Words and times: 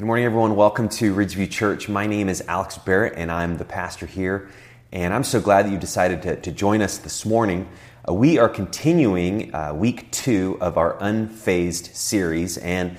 Good 0.00 0.06
morning, 0.06 0.24
everyone. 0.24 0.56
Welcome 0.56 0.88
to 0.88 1.14
Ridgeview 1.14 1.50
Church. 1.50 1.86
My 1.86 2.06
name 2.06 2.30
is 2.30 2.42
Alex 2.48 2.78
Barrett, 2.78 3.18
and 3.18 3.30
I'm 3.30 3.58
the 3.58 3.66
pastor 3.66 4.06
here. 4.06 4.48
And 4.92 5.12
I'm 5.12 5.24
so 5.24 5.42
glad 5.42 5.66
that 5.66 5.72
you 5.72 5.76
decided 5.76 6.22
to, 6.22 6.36
to 6.36 6.50
join 6.50 6.80
us 6.80 6.96
this 6.96 7.26
morning. 7.26 7.68
Uh, 8.08 8.14
we 8.14 8.38
are 8.38 8.48
continuing 8.48 9.54
uh, 9.54 9.74
week 9.74 10.10
two 10.10 10.56
of 10.62 10.78
our 10.78 10.96
Unfazed 11.00 11.94
series, 11.94 12.56
and 12.56 12.96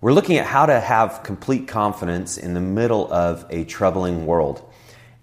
we're 0.00 0.14
looking 0.14 0.38
at 0.38 0.46
how 0.46 0.64
to 0.64 0.80
have 0.80 1.22
complete 1.22 1.68
confidence 1.68 2.38
in 2.38 2.54
the 2.54 2.62
middle 2.62 3.12
of 3.12 3.44
a 3.50 3.64
troubling 3.64 4.24
world. 4.24 4.66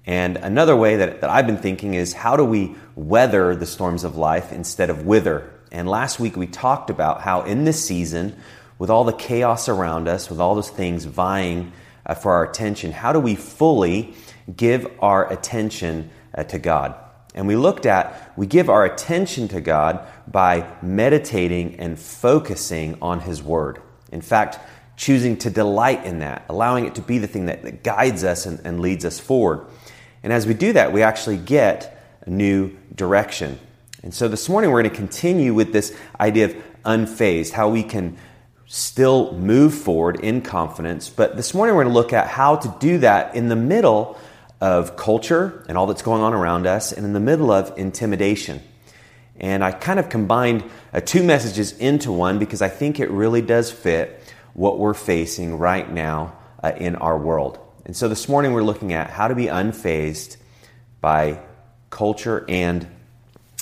And 0.05 0.37
another 0.37 0.75
way 0.75 0.97
that, 0.97 1.21
that 1.21 1.31
I've 1.31 1.47
been 1.47 1.57
thinking 1.57 1.95
is 1.95 2.13
how 2.13 2.37
do 2.37 2.45
we 2.45 2.75
weather 2.93 3.55
the 3.55 3.65
storms 3.65 4.03
of 4.03 4.15
life 4.15 4.51
instead 4.51 4.91
of 4.91 5.07
wither? 5.07 5.49
And 5.71 5.89
last 5.89 6.19
week 6.19 6.37
we 6.37 6.45
talked 6.45 6.91
about 6.91 7.21
how 7.21 7.41
in 7.41 7.63
this 7.63 7.83
season, 7.83 8.39
with 8.77 8.89
all 8.89 9.03
the 9.03 9.13
chaos 9.13 9.69
around 9.69 10.07
us, 10.07 10.29
with 10.29 10.39
all 10.39 10.55
those 10.55 10.69
things 10.69 11.05
vying 11.05 11.71
uh, 12.05 12.13
for 12.13 12.31
our 12.31 12.43
attention, 12.43 12.91
how 12.91 13.13
do 13.13 13.20
we 13.20 13.35
fully 13.35 14.13
give 14.55 14.88
our 14.99 15.31
attention 15.31 16.09
uh, 16.33 16.43
to 16.43 16.59
God? 16.59 16.95
And 17.33 17.47
we 17.47 17.55
looked 17.55 17.85
at 17.85 18.33
we 18.38 18.47
give 18.47 18.69
our 18.69 18.85
attention 18.85 19.47
to 19.49 19.61
God 19.61 20.05
by 20.27 20.67
meditating 20.81 21.80
and 21.80 21.99
focusing 21.99 22.97
on 23.02 23.19
His 23.21 23.43
Word. 23.43 23.81
In 24.11 24.21
fact, 24.21 24.59
choosing 24.95 25.38
to 25.38 25.49
delight 25.49 26.05
in 26.05 26.19
that, 26.19 26.45
allowing 26.47 26.85
it 26.85 26.95
to 26.95 27.02
be 27.02 27.17
the 27.17 27.27
thing 27.27 27.47
that, 27.47 27.63
that 27.63 27.83
guides 27.83 28.23
us 28.23 28.45
and, 28.45 28.61
and 28.66 28.80
leads 28.80 29.03
us 29.03 29.19
forward. 29.19 29.66
And 30.23 30.31
as 30.31 30.47
we 30.47 30.53
do 30.53 30.73
that, 30.73 30.94
we 30.94 31.02
actually 31.03 31.38
get 31.38 32.21
a 32.25 32.30
new 32.30 32.75
direction. 32.95 33.59
And 34.02 34.13
so 34.13 34.27
this 34.27 34.47
morning 34.47 34.71
we're 34.71 34.81
going 34.83 34.94
to 34.94 34.97
continue 34.97 35.53
with 35.53 35.73
this 35.73 35.95
idea 36.19 36.45
of 36.45 36.55
unfazed, 36.85 37.52
how 37.52 37.69
we 37.69 37.83
can 37.83 38.17
still 38.67 39.33
move 39.33 39.73
forward 39.73 40.19
in 40.21 40.41
confidence. 40.41 41.09
But 41.09 41.35
this 41.35 41.53
morning 41.53 41.75
we're 41.75 41.83
going 41.83 41.93
to 41.93 41.99
look 41.99 42.13
at 42.13 42.27
how 42.27 42.55
to 42.57 42.75
do 42.79 42.97
that 42.99 43.35
in 43.35 43.47
the 43.47 43.55
middle 43.55 44.17
of 44.61 44.95
culture 44.95 45.63
and 45.67 45.77
all 45.77 45.85
that's 45.85 46.02
going 46.02 46.22
on 46.22 46.33
around 46.33 46.66
us, 46.66 46.91
and 46.91 47.05
in 47.05 47.13
the 47.13 47.19
middle 47.19 47.52
of 47.52 47.77
intimidation. 47.77 48.61
And 49.38 49.63
I 49.63 49.72
kind 49.72 49.99
of 49.99 50.09
combined 50.09 50.63
uh, 50.94 51.02
two 51.02 51.23
messages 51.23 51.73
into 51.77 52.11
one 52.11 52.39
because 52.39 52.61
I 52.61 52.69
think 52.69 52.99
it 52.99 53.11
really 53.11 53.41
does 53.41 53.72
fit 53.72 54.22
what 54.53 54.79
we're 54.79 54.94
facing 54.94 55.57
right 55.57 55.91
now 55.91 56.38
uh, 56.63 56.72
in 56.77 56.95
our 56.95 57.17
world. 57.17 57.59
And 57.85 57.95
so 57.95 58.07
this 58.07 58.29
morning 58.29 58.53
we're 58.53 58.63
looking 58.63 58.94
at 58.94 59.09
how 59.09 59.27
to 59.27 59.35
be 59.35 59.45
unfazed 59.45 60.38
by 61.02 61.39
culture 61.89 62.45
and 62.47 62.88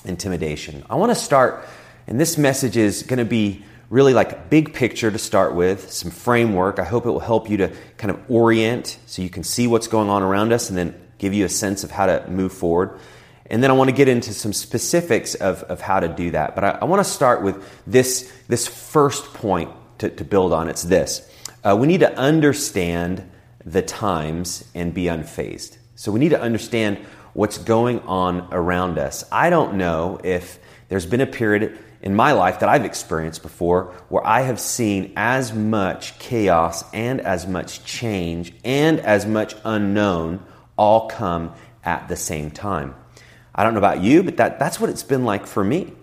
intimidation. 0.05 0.85
I 0.89 0.95
want 0.95 1.09
to 1.11 1.15
start, 1.15 1.65
and 2.07 2.19
this 2.19 2.38
message 2.38 2.77
is 2.77 3.03
going 3.03 3.19
to 3.19 3.25
be 3.25 3.65
really 3.94 4.16
like 4.16 4.49
big 4.49 4.73
picture 4.73 5.11
to 5.11 5.19
start 5.19 5.53
with, 5.53 5.91
some 5.91 6.09
framework. 6.09 6.80
I 6.80 6.83
hope 6.83 7.05
it 7.05 7.11
will 7.11 7.19
help 7.19 7.47
you 7.47 7.58
to 7.58 7.72
kind 7.97 8.09
of 8.09 8.19
orient 8.27 8.97
so 9.05 9.22
you 9.22 9.30
can 9.30 9.44
see 9.44 9.67
what's 9.67 9.88
going 9.88 10.09
on 10.09 10.23
around 10.23 10.52
us 10.52 10.69
and 10.69 10.77
then 10.77 11.00
give 11.19 11.31
you 11.31 11.45
a 11.45 11.50
sense 11.50 11.83
of 11.83 11.91
how 11.91 12.08
to 12.08 12.27
move 12.27 12.52
forward. 12.52 13.00
And 13.45 13.61
then 13.61 13.69
I 13.69 13.75
want 13.75 13.91
to 13.91 13.95
get 13.95 14.08
into 14.08 14.33
some 14.33 14.52
specifics 14.52 15.35
of, 15.35 15.61
of 15.63 15.80
how 15.80 16.00
to 16.00 16.08
do 16.08 16.31
that. 16.31 16.55
But 16.55 16.63
I, 16.63 16.69
I 16.81 16.85
want 16.85 17.02
to 17.02 17.09
start 17.09 17.44
with 17.44 17.63
this, 17.85 18.33
this 18.47 18.67
first 18.67 19.31
point 19.35 19.69
to, 20.00 20.09
to 20.09 20.25
build 20.25 20.53
on. 20.53 20.69
It's 20.69 20.81
this 20.81 21.30
uh, 21.63 21.78
we 21.80 21.85
need 21.85 22.00
to 22.00 22.17
understand 22.17 23.30
the 23.63 23.83
times 23.83 24.66
and 24.73 24.91
be 24.91 25.03
unfazed. 25.03 25.78
So 25.94 26.11
we 26.11 26.19
need 26.19 26.30
to 26.30 26.41
understand 26.41 26.97
what's 27.33 27.59
going 27.59 28.00
on 28.00 28.47
around 28.52 28.97
us. 28.97 29.23
I 29.31 29.52
don't 29.52 29.75
know 29.75 30.19
if 30.23 30.57
there's 30.89 31.05
been 31.05 31.22
a 31.22 31.28
period 31.28 31.78
in 32.03 32.13
my 32.13 32.33
life 32.33 32.59
that 32.59 32.69
I've 32.69 32.83
experienced 32.83 33.41
before 33.41 33.93
where 34.09 34.25
I 34.27 34.41
have 34.41 34.59
seen 34.59 35.13
as 35.15 35.53
much 35.53 36.19
chaos 36.19 36.83
and 36.93 37.21
as 37.21 37.47
much 37.47 37.85
change 37.85 38.53
and 38.65 38.99
as 38.99 39.25
much 39.25 39.55
unknown 39.63 40.45
all 40.77 41.07
come 41.07 41.53
at 41.83 42.09
the 42.09 42.17
same 42.17 42.51
time. 42.51 42.93
I 43.55 43.63
don't 43.63 43.73
know 43.73 43.79
about 43.79 44.01
you, 44.01 44.21
but 44.21 44.37
that, 44.37 44.59
that's 44.59 44.81
what 44.81 44.89
it's 44.89 45.03
been 45.03 45.23
like 45.23 45.47
for 45.47 45.63
me. 45.63 45.94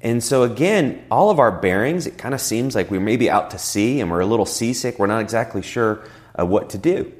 And 0.00 0.24
so, 0.24 0.42
again, 0.42 1.04
all 1.10 1.30
of 1.30 1.38
our 1.38 1.52
bearings, 1.52 2.06
it 2.06 2.16
kind 2.16 2.34
of 2.34 2.40
seems 2.40 2.74
like 2.74 2.90
we 2.90 2.98
may 2.98 3.16
be 3.16 3.30
out 3.30 3.50
to 3.50 3.58
sea 3.58 4.00
and 4.00 4.10
we're 4.10 4.20
a 4.20 4.26
little 4.26 4.46
seasick. 4.46 4.98
We're 4.98 5.06
not 5.06 5.20
exactly 5.20 5.62
sure 5.62 6.02
uh, 6.36 6.46
what 6.46 6.70
to 6.70 6.78
do. 6.78 7.12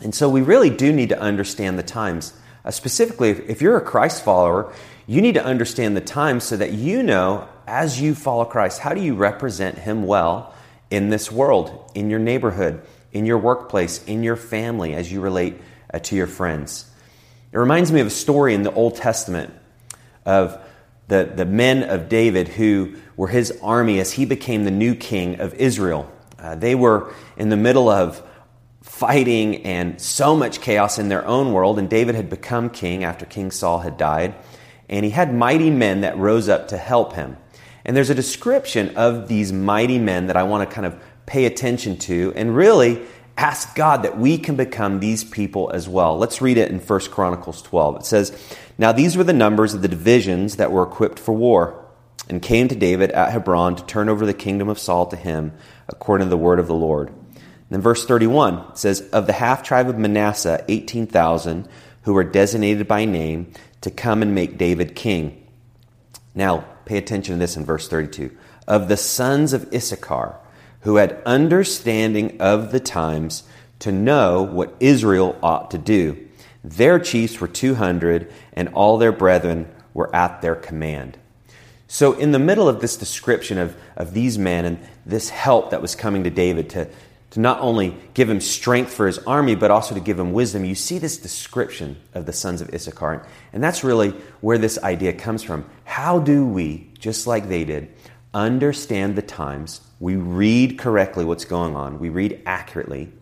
And 0.00 0.14
so, 0.14 0.28
we 0.28 0.42
really 0.42 0.70
do 0.70 0.92
need 0.92 1.08
to 1.08 1.18
understand 1.18 1.78
the 1.78 1.82
times. 1.82 2.32
Uh, 2.64 2.70
specifically, 2.70 3.30
if, 3.30 3.40
if 3.50 3.62
you're 3.62 3.76
a 3.76 3.80
Christ 3.80 4.24
follower, 4.24 4.72
you 5.06 5.22
need 5.22 5.34
to 5.34 5.44
understand 5.44 5.96
the 5.96 6.00
times 6.00 6.44
so 6.44 6.56
that 6.56 6.72
you 6.72 7.02
know, 7.02 7.48
as 7.66 8.00
you 8.00 8.14
follow 8.14 8.44
Christ, 8.44 8.80
how 8.80 8.92
do 8.92 9.00
you 9.00 9.14
represent 9.14 9.78
Him 9.78 10.04
well 10.04 10.52
in 10.90 11.10
this 11.10 11.30
world, 11.30 11.90
in 11.94 12.10
your 12.10 12.18
neighborhood, 12.18 12.82
in 13.12 13.26
your 13.26 13.38
workplace, 13.38 14.02
in 14.04 14.22
your 14.22 14.36
family, 14.36 14.94
as 14.94 15.10
you 15.10 15.20
relate 15.20 15.60
uh, 15.92 15.98
to 16.00 16.16
your 16.16 16.26
friends. 16.26 16.90
It 17.52 17.58
reminds 17.58 17.92
me 17.92 18.00
of 18.00 18.08
a 18.08 18.10
story 18.10 18.54
in 18.54 18.62
the 18.62 18.72
Old 18.72 18.96
Testament 18.96 19.54
of 20.24 20.60
the, 21.08 21.30
the 21.34 21.46
men 21.46 21.84
of 21.84 22.08
David 22.08 22.48
who 22.48 22.96
were 23.16 23.28
his 23.28 23.56
army 23.62 24.00
as 24.00 24.12
he 24.12 24.24
became 24.24 24.64
the 24.64 24.70
new 24.70 24.94
king 24.94 25.40
of 25.40 25.54
Israel. 25.54 26.10
Uh, 26.38 26.56
they 26.56 26.74
were 26.74 27.14
in 27.36 27.48
the 27.48 27.56
middle 27.56 27.88
of 27.88 28.22
fighting 28.82 29.64
and 29.64 30.00
so 30.00 30.36
much 30.36 30.60
chaos 30.60 30.98
in 30.98 31.08
their 31.08 31.24
own 31.26 31.52
world, 31.52 31.78
and 31.78 31.88
David 31.88 32.14
had 32.16 32.28
become 32.28 32.70
king 32.70 33.04
after 33.04 33.24
King 33.24 33.50
Saul 33.50 33.78
had 33.78 33.96
died 33.96 34.34
and 34.88 35.04
he 35.04 35.10
had 35.10 35.34
mighty 35.34 35.70
men 35.70 36.02
that 36.02 36.16
rose 36.16 36.48
up 36.48 36.68
to 36.68 36.76
help 36.76 37.14
him. 37.14 37.36
And 37.84 37.96
there's 37.96 38.10
a 38.10 38.14
description 38.14 38.96
of 38.96 39.28
these 39.28 39.52
mighty 39.52 39.98
men 39.98 40.26
that 40.26 40.36
I 40.36 40.42
want 40.42 40.68
to 40.68 40.74
kind 40.74 40.86
of 40.86 41.00
pay 41.26 41.44
attention 41.44 41.98
to 41.98 42.32
and 42.36 42.56
really 42.56 43.02
ask 43.36 43.74
God 43.74 44.02
that 44.02 44.18
we 44.18 44.38
can 44.38 44.56
become 44.56 44.98
these 44.98 45.22
people 45.22 45.70
as 45.72 45.88
well. 45.88 46.16
Let's 46.16 46.40
read 46.40 46.56
it 46.56 46.70
in 46.70 46.78
1 46.78 47.00
Chronicles 47.10 47.62
12. 47.62 47.96
It 47.96 48.04
says, 48.04 48.56
Now 48.78 48.92
these 48.92 49.16
were 49.16 49.24
the 49.24 49.32
numbers 49.32 49.74
of 49.74 49.82
the 49.82 49.88
divisions 49.88 50.56
that 50.56 50.72
were 50.72 50.84
equipped 50.84 51.18
for 51.18 51.32
war 51.32 51.84
and 52.28 52.42
came 52.42 52.68
to 52.68 52.74
David 52.74 53.10
at 53.12 53.32
Hebron 53.32 53.76
to 53.76 53.84
turn 53.84 54.08
over 54.08 54.26
the 54.26 54.34
kingdom 54.34 54.68
of 54.68 54.78
Saul 54.78 55.06
to 55.06 55.16
him 55.16 55.52
according 55.88 56.26
to 56.26 56.30
the 56.30 56.36
word 56.36 56.58
of 56.58 56.66
the 56.66 56.74
Lord. 56.74 57.08
And 57.08 57.34
then 57.70 57.80
verse 57.80 58.04
31 58.04 58.76
says, 58.76 59.02
Of 59.12 59.26
the 59.26 59.34
half 59.34 59.62
tribe 59.62 59.88
of 59.88 59.98
Manasseh, 59.98 60.64
18,000 60.68 61.68
who 62.02 62.14
were 62.14 62.24
designated 62.24 62.86
by 62.86 63.04
name 63.04 63.52
to 63.86 63.90
come 63.92 64.20
and 64.20 64.34
make 64.34 64.58
David 64.58 64.96
king. 64.96 65.46
Now, 66.34 66.64
pay 66.86 66.98
attention 66.98 67.36
to 67.36 67.38
this 67.38 67.56
in 67.56 67.64
verse 67.64 67.86
32. 67.86 68.36
Of 68.66 68.88
the 68.88 68.96
sons 68.96 69.52
of 69.52 69.72
Issachar, 69.72 70.34
who 70.80 70.96
had 70.96 71.22
understanding 71.24 72.40
of 72.40 72.72
the 72.72 72.80
times 72.80 73.44
to 73.78 73.92
know 73.92 74.42
what 74.42 74.74
Israel 74.80 75.38
ought 75.40 75.70
to 75.70 75.78
do. 75.78 76.26
Their 76.64 76.98
chiefs 76.98 77.40
were 77.40 77.46
200, 77.46 78.32
and 78.54 78.70
all 78.70 78.98
their 78.98 79.12
brethren 79.12 79.72
were 79.94 80.14
at 80.14 80.42
their 80.42 80.56
command. 80.56 81.16
So, 81.86 82.14
in 82.14 82.32
the 82.32 82.40
middle 82.40 82.68
of 82.68 82.80
this 82.80 82.96
description 82.96 83.56
of, 83.56 83.76
of 83.96 84.14
these 84.14 84.36
men 84.36 84.64
and 84.64 84.78
this 85.04 85.28
help 85.28 85.70
that 85.70 85.80
was 85.80 85.94
coming 85.94 86.24
to 86.24 86.30
David 86.30 86.70
to, 86.70 86.88
to 87.36 87.40
not 87.40 87.60
only 87.60 87.94
give 88.14 88.30
him 88.30 88.40
strength 88.40 88.94
for 88.94 89.06
his 89.06 89.18
army, 89.18 89.54
but 89.54 89.70
also 89.70 89.94
to 89.94 90.00
give 90.00 90.18
him 90.18 90.32
wisdom. 90.32 90.64
You 90.64 90.74
see 90.74 90.98
this 90.98 91.18
description 91.18 91.98
of 92.14 92.24
the 92.24 92.32
sons 92.32 92.62
of 92.62 92.72
Issachar. 92.72 93.26
And 93.52 93.62
that's 93.62 93.84
really 93.84 94.12
where 94.40 94.56
this 94.56 94.78
idea 94.82 95.12
comes 95.12 95.42
from. 95.42 95.68
How 95.84 96.18
do 96.18 96.46
we, 96.46 96.90
just 96.98 97.26
like 97.26 97.50
they 97.50 97.64
did, 97.64 97.92
understand 98.32 99.16
the 99.16 99.22
times? 99.22 99.82
We 100.00 100.16
read 100.16 100.78
correctly 100.78 101.26
what's 101.26 101.44
going 101.44 101.76
on, 101.76 101.98
we 101.98 102.08
read 102.08 102.40
accurately. 102.46 103.12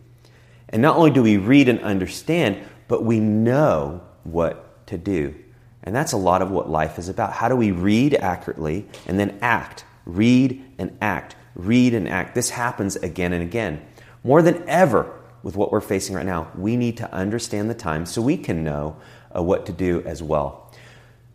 And 0.69 0.81
not 0.81 0.95
only 0.95 1.11
do 1.11 1.21
we 1.21 1.35
read 1.35 1.67
and 1.67 1.81
understand, 1.81 2.65
but 2.87 3.03
we 3.03 3.19
know 3.19 4.01
what 4.23 4.87
to 4.87 4.97
do. 4.97 5.35
And 5.83 5.93
that's 5.93 6.13
a 6.13 6.17
lot 6.17 6.41
of 6.41 6.51
what 6.51 6.69
life 6.69 6.97
is 6.97 7.09
about. 7.09 7.33
How 7.33 7.49
do 7.49 7.57
we 7.57 7.71
read 7.71 8.13
accurately 8.13 8.87
and 9.07 9.19
then 9.19 9.37
act? 9.41 9.83
Read 10.05 10.63
and 10.77 10.97
act. 11.01 11.35
Read 11.53 11.93
and 11.93 12.07
act. 12.07 12.33
This 12.33 12.51
happens 12.51 12.95
again 12.95 13.33
and 13.33 13.43
again. 13.43 13.85
More 14.25 14.41
than 14.41 14.67
ever, 14.67 15.13
with 15.43 15.55
what 15.55 15.71
we're 15.71 15.81
facing 15.81 16.15
right 16.15 16.25
now, 16.25 16.51
we 16.57 16.77
need 16.77 16.97
to 16.97 17.13
understand 17.13 17.69
the 17.69 17.75
time 17.75 18.07
so 18.07 18.23
we 18.23 18.37
can 18.37 18.63
know 18.63 18.97
uh, 19.35 19.43
what 19.43 19.67
to 19.67 19.71
do 19.71 20.01
as 20.03 20.23
well. 20.23 20.73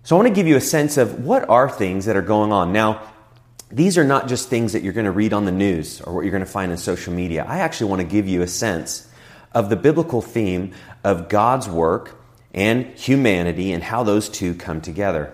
So, 0.02 0.16
I 0.16 0.19
want 0.19 0.26
to 0.28 0.34
give 0.34 0.48
you 0.48 0.56
a 0.56 0.60
sense 0.60 0.96
of 0.96 1.25
what 1.25 1.48
are 1.48 1.70
things 1.70 2.06
that 2.06 2.16
are 2.16 2.22
going 2.22 2.50
on. 2.50 2.72
Now, 2.72 3.00
these 3.70 3.96
are 3.96 4.02
not 4.02 4.26
just 4.26 4.48
things 4.48 4.72
that 4.72 4.82
you're 4.82 4.92
going 4.92 5.04
to 5.04 5.12
read 5.12 5.32
on 5.32 5.44
the 5.44 5.52
news 5.52 6.00
or 6.00 6.12
what 6.12 6.22
you're 6.22 6.32
going 6.32 6.44
to 6.44 6.50
find 6.50 6.72
in 6.72 6.78
social 6.78 7.12
media. 7.12 7.44
I 7.48 7.58
actually 7.58 7.90
want 7.90 8.00
to 8.00 8.08
give 8.08 8.26
you 8.26 8.42
a 8.42 8.48
sense 8.48 9.08
of 9.52 9.70
the 9.70 9.76
biblical 9.76 10.20
theme 10.20 10.72
of 11.04 11.28
God's 11.28 11.69
work 11.69 12.20
and 12.52 12.86
humanity 12.86 13.70
and 13.70 13.84
how 13.84 14.02
those 14.02 14.28
two 14.28 14.54
come 14.54 14.81
together. 14.81 15.32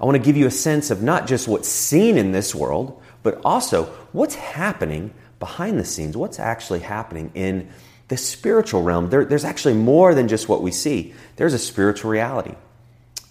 I 0.00 0.06
want 0.06 0.16
to 0.16 0.22
give 0.22 0.36
you 0.36 0.48
a 0.48 0.50
sense 0.50 0.90
of 0.90 1.04
not 1.04 1.28
just 1.28 1.46
what's 1.46 1.68
seen 1.68 2.18
in 2.18 2.32
this 2.32 2.52
world, 2.52 3.00
but 3.22 3.40
also 3.44 3.84
what's 4.10 4.34
happening 4.34 5.14
behind 5.38 5.78
the 5.78 5.84
scenes, 5.84 6.16
what's 6.16 6.38
actually 6.38 6.80
happening 6.80 7.30
in 7.34 7.68
the 8.08 8.16
spiritual 8.16 8.82
realm. 8.82 9.10
There, 9.10 9.24
there's 9.24 9.44
actually 9.44 9.74
more 9.74 10.14
than 10.14 10.28
just 10.28 10.48
what 10.48 10.62
we 10.62 10.70
see, 10.70 11.14
there's 11.36 11.54
a 11.54 11.58
spiritual 11.58 12.10
reality. 12.10 12.54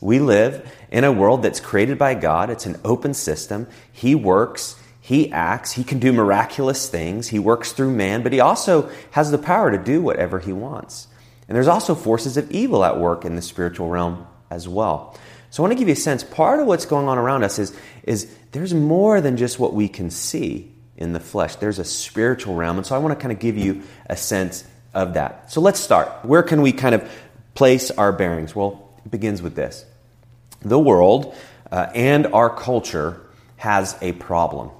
We 0.02 0.20
live 0.20 0.70
in 0.92 1.04
a 1.04 1.12
world 1.12 1.42
that's 1.42 1.60
created 1.60 1.98
by 1.98 2.14
God, 2.16 2.50
it's 2.50 2.66
an 2.66 2.80
open 2.84 3.14
system. 3.14 3.68
He 3.92 4.14
works, 4.14 4.76
He 5.02 5.32
acts, 5.32 5.72
he 5.72 5.84
can 5.84 6.00
do 6.00 6.12
miraculous 6.12 6.90
things, 6.90 7.28
he 7.28 7.40
works 7.40 7.72
through 7.72 7.92
man, 7.92 8.24
but 8.24 8.34
he 8.34 8.40
also 8.40 8.90
has 9.12 9.32
the 9.32 9.38
power 9.38 9.72
to 9.72 9.78
do 9.78 10.02
whatever 10.02 10.40
he 10.40 10.52
wants. 10.52 11.08
And 11.48 11.56
there's 11.56 11.68
also 11.68 11.96
forces 11.96 12.38
of 12.38 12.52
evil 12.52 12.84
at 12.84 13.00
work 13.00 13.24
in 13.24 13.36
the 13.36 13.42
spiritual 13.42 13.88
realm 13.88 14.28
as 14.50 14.68
well. 14.68 15.16
So 15.52 15.62
I 15.62 15.68
want 15.68 15.74
to 15.74 15.80
give 15.80 15.88
you 15.88 15.94
a 15.94 15.96
sense. 15.96 16.24
Part 16.24 16.60
of 16.60 16.68
what's 16.68 16.86
going 16.86 17.08
on 17.08 17.18
around 17.18 17.44
us 17.44 17.60
is, 17.60 17.76
is 18.04 18.30
there's 18.52 18.74
more 18.74 19.22
than 19.22 19.38
just 19.38 19.60
what 19.60 19.74
we 19.74 19.88
can 19.88 20.10
see 20.10 20.75
in 20.98 21.14
the 21.14 21.20
flesh. 21.20 21.56
There's 21.56 21.80
a 21.80 21.84
spiritual 21.84 22.56
realm. 22.56 22.78
And 22.78 22.86
so 22.86 22.96
I 22.96 23.00
want 23.00 23.18
to 23.18 23.22
kind 23.22 23.32
of 23.32 23.40
give 23.40 23.58
you 23.58 23.84
a 24.08 24.16
sense 24.16 24.64
of 24.94 25.16
that. 25.16 25.52
So 25.52 25.62
let's 25.62 25.80
start. 25.80 26.24
Where 26.24 26.44
can 26.44 26.62
we 26.62 26.72
kind 26.72 26.96
of 26.96 27.10
place 27.54 27.92
our 27.92 28.12
bearings? 28.12 28.56
Well, 28.56 28.90
it 29.06 29.12
begins 29.12 29.42
with 29.42 29.56
this 29.56 29.86
the 30.62 30.80
world 30.80 31.36
uh, 31.72 31.88
and 31.94 32.28
our 32.28 32.50
culture 32.50 33.22
has 33.58 33.98
a 34.02 34.14
problem. 34.14 34.72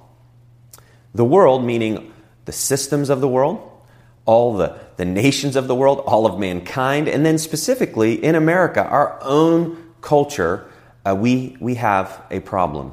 The 1.14 1.24
world, 1.24 1.64
meaning 1.64 2.12
the 2.44 2.52
systems 2.52 3.08
of 3.10 3.20
the 3.20 3.28
world, 3.28 3.72
all 4.24 4.56
the, 4.56 4.78
the 4.96 5.04
nations 5.04 5.56
of 5.56 5.68
the 5.68 5.74
world, 5.74 6.00
all 6.06 6.26
of 6.26 6.38
mankind, 6.38 7.08
and 7.08 7.24
then 7.24 7.38
specifically 7.38 8.22
in 8.22 8.34
America, 8.34 8.84
our 8.84 9.18
own 9.22 9.92
culture, 10.00 10.66
uh, 11.04 11.14
we, 11.14 11.56
we 11.60 11.76
have 11.76 12.22
a 12.30 12.40
problem. 12.40 12.92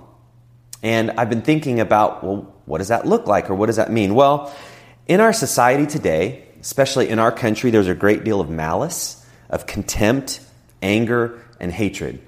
And 0.84 1.12
I've 1.12 1.30
been 1.30 1.42
thinking 1.42 1.80
about, 1.80 2.24
well, 2.24 2.54
what 2.66 2.80
does 2.80 2.90
that 2.90 3.08
look 3.08 3.26
like 3.26 3.50
or 3.50 3.56
what 3.56 3.68
does 3.68 3.78
that 3.78 3.92
mean? 3.92 4.14
Well, 4.14 4.54
in 5.08 5.22
our 5.22 5.34
society 5.34 5.88
today, 5.88 6.46
especially 6.60 7.10
in 7.10 7.20
our 7.20 7.32
country, 7.32 7.72
there's 7.72 7.88
a 7.88 7.96
great 7.96 8.24
deal 8.24 8.42
of 8.42 8.50
malice, 8.50 9.26
of 9.50 9.66
contempt, 9.66 10.42
anger, 10.82 11.42
and 11.60 11.72
hatred. 11.72 12.22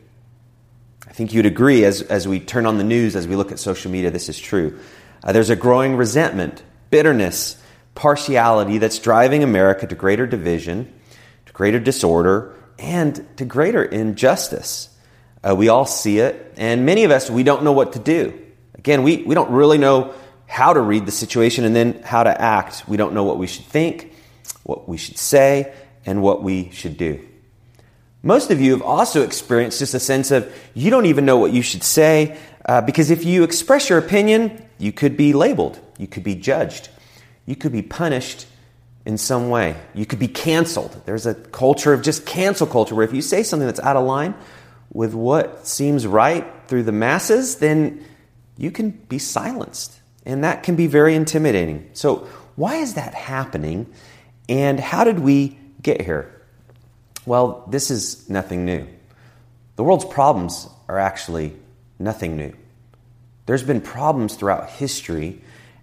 I 1.08 1.12
think 1.12 1.34
you'd 1.34 1.46
agree 1.46 1.84
as, 1.84 2.02
as 2.02 2.28
we 2.28 2.40
turn 2.40 2.66
on 2.66 2.78
the 2.78 2.84
news, 2.84 3.16
as 3.16 3.28
we 3.28 3.36
look 3.36 3.52
at 3.52 3.60
social 3.60 3.92
media, 3.92 4.10
this 4.10 4.30
is 4.30 4.40
true. 4.40 4.80
Uh, 5.24 5.32
there's 5.32 5.50
a 5.50 5.56
growing 5.56 5.96
resentment, 5.96 6.64
bitterness, 6.90 7.62
partiality 7.94 8.78
that's 8.78 9.00
driving 9.00 9.44
America 9.44 9.88
to 9.88 9.96
greater 9.96 10.26
division, 10.26 10.94
to 11.46 11.54
greater 11.54 11.80
disorder, 11.80 12.54
and 12.80 13.26
to 13.38 13.46
greater 13.46 13.84
injustice. 13.84 14.90
Uh, 15.44 15.56
we 15.56 15.70
all 15.70 15.86
see 15.86 16.20
it, 16.20 16.54
and 16.58 16.86
many 16.86 17.04
of 17.04 17.12
us, 17.12 17.30
we 17.30 17.44
don't 17.44 17.64
know 17.64 17.72
what 17.72 17.94
to 17.94 18.00
do. 18.00 18.45
Again, 18.86 19.02
we, 19.02 19.24
we 19.24 19.34
don't 19.34 19.50
really 19.50 19.80
know 19.80 20.14
how 20.46 20.72
to 20.72 20.80
read 20.80 21.08
the 21.08 21.12
situation 21.12 21.66
and 21.66 21.76
then 21.76 22.04
how 22.04 22.22
to 22.22 22.40
act. 22.40 22.88
We 22.88 22.98
don't 22.98 23.16
know 23.16 23.24
what 23.24 23.40
we 23.40 23.48
should 23.48 23.66
think, 23.66 24.14
what 24.62 24.88
we 24.88 24.96
should 24.96 25.18
say, 25.18 25.74
and 26.06 26.22
what 26.22 26.44
we 26.44 26.70
should 26.70 26.96
do. 26.96 27.28
Most 28.22 28.52
of 28.52 28.62
you 28.62 28.74
have 28.74 28.84
also 28.84 29.24
experienced 29.24 29.80
just 29.80 29.96
a 29.96 30.00
sense 30.00 30.30
of 30.30 30.56
you 30.76 30.92
don't 30.92 31.08
even 31.08 31.26
know 31.26 31.38
what 31.38 31.52
you 31.52 31.64
should 31.64 31.82
say 31.82 32.38
uh, 32.66 32.82
because 32.82 33.10
if 33.10 33.26
you 33.26 33.42
express 33.42 33.90
your 33.90 33.98
opinion, 33.98 34.64
you 34.78 34.92
could 34.92 35.18
be 35.18 35.34
labeled, 35.34 35.80
you 35.98 36.06
could 36.06 36.24
be 36.24 36.36
judged, 36.36 36.90
you 37.48 37.56
could 37.56 37.72
be 37.72 37.82
punished 37.82 38.46
in 39.04 39.18
some 39.18 39.50
way, 39.50 39.76
you 39.96 40.06
could 40.06 40.20
be 40.20 40.28
canceled. 40.28 41.02
There's 41.08 41.26
a 41.26 41.34
culture 41.34 41.92
of 41.92 42.04
just 42.04 42.28
cancel 42.28 42.68
culture 42.68 42.94
where 42.94 43.04
if 43.04 43.14
you 43.14 43.24
say 43.24 43.42
something 43.42 43.66
that's 43.66 43.80
out 43.80 43.96
of 43.96 44.06
line 44.06 44.36
with 44.94 45.16
what 45.16 45.66
seems 45.66 46.06
right 46.06 46.46
through 46.68 46.84
the 46.84 46.92
masses, 46.92 47.56
then 47.56 48.06
you 48.58 48.72
can 48.72 48.92
be 48.92 49.20
silenced. 49.20 50.00
And 50.26 50.44
that 50.44 50.64
can 50.64 50.76
be 50.76 50.88
very 50.88 51.16
intimidating. 51.16 51.90
So, 51.94 52.28
why 52.56 52.78
is 52.78 52.94
that 52.96 53.14
happening? 53.14 53.92
And 54.48 54.80
how 54.80 55.04
did 55.04 55.20
we 55.20 55.58
get 55.82 56.02
here? 56.02 56.42
Well, 57.26 57.66
this 57.70 57.92
is 57.92 58.30
nothing 58.30 58.66
new. 58.66 58.88
The 59.76 59.84
world's 59.84 60.06
problems 60.06 60.70
are 60.88 61.00
actually 61.00 61.54
nothing 62.00 62.38
new. 62.38 62.54
There's 63.46 63.64
been 63.64 63.82
problems 63.82 64.36
throughout 64.36 64.70
history 64.70 65.42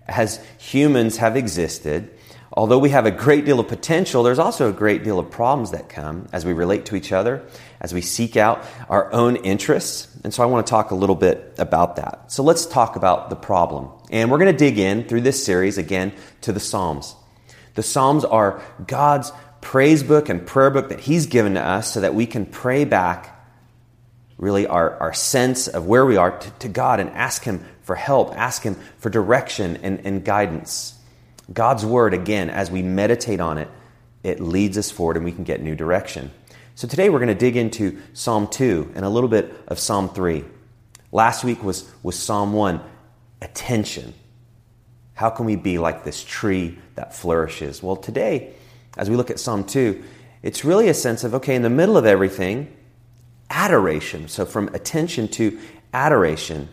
as 0.08 0.44
humans 0.58 1.18
have 1.18 1.36
existed. 1.36 2.10
Although 2.52 2.78
we 2.78 2.90
have 2.90 3.06
a 3.06 3.10
great 3.10 3.44
deal 3.44 3.60
of 3.60 3.68
potential, 3.68 4.22
there's 4.22 4.38
also 4.38 4.68
a 4.68 4.72
great 4.72 5.04
deal 5.04 5.18
of 5.18 5.30
problems 5.30 5.70
that 5.70 5.88
come 5.88 6.28
as 6.32 6.44
we 6.44 6.52
relate 6.52 6.86
to 6.86 6.96
each 6.96 7.12
other, 7.12 7.44
as 7.82 7.92
we 7.92 8.00
seek 8.00 8.36
out 8.36 8.64
our 8.88 9.12
own 9.12 9.36
interests. 9.36 10.08
And 10.24 10.32
so 10.32 10.42
I 10.42 10.46
want 10.46 10.64
to 10.64 10.70
talk 10.70 10.92
a 10.92 10.94
little 10.94 11.16
bit 11.16 11.54
about 11.58 11.96
that. 11.96 12.30
So 12.32 12.44
let's 12.44 12.64
talk 12.64 12.94
about 12.94 13.28
the 13.28 13.36
problem. 13.36 13.90
And 14.10 14.30
we're 14.30 14.38
going 14.38 14.52
to 14.52 14.56
dig 14.56 14.78
in 14.78 15.04
through 15.04 15.22
this 15.22 15.44
series 15.44 15.76
again 15.76 16.12
to 16.42 16.52
the 16.52 16.60
Psalms. 16.60 17.14
The 17.74 17.82
Psalms 17.82 18.24
are 18.24 18.62
God's 18.86 19.32
praise 19.60 20.04
book 20.04 20.28
and 20.28 20.46
prayer 20.46 20.70
book 20.70 20.90
that 20.90 21.00
He's 21.00 21.26
given 21.26 21.54
to 21.54 21.60
us 21.60 21.92
so 21.92 22.00
that 22.00 22.14
we 22.14 22.24
can 22.24 22.46
pray 22.46 22.84
back 22.84 23.28
really 24.38 24.66
our, 24.66 24.96
our 24.98 25.12
sense 25.12 25.66
of 25.66 25.86
where 25.86 26.06
we 26.06 26.16
are 26.16 26.38
to, 26.38 26.50
to 26.60 26.68
God 26.68 27.00
and 27.00 27.10
ask 27.10 27.42
Him 27.42 27.64
for 27.82 27.96
help, 27.96 28.36
ask 28.36 28.62
Him 28.62 28.76
for 28.98 29.10
direction 29.10 29.78
and, 29.78 30.06
and 30.06 30.24
guidance. 30.24 30.94
God's 31.52 31.84
Word, 31.84 32.14
again, 32.14 32.48
as 32.48 32.70
we 32.70 32.82
meditate 32.82 33.40
on 33.40 33.58
it, 33.58 33.68
it 34.22 34.38
leads 34.38 34.78
us 34.78 34.90
forward 34.90 35.16
and 35.16 35.24
we 35.24 35.32
can 35.32 35.42
get 35.42 35.60
new 35.60 35.74
direction. 35.74 36.30
So 36.74 36.88
today 36.88 37.10
we're 37.10 37.18
going 37.18 37.28
to 37.28 37.34
dig 37.34 37.56
into 37.56 38.00
Psalm 38.14 38.48
2 38.48 38.92
and 38.94 39.04
a 39.04 39.08
little 39.08 39.28
bit 39.28 39.54
of 39.68 39.78
Psalm 39.78 40.08
3. 40.08 40.42
Last 41.12 41.44
week 41.44 41.62
was, 41.62 41.90
was 42.02 42.18
Psalm 42.18 42.54
1, 42.54 42.80
attention. 43.42 44.14
How 45.12 45.28
can 45.28 45.44
we 45.44 45.56
be 45.56 45.76
like 45.76 46.02
this 46.02 46.24
tree 46.24 46.78
that 46.94 47.14
flourishes? 47.14 47.82
Well, 47.82 47.96
today, 47.96 48.54
as 48.96 49.10
we 49.10 49.16
look 49.16 49.30
at 49.30 49.38
Psalm 49.38 49.64
2, 49.64 50.02
it's 50.42 50.64
really 50.64 50.88
a 50.88 50.94
sense 50.94 51.24
of, 51.24 51.34
okay, 51.34 51.54
in 51.54 51.60
the 51.60 51.70
middle 51.70 51.98
of 51.98 52.06
everything, 52.06 52.74
adoration. 53.50 54.26
So 54.28 54.46
from 54.46 54.68
attention 54.68 55.28
to 55.28 55.58
adoration. 55.92 56.70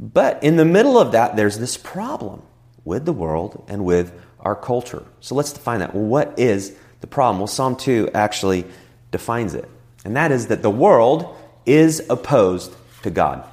But 0.00 0.42
in 0.42 0.56
the 0.56 0.64
middle 0.64 0.98
of 0.98 1.12
that, 1.12 1.36
there's 1.36 1.58
this 1.58 1.76
problem 1.76 2.42
with 2.86 3.04
the 3.04 3.12
world 3.12 3.66
and 3.68 3.84
with 3.84 4.18
our 4.40 4.56
culture. 4.56 5.04
So 5.20 5.34
let's 5.34 5.52
define 5.52 5.80
that. 5.80 5.94
Well, 5.94 6.04
what 6.04 6.38
is 6.38 6.74
the 7.02 7.06
problem? 7.06 7.40
Well, 7.40 7.48
Psalm 7.48 7.76
2 7.76 8.12
actually 8.14 8.64
defines 9.10 9.54
it. 9.54 9.68
And 10.04 10.16
that 10.16 10.32
is 10.32 10.46
that 10.48 10.62
the 10.62 10.70
world 10.70 11.36
is 11.66 12.02
opposed 12.08 12.74
to 13.02 13.10
God. 13.10 13.44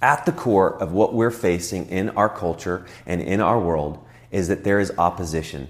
At 0.00 0.26
the 0.26 0.32
core 0.32 0.80
of 0.80 0.92
what 0.92 1.14
we're 1.14 1.30
facing 1.30 1.88
in 1.88 2.10
our 2.10 2.28
culture 2.28 2.86
and 3.06 3.20
in 3.20 3.40
our 3.40 3.58
world 3.58 4.04
is 4.30 4.48
that 4.48 4.64
there 4.64 4.78
is 4.78 4.92
opposition 4.96 5.68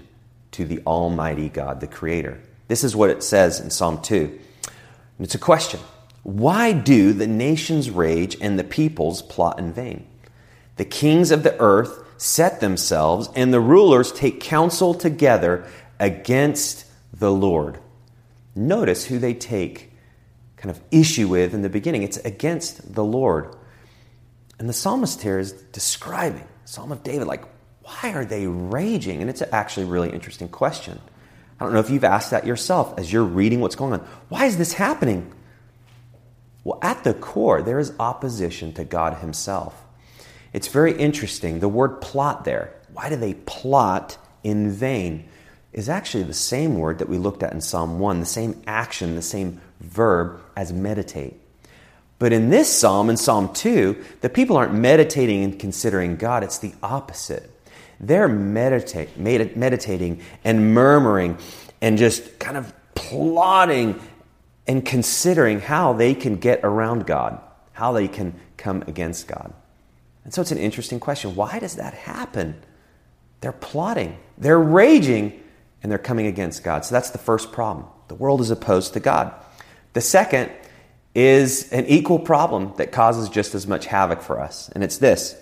to 0.51 0.65
the 0.65 0.81
Almighty 0.85 1.49
God, 1.49 1.79
the 1.79 1.87
Creator. 1.87 2.39
This 2.67 2.83
is 2.83 2.95
what 2.95 3.09
it 3.09 3.23
says 3.23 3.59
in 3.59 3.71
Psalm 3.71 4.01
2. 4.01 4.15
And 4.25 5.25
it's 5.25 5.35
a 5.35 5.39
question 5.39 5.79
Why 6.23 6.71
do 6.71 7.13
the 7.13 7.27
nations 7.27 7.89
rage 7.89 8.37
and 8.39 8.59
the 8.59 8.63
peoples 8.63 9.21
plot 9.23 9.57
in 9.57 9.73
vain? 9.73 10.05
The 10.75 10.85
kings 10.85 11.31
of 11.31 11.43
the 11.43 11.59
earth 11.59 12.05
set 12.17 12.59
themselves, 12.59 13.29
and 13.35 13.53
the 13.53 13.59
rulers 13.59 14.11
take 14.11 14.41
counsel 14.41 14.93
together 14.93 15.65
against 15.99 16.85
the 17.13 17.31
Lord. 17.31 17.79
Notice 18.59 19.05
who 19.05 19.19
they 19.19 19.33
take 19.33 19.93
kind 20.57 20.69
of 20.69 20.81
issue 20.91 21.29
with 21.29 21.53
in 21.53 21.61
the 21.61 21.69
beginning. 21.69 22.03
It's 22.03 22.17
against 22.17 22.93
the 22.93 23.05
Lord. 23.05 23.55
And 24.59 24.67
the 24.67 24.73
psalmist 24.73 25.21
here 25.21 25.39
is 25.39 25.53
describing, 25.53 26.45
Psalm 26.65 26.91
of 26.91 27.01
David, 27.01 27.25
like, 27.25 27.45
why 27.83 28.11
are 28.11 28.25
they 28.25 28.47
raging? 28.47 29.21
And 29.21 29.29
it's 29.29 29.41
actually 29.53 29.83
a 29.83 29.89
really 29.89 30.09
interesting 30.09 30.49
question. 30.49 30.99
I 31.57 31.63
don't 31.63 31.73
know 31.73 31.79
if 31.79 31.89
you've 31.89 32.03
asked 32.03 32.31
that 32.31 32.45
yourself 32.45 32.99
as 32.99 33.13
you're 33.13 33.23
reading 33.23 33.61
what's 33.61 33.77
going 33.77 33.93
on. 33.93 34.01
Why 34.27 34.45
is 34.45 34.57
this 34.57 34.73
happening? 34.73 35.33
Well, 36.65 36.79
at 36.81 37.05
the 37.05 37.13
core, 37.13 37.61
there 37.61 37.79
is 37.79 37.93
opposition 37.97 38.73
to 38.73 38.83
God 38.83 39.19
Himself. 39.19 39.85
It's 40.51 40.67
very 40.67 40.97
interesting. 40.97 41.61
The 41.61 41.69
word 41.69 42.01
plot 42.01 42.43
there, 42.43 42.75
why 42.91 43.07
do 43.07 43.15
they 43.15 43.35
plot 43.35 44.17
in 44.43 44.69
vain? 44.69 45.28
Is 45.71 45.87
actually 45.87 46.23
the 46.23 46.33
same 46.33 46.79
word 46.79 46.97
that 46.99 47.09
we 47.09 47.17
looked 47.17 47.43
at 47.43 47.53
in 47.53 47.61
Psalm 47.61 47.99
1, 47.99 48.19
the 48.19 48.25
same 48.25 48.61
action, 48.65 49.15
the 49.15 49.21
same 49.21 49.61
verb 49.79 50.41
as 50.55 50.73
meditate. 50.73 51.39
But 52.17 52.33
in 52.33 52.49
this 52.49 52.67
psalm, 52.67 53.09
in 53.09 53.17
Psalm 53.17 53.53
2, 53.53 54.03
the 54.21 54.29
people 54.29 54.57
aren't 54.57 54.73
meditating 54.73 55.43
and 55.43 55.57
considering 55.57 56.17
God, 56.17 56.43
it's 56.43 56.57
the 56.57 56.73
opposite. 56.83 57.49
They're 57.99 58.27
meditate, 58.27 59.17
meditating 59.17 60.21
and 60.43 60.73
murmuring 60.73 61.37
and 61.81 61.97
just 61.97 62.39
kind 62.39 62.57
of 62.57 62.73
plotting 62.95 63.99
and 64.67 64.85
considering 64.85 65.61
how 65.61 65.93
they 65.93 66.13
can 66.13 66.35
get 66.35 66.59
around 66.63 67.05
God, 67.05 67.39
how 67.71 67.93
they 67.93 68.07
can 68.07 68.33
come 68.57 68.83
against 68.87 69.27
God. 69.27 69.53
And 70.23 70.33
so 70.33 70.41
it's 70.41 70.51
an 70.51 70.57
interesting 70.57 70.99
question. 70.99 71.35
Why 71.35 71.59
does 71.59 71.75
that 71.75 71.93
happen? 71.93 72.61
They're 73.41 73.51
plotting, 73.53 74.17
they're 74.37 74.59
raging, 74.59 75.41
and 75.81 75.91
they're 75.91 75.97
coming 75.97 76.27
against 76.27 76.63
God. 76.63 76.85
So 76.85 76.93
that's 76.93 77.11
the 77.11 77.17
first 77.17 77.51
problem. 77.51 77.87
The 78.07 78.15
world 78.15 78.41
is 78.41 78.51
opposed 78.51 78.93
to 78.93 78.99
God. 78.99 79.33
The 79.93 80.01
second 80.01 80.51
is 81.15 81.71
an 81.71 81.85
equal 81.85 82.19
problem 82.19 82.73
that 82.77 82.91
causes 82.91 83.29
just 83.29 83.55
as 83.55 83.65
much 83.65 83.85
havoc 83.85 84.21
for 84.21 84.39
us, 84.39 84.69
and 84.69 84.83
it's 84.83 84.97
this 84.97 85.35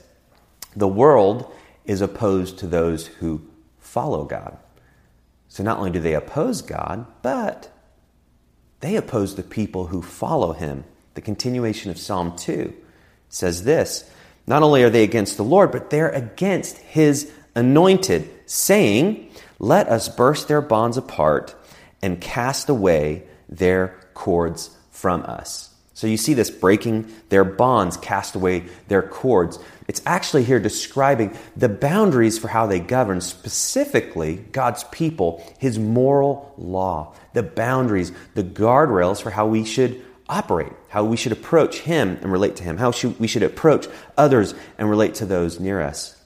the 0.76 0.88
world 0.88 1.52
is 1.86 2.02
opposed 2.02 2.60
to 2.60 2.68
those 2.68 3.08
who 3.08 3.42
follow 3.80 4.26
God. 4.26 4.58
So 5.48 5.64
not 5.64 5.80
only 5.80 5.92
do 5.92 6.00
they 6.00 6.14
oppose 6.14 6.62
God, 6.62 7.06
but 7.22 7.72
they 8.82 8.96
oppose 8.96 9.36
the 9.36 9.44
people 9.44 9.88
who 9.88 10.02
follow 10.02 10.54
him. 10.54 10.84
The 11.16 11.22
continuation 11.22 11.90
of 11.90 11.98
Psalm 11.98 12.36
2 12.38 12.74
says 13.30 13.64
this 13.64 14.10
Not 14.46 14.62
only 14.62 14.84
are 14.84 14.90
they 14.90 15.04
against 15.04 15.38
the 15.38 15.44
Lord, 15.44 15.72
but 15.72 15.90
they're 15.90 16.10
against 16.10 16.78
his 16.78 17.32
anointed, 17.56 18.30
saying, 18.46 19.27
Let 19.60 19.88
us 19.88 20.10
burst 20.10 20.48
their 20.48 20.62
bonds 20.62 20.98
apart 20.98 21.56
and 22.02 22.22
cast 22.22 22.70
away 22.70 23.24
their 23.50 24.00
cords 24.14 24.70
from 24.92 25.24
us. 25.24 25.74
So 25.94 26.06
you 26.06 26.18
see 26.18 26.36
this 26.36 26.52
breaking 26.52 27.12
their 27.30 27.44
bonds, 27.44 27.98
cast 27.98 28.36
away 28.36 28.66
their 28.88 29.02
cords. 29.02 29.58
It's 29.88 30.02
actually 30.06 30.44
here 30.44 30.60
describing 30.60 31.36
the 31.56 31.70
boundaries 31.70 32.38
for 32.38 32.50
how 32.50 32.68
they 32.68 32.80
govern, 32.80 33.20
specifically 33.20 34.36
God's 34.52 34.84
people, 34.86 35.44
His 35.58 35.80
moral 35.80 36.54
law, 36.56 37.16
the 37.34 37.42
boundaries, 37.42 38.12
the 38.36 38.44
guardrails 38.44 39.22
for 39.22 39.32
how 39.32 39.48
we 39.48 39.66
should 39.66 40.00
operate, 40.30 40.74
how 40.90 41.04
we 41.04 41.18
should 41.18 41.32
approach 41.32 41.80
Him 41.80 42.20
and 42.22 42.32
relate 42.32 42.58
to 42.58 42.64
Him, 42.64 42.78
how 42.78 42.94
we 43.18 43.28
should 43.28 43.44
approach 43.44 43.88
others 44.18 44.54
and 44.78 44.90
relate 44.90 45.16
to 45.16 45.26
those 45.26 45.60
near 45.60 45.82
us. 45.82 46.22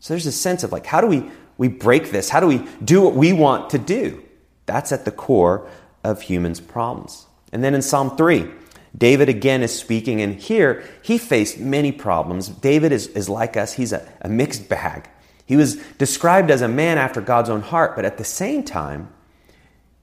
So 0.00 0.14
there's 0.14 0.26
a 0.26 0.32
sense 0.32 0.64
of 0.64 0.72
like, 0.72 0.86
how 0.86 1.02
do 1.02 1.08
we, 1.08 1.30
we 1.56 1.68
break 1.68 2.10
this? 2.10 2.28
How 2.28 2.40
do 2.40 2.46
we 2.46 2.66
do 2.84 3.02
what 3.02 3.14
we 3.14 3.32
want 3.32 3.70
to 3.70 3.78
do? 3.78 4.22
That's 4.66 4.92
at 4.92 5.04
the 5.04 5.10
core 5.10 5.68
of 6.02 6.22
humans' 6.22 6.60
problems. 6.60 7.26
And 7.52 7.62
then 7.62 7.74
in 7.74 7.82
Psalm 7.82 8.16
3, 8.16 8.50
David 8.96 9.28
again 9.28 9.62
is 9.62 9.76
speaking, 9.76 10.20
and 10.20 10.34
here 10.34 10.84
he 11.02 11.18
faced 11.18 11.58
many 11.58 11.90
problems. 11.90 12.48
David 12.48 12.92
is, 12.92 13.08
is 13.08 13.28
like 13.28 13.56
us, 13.56 13.74
he's 13.74 13.92
a, 13.92 14.06
a 14.20 14.28
mixed 14.28 14.68
bag. 14.68 15.08
He 15.46 15.56
was 15.56 15.76
described 15.98 16.50
as 16.50 16.62
a 16.62 16.68
man 16.68 16.96
after 16.96 17.20
God's 17.20 17.50
own 17.50 17.60
heart, 17.60 17.96
but 17.96 18.04
at 18.04 18.18
the 18.18 18.24
same 18.24 18.62
time, 18.62 19.12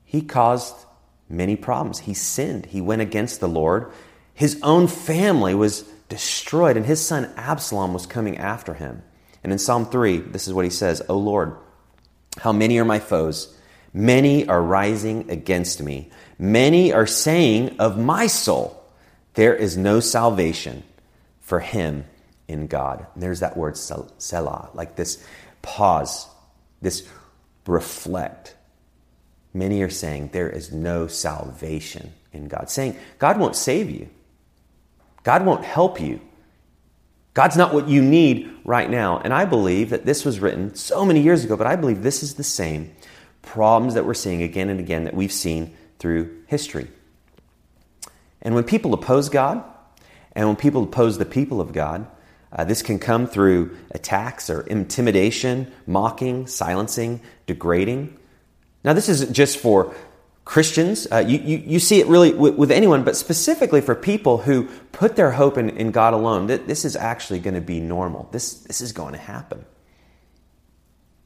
he 0.04 0.22
caused 0.22 0.76
many 1.30 1.56
problems. 1.56 2.00
He 2.00 2.14
sinned, 2.14 2.68
he 2.68 2.82
went 2.82 3.02
against 3.02 3.40
the 3.40 3.48
Lord. 3.48 3.92
His 4.34 4.60
own 4.62 4.88
family 4.88 5.56
was 5.56 5.84
destroyed, 6.10 6.76
and 6.76 6.86
his 6.86 7.06
son 7.06 7.32
Absalom 7.38 7.94
was 7.94 8.06
coming 8.06 8.38
after 8.38 8.74
him. 8.74 9.04
And 9.44 9.52
in 9.52 9.60
Psalm 9.60 9.86
3, 9.86 10.20
this 10.20 10.48
is 10.48 10.54
what 10.54 10.66
he 10.66 10.72
says 10.72 11.02
O 11.10 11.18
Lord, 11.18 11.56
how 12.38 12.52
many 12.52 12.78
are 12.80 12.86
my 12.86 13.00
foes? 13.00 13.56
Many 13.94 14.48
are 14.48 14.62
rising 14.62 15.30
against 15.30 15.82
me. 15.82 16.10
Many 16.40 16.94
are 16.94 17.08
saying 17.08 17.78
of 17.80 17.98
my 17.98 18.28
soul, 18.28 18.82
there 19.34 19.56
is 19.56 19.76
no 19.78 20.00
salvation 20.00 20.84
for 21.42 21.60
him 21.60 22.06
in 22.48 22.68
God. 22.68 23.06
And 23.14 23.24
there's 23.24 23.42
that 23.42 23.58
word 23.58 23.78
selah, 23.78 24.70
like 24.74 24.96
this 24.96 25.24
pause, 25.62 26.28
this 26.82 27.08
reflect. 27.68 28.56
Many 29.54 29.82
are 29.82 29.90
saying 29.90 30.30
there 30.32 30.50
is 30.50 30.72
no 30.72 31.08
salvation 31.08 32.14
in 32.32 32.48
God, 32.48 32.70
saying 32.70 32.98
God 33.20 33.38
won't 33.38 33.56
save 33.56 33.90
you, 33.90 34.10
God 35.24 35.46
won't 35.46 35.66
help 35.66 36.00
you. 36.00 36.22
God's 37.34 37.56
not 37.56 37.74
what 37.74 37.88
you 37.88 38.02
need 38.02 38.52
right 38.66 38.90
now. 38.90 39.20
And 39.20 39.34
I 39.34 39.46
believe 39.46 39.90
that 39.92 40.06
this 40.06 40.26
was 40.26 40.40
written 40.40 40.76
so 40.76 41.06
many 41.06 41.22
years 41.22 41.46
ago, 41.46 41.56
but 41.56 41.68
I 41.68 41.76
believe 41.76 42.04
this 42.04 42.24
is 42.24 42.36
the 42.36 42.44
same 42.44 42.94
problems 43.42 43.94
that 43.94 44.06
we're 44.06 44.14
seeing 44.14 44.42
again 44.42 44.70
and 44.70 44.80
again 44.80 45.06
that 45.06 45.14
we've 45.14 45.32
seen 45.32 45.76
through 46.00 46.44
history. 46.48 46.90
And 48.42 48.56
when 48.56 48.64
people 48.64 48.94
oppose 48.94 49.30
God, 49.30 49.64
and 50.34 50.48
when 50.48 50.56
people 50.56 50.84
oppose 50.84 51.18
the 51.18 51.26
people 51.26 51.62
of 51.62 51.74
God, 51.74 52.08
uh, 52.52 52.66
this 52.66 52.82
can 52.82 53.00
come 53.00 53.28
through 53.28 53.78
attacks 53.92 54.50
or 54.50 54.62
intimidation, 54.62 55.72
mocking, 55.88 56.48
silencing, 56.48 57.22
degrading. 57.48 58.18
Now, 58.84 58.94
this 58.94 59.10
isn't 59.10 59.34
just 59.34 59.58
for 59.58 59.94
Christians. 60.52 61.08
Uh, 61.10 61.20
you, 61.20 61.40
you, 61.40 61.64
you, 61.66 61.80
see 61.80 62.02
it 62.02 62.08
really 62.08 62.34
with, 62.34 62.56
with, 62.56 62.72
anyone, 62.72 63.06
but 63.06 63.16
specifically 63.16 63.80
for 63.80 63.96
people 63.96 64.40
who 64.40 64.68
put 64.92 65.16
their 65.16 65.32
hope 65.32 65.58
in, 65.58 65.70
in 65.70 65.92
God 65.92 66.14
alone. 66.14 66.48
that 66.48 66.68
This 66.68 66.84
is 66.84 66.98
actually 66.98 67.40
going 67.40 67.54
to 67.54 67.62
be 67.62 67.80
normal. 67.80 68.28
This, 68.34 68.56
this 68.56 68.82
is 68.82 68.92
going 68.92 69.14
to 69.14 69.18
happen. 69.18 69.64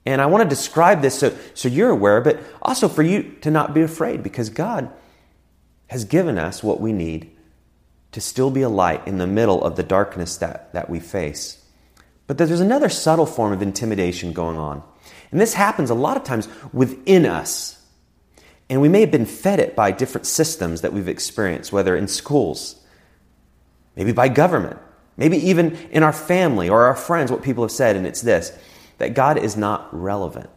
And 0.06 0.22
I 0.22 0.28
want 0.28 0.44
to 0.44 0.48
describe 0.48 1.02
this 1.02 1.18
so, 1.18 1.36
so 1.56 1.68
you're 1.68 1.90
aware, 1.90 2.22
but 2.22 2.40
also 2.62 2.88
for 2.88 3.02
you 3.02 3.36
to 3.42 3.50
not 3.50 3.74
be 3.74 3.82
afraid 3.82 4.22
because 4.22 4.52
God 4.52 4.94
has 5.88 6.06
given 6.06 6.38
us 6.38 6.62
what 6.62 6.80
we 6.80 6.94
need 6.94 7.32
to 8.12 8.22
still 8.22 8.52
be 8.52 8.62
a 8.62 8.70
light 8.70 9.08
in 9.08 9.18
the 9.18 9.26
middle 9.26 9.64
of 9.64 9.76
the 9.76 9.82
darkness 9.82 10.38
that, 10.38 10.72
that 10.74 10.88
we 10.88 11.00
face. 11.00 11.66
But 12.28 12.38
there's 12.38 12.60
another 12.60 12.90
subtle 12.90 13.26
form 13.26 13.54
of 13.54 13.64
intimidation 13.64 14.34
going 14.34 14.60
on. 14.60 14.84
And 15.32 15.42
this 15.42 15.56
happens 15.56 15.90
a 15.90 15.96
lot 15.96 16.16
of 16.16 16.24
times 16.24 16.48
within 16.72 17.26
us. 17.26 17.82
And 18.70 18.82
we 18.82 18.90
may 18.90 19.02
have 19.02 19.12
been 19.12 19.26
fed 19.26 19.60
it 19.60 19.76
by 19.76 19.92
different 19.92 20.26
systems 20.26 20.82
that 20.82 20.92
we've 20.92 21.08
experienced, 21.08 21.72
whether 21.72 21.96
in 21.96 22.08
schools, 22.08 22.84
maybe 23.96 24.12
by 24.12 24.28
government, 24.28 24.80
maybe 25.18 25.38
even 25.38 25.76
in 25.92 26.04
our 26.04 26.14
family 26.14 26.68
or 26.68 26.86
our 26.86 26.96
friends, 26.96 27.32
what 27.32 27.44
people 27.44 27.64
have 27.64 27.72
said, 27.72 27.96
and 27.96 28.08
it's 28.08 28.22
this 28.22 28.58
that 28.98 29.14
God 29.14 29.38
is 29.38 29.58
not 29.58 29.90
relevant. 29.92 30.50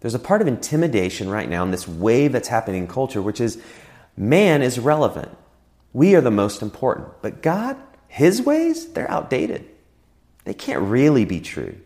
There's 0.00 0.14
a 0.14 0.18
part 0.18 0.42
of 0.42 0.46
intimidation 0.46 1.30
right 1.30 1.48
now 1.48 1.64
in 1.64 1.70
this 1.70 1.88
wave 1.88 2.32
that's 2.32 2.48
happening 2.48 2.82
in 2.82 2.88
culture, 2.88 3.22
which 3.22 3.40
is 3.40 3.60
man 4.16 4.62
is 4.62 4.78
relevant. 4.78 5.30
We 5.92 6.14
are 6.14 6.20
the 6.20 6.30
most 6.30 6.62
important. 6.62 7.08
But 7.22 7.42
God, 7.42 7.76
His 8.06 8.42
ways, 8.42 8.92
they're 8.92 9.10
outdated. 9.10 9.68
They 10.44 10.54
can't 10.54 10.82
really 10.82 11.24
be 11.24 11.40
true. 11.40 11.80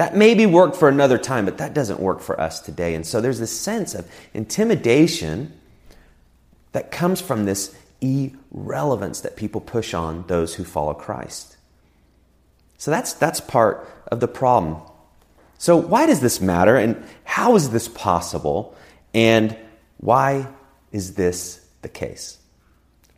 That 0.00 0.16
maybe 0.16 0.46
worked 0.46 0.76
for 0.76 0.88
another 0.88 1.18
time, 1.18 1.44
but 1.44 1.58
that 1.58 1.74
doesn't 1.74 2.00
work 2.00 2.20
for 2.20 2.40
us 2.40 2.58
today. 2.58 2.94
And 2.94 3.06
so 3.06 3.20
there's 3.20 3.38
this 3.38 3.54
sense 3.54 3.94
of 3.94 4.10
intimidation 4.32 5.52
that 6.72 6.90
comes 6.90 7.20
from 7.20 7.44
this 7.44 7.76
irrelevance 8.00 9.20
that 9.20 9.36
people 9.36 9.60
push 9.60 9.92
on 9.92 10.24
those 10.26 10.54
who 10.54 10.64
follow 10.64 10.94
Christ. 10.94 11.58
So 12.78 12.90
that's, 12.90 13.12
that's 13.12 13.42
part 13.42 13.86
of 14.10 14.20
the 14.20 14.26
problem. 14.26 14.80
So, 15.58 15.76
why 15.76 16.06
does 16.06 16.20
this 16.20 16.40
matter, 16.40 16.76
and 16.76 17.04
how 17.24 17.56
is 17.56 17.68
this 17.68 17.86
possible, 17.86 18.74
and 19.12 19.54
why 19.98 20.46
is 20.92 21.12
this 21.12 21.62
the 21.82 21.90
case? 21.90 22.38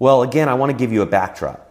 Well, 0.00 0.24
again, 0.24 0.48
I 0.48 0.54
want 0.54 0.72
to 0.72 0.76
give 0.76 0.92
you 0.92 1.02
a 1.02 1.06
backdrop. 1.06 1.70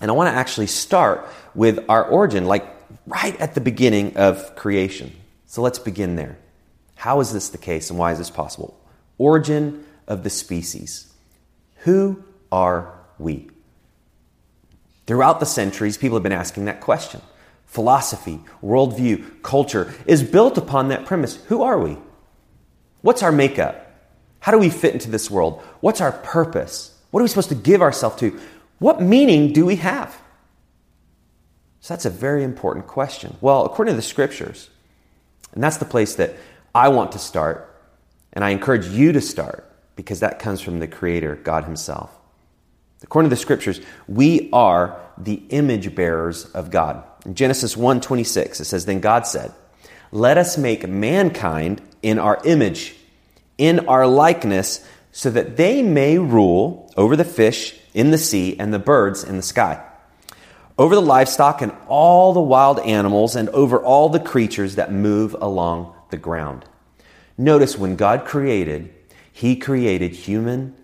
And 0.00 0.10
I 0.10 0.14
want 0.14 0.32
to 0.32 0.34
actually 0.34 0.68
start 0.68 1.28
with 1.54 1.84
our 1.90 2.02
origin, 2.02 2.46
like 2.46 2.79
right 3.06 3.38
at 3.40 3.54
the 3.54 3.60
beginning 3.60 4.16
of 4.16 4.56
creation. 4.56 5.12
So 5.46 5.62
let's 5.62 5.78
begin 5.78 6.16
there. 6.16 6.38
How 6.94 7.20
is 7.20 7.32
this 7.32 7.48
the 7.48 7.58
case, 7.58 7.90
and 7.90 7.98
why 7.98 8.12
is 8.12 8.18
this 8.18 8.30
possible? 8.30 8.78
Origin 9.18 9.84
of 10.06 10.22
the 10.22 10.30
species. 10.30 11.12
Who 11.78 12.22
are 12.52 12.92
we? 13.18 13.48
Throughout 15.06 15.40
the 15.40 15.46
centuries, 15.46 15.96
people 15.96 16.16
have 16.16 16.22
been 16.22 16.32
asking 16.32 16.66
that 16.66 16.80
question. 16.80 17.20
Philosophy, 17.66 18.40
worldview, 18.62 19.42
culture 19.42 19.94
is 20.06 20.22
built 20.22 20.58
upon 20.58 20.88
that 20.88 21.06
premise. 21.06 21.36
Who 21.46 21.62
are 21.62 21.78
we? 21.78 21.96
What's 23.02 23.22
our 23.22 23.32
makeup? 23.32 23.86
How 24.40 24.52
do 24.52 24.58
we 24.58 24.70
fit 24.70 24.94
into 24.94 25.10
this 25.10 25.30
world? 25.30 25.62
What's 25.80 26.00
our 26.00 26.12
purpose? 26.12 26.96
What 27.10 27.20
are 27.20 27.22
we 27.24 27.28
supposed 27.28 27.48
to 27.50 27.54
give 27.54 27.82
ourselves 27.82 28.16
to? 28.16 28.38
What 28.78 29.00
meaning 29.02 29.52
do 29.52 29.66
we 29.66 29.76
have? 29.76 30.20
So 31.80 31.94
that's 31.94 32.04
a 32.04 32.10
very 32.10 32.44
important 32.44 32.86
question. 32.86 33.36
Well, 33.40 33.64
according 33.64 33.92
to 33.92 33.96
the 33.96 34.02
scriptures, 34.02 34.68
and 35.52 35.62
that's 35.62 35.78
the 35.78 35.84
place 35.84 36.16
that 36.16 36.34
I 36.74 36.88
want 36.88 37.12
to 37.12 37.18
start, 37.18 37.66
and 38.32 38.44
I 38.44 38.50
encourage 38.50 38.86
you 38.86 39.12
to 39.12 39.20
start 39.20 39.66
because 39.96 40.20
that 40.20 40.38
comes 40.38 40.60
from 40.60 40.78
the 40.78 40.86
Creator, 40.86 41.36
God 41.36 41.64
Himself. 41.64 42.10
According 43.02 43.30
to 43.30 43.34
the 43.34 43.40
scriptures, 43.40 43.80
we 44.06 44.50
are 44.52 45.00
the 45.16 45.42
image 45.48 45.94
bearers 45.94 46.44
of 46.46 46.70
God. 46.70 47.02
In 47.24 47.34
Genesis 47.34 47.76
1:26 47.76 48.60
it 48.60 48.66
says 48.66 48.84
then 48.84 49.00
God 49.00 49.26
said, 49.26 49.52
"Let 50.12 50.38
us 50.38 50.58
make 50.58 50.86
mankind 50.86 51.80
in 52.02 52.18
our 52.18 52.40
image, 52.44 52.94
in 53.58 53.88
our 53.88 54.06
likeness, 54.06 54.80
so 55.12 55.30
that 55.30 55.56
they 55.56 55.82
may 55.82 56.18
rule 56.18 56.92
over 56.96 57.16
the 57.16 57.24
fish 57.24 57.74
in 57.94 58.10
the 58.10 58.18
sea 58.18 58.56
and 58.58 58.72
the 58.72 58.78
birds 58.78 59.24
in 59.24 59.36
the 59.36 59.42
sky, 59.42 59.80
over 60.80 60.94
the 60.94 61.00
livestock 61.02 61.62
and 61.62 61.72
all 61.86 62.32
the 62.32 62.40
wild 62.40 62.80
animals 62.80 63.36
and 63.36 63.48
over 63.50 63.78
all 63.78 64.08
the 64.08 64.18
creatures 64.18 64.74
that 64.74 64.90
move 64.90 65.36
along 65.40 65.92
the 66.10 66.16
ground." 66.16 66.64
Notice 67.38 67.78
when 67.78 67.96
God 67.96 68.24
created, 68.24 68.90
he 69.30 69.56
created 69.56 70.12
human 70.12 70.74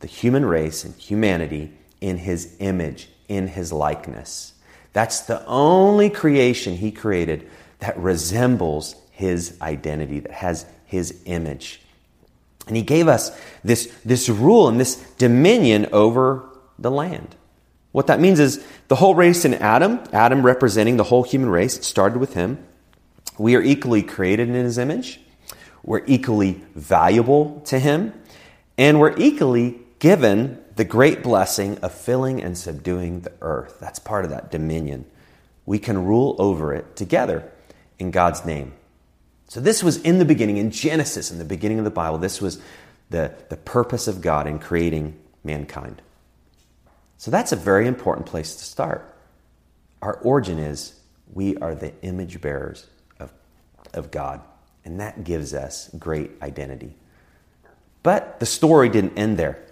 the 0.00 0.06
human 0.06 0.44
race 0.44 0.84
and 0.84 0.94
humanity 0.94 1.72
in 2.00 2.18
his 2.18 2.54
image, 2.58 3.08
in 3.28 3.48
his 3.48 3.72
likeness. 3.72 4.52
That's 4.92 5.20
the 5.20 5.44
only 5.46 6.10
creation 6.10 6.76
he 6.76 6.90
created 6.90 7.48
that 7.80 7.98
resembles 7.98 8.94
his 9.10 9.56
identity, 9.60 10.20
that 10.20 10.32
has 10.32 10.66
his 10.84 11.20
image. 11.24 11.80
And 12.66 12.76
he 12.76 12.82
gave 12.82 13.08
us 13.08 13.30
this, 13.62 13.92
this 14.04 14.28
rule 14.28 14.68
and 14.68 14.78
this 14.80 14.96
dominion 15.18 15.86
over 15.92 16.44
the 16.78 16.90
land. 16.90 17.34
What 17.96 18.08
that 18.08 18.20
means 18.20 18.40
is 18.40 18.62
the 18.88 18.94
whole 18.94 19.14
race 19.14 19.46
in 19.46 19.54
Adam, 19.54 20.00
Adam 20.12 20.44
representing 20.44 20.98
the 20.98 21.04
whole 21.04 21.22
human 21.22 21.48
race, 21.48 21.78
it 21.78 21.82
started 21.82 22.18
with 22.18 22.34
him. 22.34 22.62
We 23.38 23.56
are 23.56 23.62
equally 23.62 24.02
created 24.02 24.50
in 24.50 24.54
his 24.54 24.76
image. 24.76 25.18
We're 25.82 26.04
equally 26.04 26.62
valuable 26.74 27.62
to 27.64 27.78
him. 27.78 28.12
And 28.76 29.00
we're 29.00 29.16
equally 29.16 29.78
given 29.98 30.62
the 30.74 30.84
great 30.84 31.22
blessing 31.22 31.78
of 31.78 31.94
filling 31.94 32.42
and 32.42 32.58
subduing 32.58 33.20
the 33.22 33.32
earth. 33.40 33.78
That's 33.80 33.98
part 33.98 34.26
of 34.26 34.30
that 34.30 34.50
dominion. 34.50 35.06
We 35.64 35.78
can 35.78 36.04
rule 36.04 36.36
over 36.38 36.74
it 36.74 36.96
together 36.96 37.50
in 37.98 38.10
God's 38.10 38.44
name. 38.44 38.74
So, 39.48 39.58
this 39.58 39.82
was 39.82 40.02
in 40.02 40.18
the 40.18 40.26
beginning, 40.26 40.58
in 40.58 40.70
Genesis, 40.70 41.30
in 41.30 41.38
the 41.38 41.46
beginning 41.46 41.78
of 41.78 41.86
the 41.86 41.90
Bible. 41.90 42.18
This 42.18 42.42
was 42.42 42.60
the, 43.08 43.32
the 43.48 43.56
purpose 43.56 44.06
of 44.06 44.20
God 44.20 44.46
in 44.46 44.58
creating 44.58 45.18
mankind. 45.42 46.02
So, 47.18 47.30
that's 47.30 47.52
a 47.52 47.56
very 47.56 47.86
important 47.86 48.26
place 48.26 48.56
to 48.56 48.64
start. 48.64 49.14
Our 50.02 50.14
origin 50.18 50.58
is 50.58 51.00
we 51.32 51.56
are 51.56 51.74
the 51.74 51.92
image 52.02 52.40
bearers 52.40 52.86
of, 53.18 53.32
of 53.94 54.10
God, 54.10 54.40
and 54.84 55.00
that 55.00 55.24
gives 55.24 55.54
us 55.54 55.90
great 55.98 56.30
identity. 56.42 56.94
But 58.02 58.38
the 58.38 58.46
story 58.46 58.88
didn't 58.88 59.18
end 59.18 59.38
there. 59.38 59.66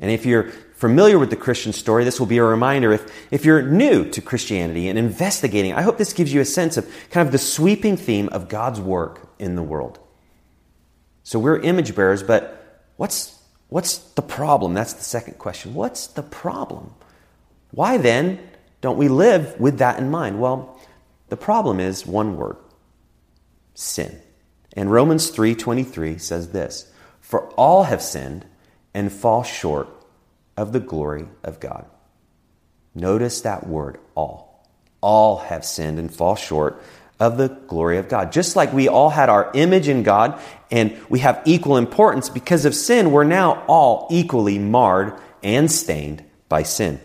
And 0.00 0.10
if 0.10 0.26
you're 0.26 0.50
familiar 0.74 1.18
with 1.18 1.30
the 1.30 1.36
Christian 1.36 1.72
story, 1.72 2.04
this 2.04 2.18
will 2.18 2.26
be 2.26 2.38
a 2.38 2.44
reminder. 2.44 2.92
If, 2.92 3.32
if 3.32 3.44
you're 3.44 3.62
new 3.62 4.10
to 4.10 4.20
Christianity 4.20 4.88
and 4.88 4.98
investigating, 4.98 5.72
I 5.72 5.82
hope 5.82 5.96
this 5.96 6.12
gives 6.12 6.32
you 6.34 6.40
a 6.40 6.44
sense 6.44 6.76
of 6.76 6.86
kind 7.10 7.26
of 7.26 7.32
the 7.32 7.38
sweeping 7.38 7.96
theme 7.96 8.28
of 8.30 8.48
God's 8.48 8.80
work 8.80 9.30
in 9.38 9.54
the 9.54 9.62
world. 9.62 9.98
So 11.22 11.38
we're 11.38 11.58
image 11.58 11.94
bearers, 11.94 12.22
but 12.22 12.84
what's, 12.96 13.35
what's 13.68 13.98
the 13.98 14.22
problem? 14.22 14.74
That's 14.74 14.92
the 14.92 15.04
second 15.04 15.38
question. 15.38 15.74
What's 15.74 16.06
the 16.06 16.22
problem? 16.22 16.94
Why 17.70 17.96
then 17.96 18.40
don't 18.80 18.98
we 18.98 19.08
live 19.08 19.58
with 19.60 19.78
that 19.78 19.98
in 19.98 20.10
mind? 20.10 20.40
Well, 20.40 20.80
the 21.28 21.36
problem 21.36 21.80
is 21.80 22.06
one 22.06 22.36
word 22.36 22.56
sin. 23.74 24.20
And 24.74 24.90
Romans 24.90 25.30
3:23 25.30 26.18
says 26.18 26.48
this, 26.48 26.86
"For 27.20 27.48
all 27.54 27.84
have 27.84 28.02
sinned 28.02 28.46
and 28.94 29.12
fall 29.12 29.42
short 29.42 29.88
of 30.56 30.72
the 30.72 30.80
glory 30.80 31.26
of 31.44 31.60
God. 31.60 31.84
Notice 32.94 33.42
that 33.42 33.66
word, 33.66 33.98
all. 34.14 34.66
All 35.02 35.36
have 35.38 35.64
sinned 35.64 35.98
and 35.98 36.12
fall 36.12 36.34
short 36.34 36.82
of 37.18 37.38
the 37.38 37.48
glory 37.48 37.98
of 37.98 38.08
God. 38.08 38.32
Just 38.32 38.56
like 38.56 38.72
we 38.72 38.88
all 38.88 39.10
had 39.10 39.28
our 39.28 39.50
image 39.54 39.88
in 39.88 40.02
God 40.02 40.40
and 40.70 40.98
we 41.08 41.20
have 41.20 41.42
equal 41.44 41.76
importance 41.76 42.28
because 42.28 42.64
of 42.64 42.74
sin, 42.74 43.10
we're 43.10 43.24
now 43.24 43.64
all 43.66 44.06
equally 44.10 44.58
marred 44.58 45.18
and 45.42 45.70
stained 45.70 46.22
by 46.48 46.62
sin. 46.62 47.00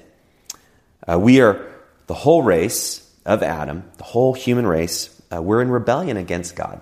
Uh, 1.07 1.17
we 1.19 1.41
are 1.41 1.65
the 2.07 2.13
whole 2.13 2.43
race 2.43 3.09
of 3.25 3.43
Adam, 3.43 3.83
the 3.97 4.03
whole 4.03 4.33
human 4.33 4.65
race, 4.67 5.21
uh, 5.33 5.41
we're 5.41 5.61
in 5.61 5.69
rebellion 5.69 6.17
against 6.17 6.55
God. 6.55 6.81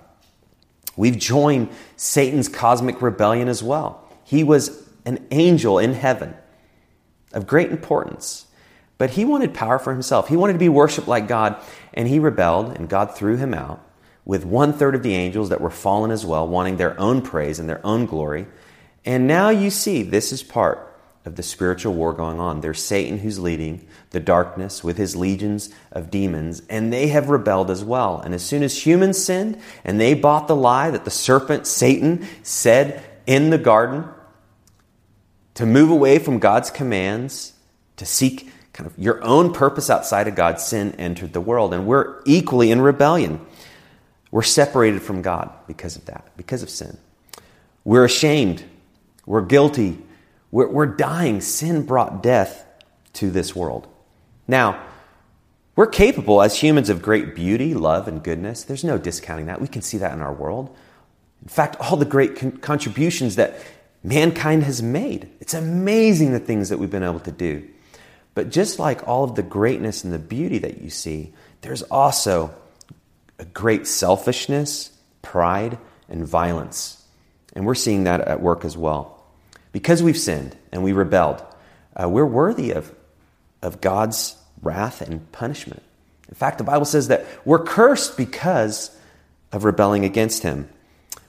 We've 0.95 1.17
joined 1.17 1.69
Satan's 1.95 2.49
cosmic 2.49 3.01
rebellion 3.01 3.47
as 3.47 3.61
well. 3.61 4.07
He 4.23 4.43
was 4.43 4.87
an 5.05 5.25
angel 5.31 5.79
in 5.79 5.93
heaven 5.93 6.33
of 7.31 7.47
great 7.47 7.71
importance. 7.71 8.45
But 8.99 9.11
he 9.11 9.25
wanted 9.25 9.55
power 9.55 9.79
for 9.79 9.91
himself. 9.91 10.27
He 10.27 10.37
wanted 10.37 10.53
to 10.53 10.59
be 10.59 10.69
worshiped 10.69 11.07
like 11.07 11.27
God, 11.27 11.55
and 11.95 12.07
he 12.07 12.19
rebelled, 12.19 12.77
and 12.77 12.87
God 12.87 13.15
threw 13.15 13.37
him 13.37 13.55
out 13.55 13.83
with 14.25 14.45
one 14.45 14.73
third 14.73 14.93
of 14.93 15.01
the 15.01 15.15
angels 15.15 15.49
that 15.49 15.61
were 15.61 15.71
fallen 15.71 16.11
as 16.11 16.23
well, 16.23 16.47
wanting 16.47 16.77
their 16.77 16.99
own 16.99 17.23
praise 17.23 17.57
and 17.57 17.67
their 17.67 17.83
own 17.83 18.05
glory. 18.05 18.45
And 19.05 19.25
now 19.25 19.49
you 19.49 19.71
see 19.71 20.03
this 20.03 20.31
is 20.31 20.43
part 20.43 20.85
of 21.25 21.35
the 21.35 21.43
spiritual 21.43 21.93
war 21.93 22.13
going 22.13 22.39
on. 22.39 22.59
There's 22.59 22.83
Satan 22.83 23.19
who's 23.19 23.39
leading 23.39 23.87
the 24.09 24.19
darkness 24.19 24.83
with 24.83 24.97
his 24.97 25.15
legions 25.15 25.69
of 25.91 26.11
demons, 26.11 26.61
and 26.69 26.91
they 26.91 27.07
have 27.07 27.29
rebelled 27.29 27.71
as 27.71 27.83
well. 27.83 28.19
And 28.19 28.33
as 28.33 28.43
soon 28.43 28.63
as 28.63 28.85
humans 28.85 29.23
sinned 29.23 29.59
and 29.83 29.99
they 29.99 30.13
bought 30.13 30.47
the 30.47 30.55
lie 30.55 30.91
that 30.91 31.05
the 31.05 31.11
serpent, 31.11 31.67
Satan, 31.67 32.27
said 32.43 33.03
in 33.25 33.49
the 33.49 33.57
garden, 33.57 34.05
to 35.53 35.65
move 35.65 35.89
away 35.89 36.19
from 36.19 36.39
God's 36.39 36.69
commands, 36.69 37.53
to 37.97 38.05
seek 38.05 38.51
kind 38.79 38.89
of 38.89 38.97
your 38.97 39.21
own 39.21 39.51
purpose 39.51 39.89
outside 39.89 40.29
of 40.29 40.35
God, 40.35 40.57
sin 40.57 40.95
entered 40.97 41.33
the 41.33 41.41
world. 41.41 41.73
And 41.73 41.85
we're 41.85 42.21
equally 42.25 42.71
in 42.71 42.79
rebellion. 42.79 43.45
We're 44.31 44.41
separated 44.41 45.01
from 45.01 45.21
God 45.21 45.51
because 45.67 45.97
of 45.97 46.05
that, 46.05 46.31
because 46.37 46.63
of 46.63 46.69
sin. 46.69 46.97
We're 47.83 48.05
ashamed. 48.05 48.63
We're 49.25 49.41
guilty. 49.41 49.97
We're, 50.49 50.69
we're 50.69 50.85
dying. 50.85 51.41
Sin 51.41 51.85
brought 51.85 52.23
death 52.23 52.65
to 53.13 53.29
this 53.29 53.53
world. 53.53 53.85
Now, 54.47 54.81
we're 55.75 55.87
capable 55.87 56.41
as 56.41 56.55
humans 56.63 56.89
of 56.89 57.01
great 57.01 57.35
beauty, 57.35 57.73
love, 57.73 58.07
and 58.07 58.23
goodness. 58.23 58.63
There's 58.63 58.85
no 58.85 58.97
discounting 58.97 59.47
that. 59.47 59.59
We 59.59 59.67
can 59.67 59.81
see 59.81 59.97
that 59.97 60.13
in 60.13 60.21
our 60.21 60.33
world. 60.33 60.73
In 61.41 61.49
fact, 61.49 61.75
all 61.81 61.97
the 61.97 62.05
great 62.05 62.37
con- 62.37 62.53
contributions 62.59 63.35
that 63.35 63.59
mankind 64.03 64.63
has 64.63 64.81
made. 64.81 65.29
It's 65.41 65.53
amazing 65.53 66.31
the 66.31 66.39
things 66.39 66.69
that 66.69 66.79
we've 66.79 66.89
been 66.89 67.03
able 67.03 67.19
to 67.19 67.31
do. 67.31 67.67
But 68.35 68.49
just 68.49 68.79
like 68.79 69.07
all 69.07 69.23
of 69.23 69.35
the 69.35 69.43
greatness 69.43 70.03
and 70.03 70.13
the 70.13 70.19
beauty 70.19 70.59
that 70.59 70.81
you 70.81 70.89
see, 70.89 71.33
there's 71.61 71.81
also 71.83 72.53
a 73.37 73.45
great 73.45 73.87
selfishness, 73.87 74.91
pride, 75.21 75.77
and 76.07 76.25
violence. 76.25 77.03
And 77.53 77.65
we're 77.65 77.75
seeing 77.75 78.03
that 78.03 78.21
at 78.21 78.41
work 78.41 78.63
as 78.63 78.77
well. 78.77 79.23
Because 79.71 80.01
we've 80.01 80.17
sinned 80.17 80.55
and 80.71 80.83
we 80.83 80.93
rebelled, 80.93 81.43
uh, 81.95 82.07
we're 82.07 82.25
worthy 82.25 82.71
of, 82.71 82.93
of 83.61 83.81
God's 83.81 84.35
wrath 84.61 85.01
and 85.01 85.31
punishment. 85.31 85.83
In 86.27 86.35
fact, 86.35 86.57
the 86.57 86.63
Bible 86.63 86.85
says 86.85 87.07
that 87.07 87.25
we're 87.45 87.63
cursed 87.63 88.17
because 88.17 88.95
of 89.51 89.63
rebelling 89.63 90.05
against 90.05 90.43
Him. 90.43 90.69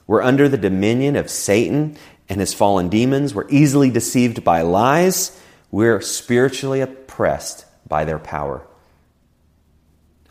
We're 0.07 0.23
under 0.23 0.49
the 0.49 0.59
dominion 0.59 1.17
of 1.17 1.31
Satan 1.31 1.97
and 2.29 2.41
his 2.41 2.55
fallen 2.55 2.89
demons. 2.89 3.35
We're 3.35 3.49
easily 3.49 3.91
deceived 3.91 4.45
by 4.45 4.63
lies. 4.63 5.39
We're 5.71 6.01
spiritually 6.01 6.81
oppressed 6.81 7.65
by 7.87 8.05
their 8.05 8.19
power. 8.19 8.67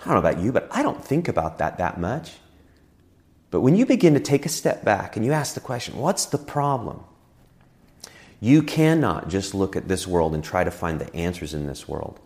I 0.01 0.05
don't 0.05 0.13
know 0.13 0.29
about 0.29 0.41
you, 0.41 0.51
but 0.51 0.67
I 0.71 0.81
don't 0.81 1.03
think 1.03 1.27
about 1.27 1.57
that 1.57 1.77
that 1.77 1.99
much. 1.99 2.33
But 3.51 3.61
when 3.61 3.75
you 3.75 3.85
begin 3.85 4.13
to 4.13 4.19
take 4.19 4.45
a 4.45 4.49
step 4.49 4.85
back 4.85 5.15
and 5.15 5.25
you 5.25 5.31
ask 5.31 5.55
the 5.55 5.59
question, 5.59 5.97
what's 5.97 6.25
the 6.25 6.37
problem? 6.37 7.03
You 8.39 8.63
cannot 8.63 9.27
just 9.27 9.53
look 9.53 9.75
at 9.75 9.87
this 9.87 10.07
world 10.07 10.33
and 10.33 10.43
try 10.43 10.63
to 10.63 10.71
find 10.71 10.99
the 10.99 11.13
answers 11.15 11.53
in 11.53 11.67
this 11.67 11.87
world. 11.87 12.19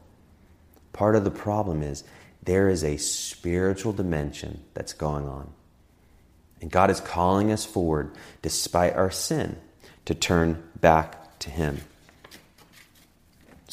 Part 0.92 1.16
of 1.16 1.24
the 1.24 1.32
problem 1.32 1.82
is 1.82 2.04
there 2.44 2.70
is 2.70 2.84
a 2.84 2.98
spiritual 2.98 3.94
dimension 3.94 4.64
that's 4.74 4.94
going 4.94 5.28
on. 5.28 5.52
And 6.62 6.70
God 6.70 6.92
is 6.92 7.00
calling 7.00 7.52
us 7.52 7.66
forward, 7.66 8.12
despite 8.42 8.94
our 8.94 9.12
sin, 9.12 9.58
to 10.06 10.14
turn 10.14 10.64
back 10.80 11.40
to 11.40 11.50
Him. 11.50 11.82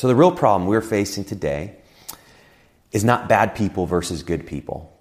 So, 0.01 0.09
the 0.09 0.15
real 0.15 0.33
problem 0.33 0.67
we're 0.67 0.81
facing 0.81 1.25
today 1.25 1.77
is 2.91 3.05
not 3.05 3.29
bad 3.29 3.55
people 3.55 3.85
versus 3.85 4.23
good 4.23 4.47
people. 4.47 4.99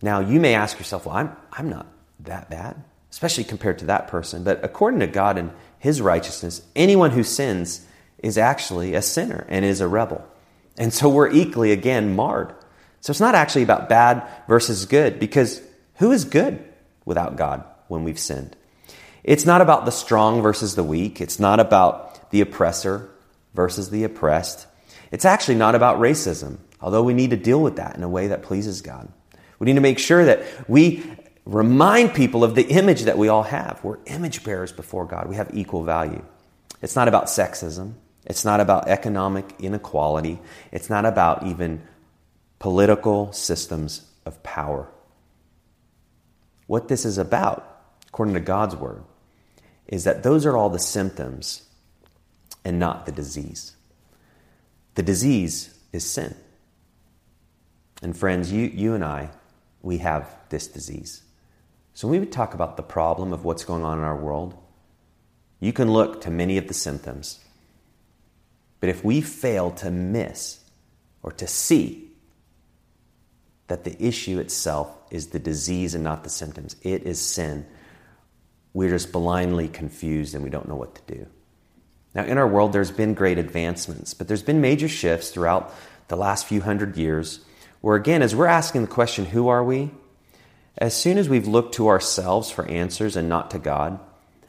Now, 0.00 0.20
you 0.20 0.40
may 0.40 0.54
ask 0.54 0.78
yourself, 0.78 1.04
well, 1.04 1.16
I'm, 1.16 1.36
I'm 1.52 1.68
not 1.68 1.86
that 2.20 2.48
bad, 2.48 2.82
especially 3.10 3.44
compared 3.44 3.80
to 3.80 3.84
that 3.84 4.08
person. 4.08 4.42
But 4.42 4.64
according 4.64 5.00
to 5.00 5.06
God 5.06 5.36
and 5.36 5.50
His 5.78 6.00
righteousness, 6.00 6.62
anyone 6.74 7.10
who 7.10 7.22
sins 7.22 7.86
is 8.16 8.38
actually 8.38 8.94
a 8.94 9.02
sinner 9.02 9.44
and 9.50 9.66
is 9.66 9.82
a 9.82 9.86
rebel. 9.86 10.26
And 10.78 10.90
so 10.90 11.10
we're 11.10 11.30
equally, 11.30 11.72
again, 11.72 12.16
marred. 12.16 12.54
So 13.02 13.10
it's 13.10 13.20
not 13.20 13.34
actually 13.34 13.64
about 13.64 13.90
bad 13.90 14.26
versus 14.48 14.86
good 14.86 15.20
because 15.20 15.60
who 15.96 16.10
is 16.10 16.24
good 16.24 16.64
without 17.04 17.36
God 17.36 17.64
when 17.88 18.02
we've 18.02 18.18
sinned? 18.18 18.56
It's 19.24 19.44
not 19.44 19.60
about 19.60 19.84
the 19.84 19.92
strong 19.92 20.40
versus 20.40 20.74
the 20.74 20.82
weak. 20.82 21.20
It's 21.20 21.38
not 21.38 21.60
about 21.60 22.30
the 22.30 22.40
oppressor 22.40 23.10
versus 23.56 23.90
the 23.90 24.04
oppressed. 24.04 24.66
It's 25.10 25.24
actually 25.24 25.56
not 25.56 25.74
about 25.74 25.98
racism, 25.98 26.58
although 26.80 27.02
we 27.02 27.14
need 27.14 27.30
to 27.30 27.36
deal 27.36 27.60
with 27.60 27.76
that 27.76 27.96
in 27.96 28.02
a 28.02 28.08
way 28.08 28.28
that 28.28 28.42
pleases 28.42 28.82
God. 28.82 29.08
We 29.58 29.64
need 29.64 29.74
to 29.74 29.80
make 29.80 29.98
sure 29.98 30.24
that 30.26 30.44
we 30.68 31.02
remind 31.44 32.14
people 32.14 32.44
of 32.44 32.54
the 32.54 32.66
image 32.66 33.02
that 33.02 33.18
we 33.18 33.28
all 33.28 33.44
have. 33.44 33.80
We're 33.82 33.98
image 34.06 34.44
bearers 34.44 34.72
before 34.72 35.06
God, 35.06 35.28
we 35.28 35.36
have 35.36 35.50
equal 35.54 35.82
value. 35.82 36.24
It's 36.82 36.94
not 36.94 37.08
about 37.08 37.26
sexism, 37.26 37.94
it's 38.26 38.44
not 38.44 38.60
about 38.60 38.88
economic 38.88 39.54
inequality, 39.58 40.38
it's 40.70 40.90
not 40.90 41.06
about 41.06 41.46
even 41.46 41.82
political 42.58 43.32
systems 43.32 44.06
of 44.24 44.42
power. 44.42 44.88
What 46.66 46.88
this 46.88 47.04
is 47.04 47.16
about, 47.16 47.80
according 48.08 48.34
to 48.34 48.40
God's 48.40 48.76
word, 48.76 49.04
is 49.86 50.04
that 50.04 50.24
those 50.24 50.44
are 50.44 50.56
all 50.56 50.68
the 50.68 50.80
symptoms 50.80 51.65
and 52.66 52.80
not 52.80 53.06
the 53.06 53.12
disease. 53.12 53.76
The 54.96 55.02
disease 55.04 55.78
is 55.92 56.04
sin. 56.04 56.34
And 58.02 58.16
friends, 58.16 58.50
you, 58.52 58.66
you 58.66 58.92
and 58.94 59.04
I, 59.04 59.30
we 59.82 59.98
have 59.98 60.36
this 60.48 60.66
disease. 60.66 61.22
So 61.94 62.08
when 62.08 62.20
we 62.20 62.26
talk 62.26 62.54
about 62.54 62.76
the 62.76 62.82
problem 62.82 63.32
of 63.32 63.44
what's 63.44 63.64
going 63.64 63.84
on 63.84 63.98
in 63.98 64.04
our 64.04 64.16
world, 64.16 64.58
you 65.60 65.72
can 65.72 65.92
look 65.92 66.20
to 66.22 66.30
many 66.30 66.58
of 66.58 66.66
the 66.66 66.74
symptoms. 66.74 67.38
But 68.80 68.88
if 68.88 69.04
we 69.04 69.20
fail 69.20 69.70
to 69.70 69.90
miss 69.92 70.64
or 71.22 71.30
to 71.30 71.46
see 71.46 72.10
that 73.68 73.84
the 73.84 73.96
issue 74.04 74.40
itself 74.40 74.90
is 75.12 75.28
the 75.28 75.38
disease 75.38 75.94
and 75.94 76.02
not 76.02 76.24
the 76.24 76.30
symptoms. 76.30 76.76
It 76.82 77.04
is 77.04 77.20
sin. 77.20 77.66
We're 78.72 78.90
just 78.90 79.12
blindly 79.12 79.68
confused 79.68 80.34
and 80.34 80.42
we 80.42 80.50
don't 80.50 80.68
know 80.68 80.76
what 80.76 80.94
to 80.96 81.14
do. 81.14 81.26
Now, 82.16 82.24
in 82.24 82.38
our 82.38 82.48
world, 82.48 82.72
there's 82.72 82.90
been 82.90 83.12
great 83.12 83.36
advancements, 83.36 84.14
but 84.14 84.26
there's 84.26 84.42
been 84.42 84.62
major 84.62 84.88
shifts 84.88 85.28
throughout 85.28 85.74
the 86.08 86.16
last 86.16 86.46
few 86.46 86.62
hundred 86.62 86.96
years 86.96 87.40
where, 87.82 87.94
again, 87.94 88.22
as 88.22 88.34
we're 88.34 88.46
asking 88.46 88.80
the 88.80 88.88
question, 88.88 89.26
who 89.26 89.48
are 89.48 89.62
we? 89.62 89.90
As 90.78 90.96
soon 90.96 91.18
as 91.18 91.28
we've 91.28 91.46
looked 91.46 91.74
to 91.74 91.88
ourselves 91.88 92.50
for 92.50 92.66
answers 92.68 93.16
and 93.16 93.28
not 93.28 93.50
to 93.50 93.58
God, 93.58 94.00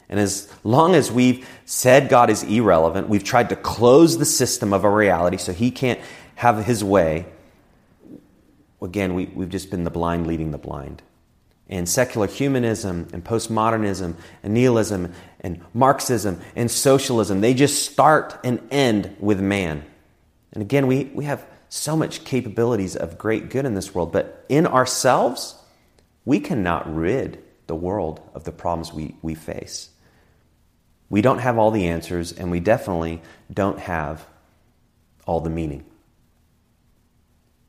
and 0.08 0.18
as 0.18 0.50
long 0.64 0.94
as 0.94 1.12
we've 1.12 1.46
said 1.66 2.08
God 2.08 2.30
is 2.30 2.42
irrelevant, 2.42 3.10
we've 3.10 3.22
tried 3.22 3.50
to 3.50 3.56
close 3.56 4.16
the 4.16 4.24
system 4.24 4.72
of 4.72 4.86
our 4.86 4.94
reality 4.94 5.36
so 5.36 5.52
he 5.52 5.70
can't 5.70 6.00
have 6.36 6.64
his 6.64 6.82
way, 6.82 7.26
again, 8.80 9.12
we, 9.12 9.26
we've 9.26 9.50
just 9.50 9.70
been 9.70 9.84
the 9.84 9.90
blind 9.90 10.26
leading 10.26 10.52
the 10.52 10.58
blind. 10.58 11.02
And 11.68 11.88
secular 11.88 12.26
humanism 12.26 13.08
and 13.12 13.22
postmodernism 13.22 14.14
and 14.42 14.54
nihilism 14.54 15.12
and 15.40 15.60
Marxism 15.74 16.40
and 16.56 16.70
socialism, 16.70 17.40
they 17.40 17.52
just 17.52 17.90
start 17.90 18.38
and 18.42 18.60
end 18.70 19.16
with 19.20 19.40
man. 19.40 19.84
And 20.52 20.62
again, 20.62 20.86
we, 20.86 21.04
we 21.14 21.24
have 21.26 21.46
so 21.68 21.96
much 21.96 22.24
capabilities 22.24 22.96
of 22.96 23.18
great 23.18 23.50
good 23.50 23.66
in 23.66 23.74
this 23.74 23.94
world, 23.94 24.12
but 24.12 24.44
in 24.48 24.66
ourselves, 24.66 25.56
we 26.24 26.40
cannot 26.40 26.92
rid 26.94 27.42
the 27.66 27.74
world 27.74 28.20
of 28.34 28.44
the 28.44 28.52
problems 28.52 28.92
we, 28.92 29.14
we 29.22 29.34
face. 29.34 29.90
We 31.10 31.22
don't 31.22 31.38
have 31.38 31.58
all 31.58 31.70
the 31.70 31.86
answers, 31.86 32.32
and 32.32 32.50
we 32.50 32.60
definitely 32.60 33.22
don't 33.52 33.78
have 33.78 34.26
all 35.26 35.40
the 35.40 35.50
meaning. 35.50 35.84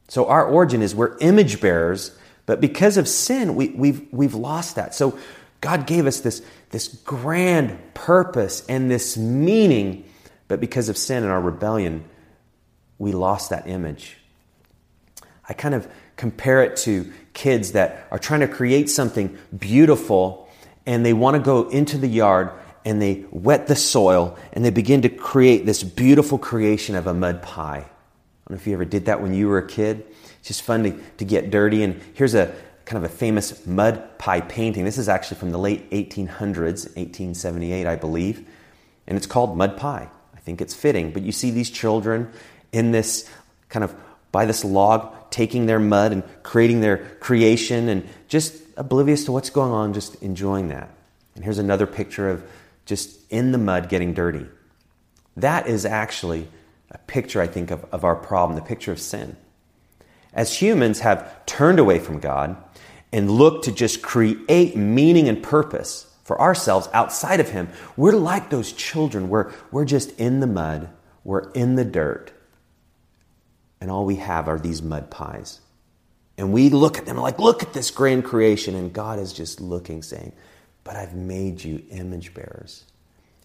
So, 0.07 0.25
our 0.27 0.45
origin 0.45 0.81
is 0.81 0.95
we're 0.95 1.17
image 1.19 1.61
bearers, 1.61 2.17
but 2.49 2.59
because 2.59 2.97
of 2.97 3.07
sin, 3.07 3.53
we, 3.53 3.67
we've, 3.69 4.07
we've 4.11 4.33
lost 4.33 4.77
that. 4.77 4.95
So, 4.95 5.19
God 5.61 5.85
gave 5.85 6.07
us 6.07 6.21
this, 6.21 6.41
this 6.71 6.87
grand 6.87 7.77
purpose 7.93 8.65
and 8.67 8.89
this 8.89 9.17
meaning, 9.17 10.03
but 10.47 10.59
because 10.59 10.89
of 10.89 10.97
sin 10.97 11.21
and 11.21 11.31
our 11.31 11.39
rebellion, 11.39 12.05
we 12.97 13.11
lost 13.11 13.51
that 13.51 13.67
image. 13.67 14.17
I 15.47 15.53
kind 15.53 15.75
of 15.75 15.87
compare 16.15 16.63
it 16.63 16.75
to 16.77 17.13
kids 17.35 17.73
that 17.73 18.07
are 18.09 18.17
trying 18.17 18.39
to 18.39 18.47
create 18.47 18.89
something 18.89 19.37
beautiful 19.55 20.49
and 20.87 21.05
they 21.05 21.13
want 21.13 21.35
to 21.35 21.43
go 21.43 21.69
into 21.69 21.99
the 21.99 22.07
yard 22.07 22.49
and 22.83 22.99
they 22.99 23.25
wet 23.29 23.67
the 23.67 23.75
soil 23.75 24.39
and 24.53 24.65
they 24.65 24.71
begin 24.71 25.03
to 25.03 25.09
create 25.09 25.67
this 25.67 25.83
beautiful 25.83 26.39
creation 26.39 26.95
of 26.95 27.05
a 27.05 27.13
mud 27.13 27.43
pie. 27.43 27.77
I 27.77 27.83
don't 27.83 28.49
know 28.49 28.55
if 28.55 28.65
you 28.65 28.73
ever 28.73 28.85
did 28.85 29.05
that 29.05 29.21
when 29.21 29.35
you 29.35 29.49
were 29.49 29.59
a 29.59 29.67
kid. 29.67 30.03
It's 30.39 30.47
just 30.47 30.61
fun 30.61 30.83
to, 30.83 30.99
to 31.17 31.25
get 31.25 31.51
dirty. 31.51 31.83
And 31.83 32.01
here's 32.13 32.35
a 32.35 32.53
kind 32.85 33.03
of 33.03 33.09
a 33.09 33.13
famous 33.13 33.65
mud 33.65 34.17
pie 34.17 34.41
painting. 34.41 34.83
This 34.83 34.97
is 34.97 35.09
actually 35.09 35.37
from 35.37 35.51
the 35.51 35.59
late 35.59 35.89
1800s, 35.91 36.85
1878, 36.95 37.85
I 37.85 37.95
believe. 37.95 38.47
And 39.07 39.17
it's 39.17 39.27
called 39.27 39.57
Mud 39.57 39.77
Pie. 39.77 40.09
I 40.35 40.39
think 40.39 40.61
it's 40.61 40.73
fitting. 40.73 41.11
But 41.11 41.23
you 41.23 41.31
see 41.31 41.51
these 41.51 41.69
children 41.69 42.31
in 42.71 42.91
this 42.91 43.29
kind 43.69 43.83
of 43.83 43.95
by 44.31 44.45
this 44.45 44.63
log, 44.63 45.13
taking 45.31 45.65
their 45.65 45.79
mud 45.79 46.11
and 46.11 46.23
creating 46.43 46.81
their 46.81 46.97
creation 47.19 47.89
and 47.89 48.07
just 48.27 48.61
oblivious 48.77 49.25
to 49.25 49.31
what's 49.31 49.49
going 49.49 49.71
on, 49.71 49.93
just 49.93 50.15
enjoying 50.21 50.69
that. 50.69 50.89
And 51.35 51.43
here's 51.43 51.57
another 51.57 51.87
picture 51.87 52.29
of 52.29 52.43
just 52.85 53.19
in 53.31 53.51
the 53.51 53.57
mud 53.57 53.89
getting 53.89 54.13
dirty. 54.13 54.45
That 55.37 55.67
is 55.67 55.85
actually 55.85 56.47
a 56.91 56.97
picture, 56.97 57.41
I 57.41 57.47
think, 57.47 57.71
of, 57.71 57.85
of 57.91 58.03
our 58.03 58.15
problem, 58.15 58.55
the 58.55 58.65
picture 58.65 58.91
of 58.91 58.99
sin. 58.99 59.35
As 60.33 60.61
humans 60.61 60.99
have 60.99 61.45
turned 61.45 61.79
away 61.79 61.99
from 61.99 62.19
God 62.19 62.55
and 63.11 63.31
looked 63.31 63.65
to 63.65 63.71
just 63.71 64.01
create 64.01 64.75
meaning 64.75 65.27
and 65.27 65.41
purpose 65.41 66.05
for 66.23 66.39
ourselves 66.39 66.87
outside 66.93 67.39
of 67.39 67.49
Him, 67.49 67.69
we're 67.97 68.11
like 68.11 68.49
those 68.49 68.71
children. 68.71 69.29
We're, 69.29 69.51
we're 69.71 69.85
just 69.85 70.11
in 70.19 70.39
the 70.39 70.47
mud, 70.47 70.89
we're 71.23 71.49
in 71.51 71.75
the 71.75 71.85
dirt, 71.85 72.31
and 73.81 73.89
all 73.89 74.05
we 74.05 74.17
have 74.17 74.47
are 74.47 74.59
these 74.59 74.81
mud 74.81 75.09
pies. 75.09 75.61
And 76.37 76.53
we 76.53 76.69
look 76.69 76.97
at 76.97 77.05
them 77.05 77.17
like, 77.17 77.39
look 77.39 77.63
at 77.63 77.73
this 77.73 77.91
grand 77.91 78.23
creation, 78.23 78.75
and 78.75 78.93
God 78.93 79.19
is 79.19 79.33
just 79.33 79.59
looking, 79.59 80.01
saying, 80.01 80.31
but 80.83 80.95
I've 80.95 81.13
made 81.13 81.63
you 81.63 81.83
image 81.89 82.33
bearers. 82.33 82.85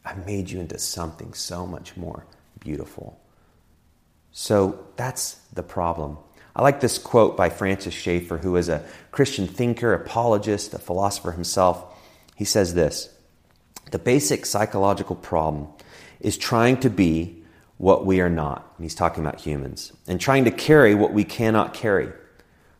I've 0.04 0.24
made 0.26 0.50
you 0.50 0.60
into 0.60 0.78
something 0.78 1.32
so 1.34 1.66
much 1.66 1.96
more 1.96 2.26
beautiful. 2.60 3.18
So 4.32 4.86
that's 4.96 5.34
the 5.52 5.62
problem. 5.62 6.18
I 6.56 6.62
like 6.62 6.80
this 6.80 6.98
quote 6.98 7.36
by 7.36 7.50
Francis 7.50 7.94
Schaeffer, 7.94 8.38
who 8.38 8.56
is 8.56 8.68
a 8.68 8.84
Christian 9.10 9.48
thinker, 9.48 9.92
apologist, 9.92 10.72
a 10.72 10.78
philosopher 10.78 11.32
himself. 11.32 11.84
He 12.36 12.44
says 12.44 12.74
this 12.74 13.08
The 13.90 13.98
basic 13.98 14.46
psychological 14.46 15.16
problem 15.16 15.68
is 16.20 16.38
trying 16.38 16.78
to 16.80 16.90
be 16.90 17.42
what 17.76 18.06
we 18.06 18.20
are 18.20 18.30
not. 18.30 18.72
And 18.76 18.84
he's 18.84 18.94
talking 18.94 19.24
about 19.24 19.40
humans, 19.40 19.92
and 20.06 20.20
trying 20.20 20.44
to 20.44 20.50
carry 20.50 20.94
what 20.94 21.12
we 21.12 21.24
cannot 21.24 21.74
carry. 21.74 22.12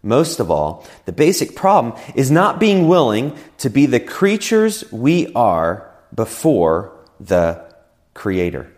Most 0.02 0.38
of 0.38 0.50
all, 0.50 0.87
the 1.06 1.12
basic 1.12 1.56
problem 1.56 2.00
is 2.14 2.30
not 2.30 2.60
being 2.60 2.88
willing 2.88 3.37
to 3.58 3.70
be 3.70 3.87
the 3.87 4.00
creatures 4.00 4.84
we 4.92 5.32
are 5.32 5.90
before 6.14 6.92
the 7.18 7.64
Creator. 8.12 8.70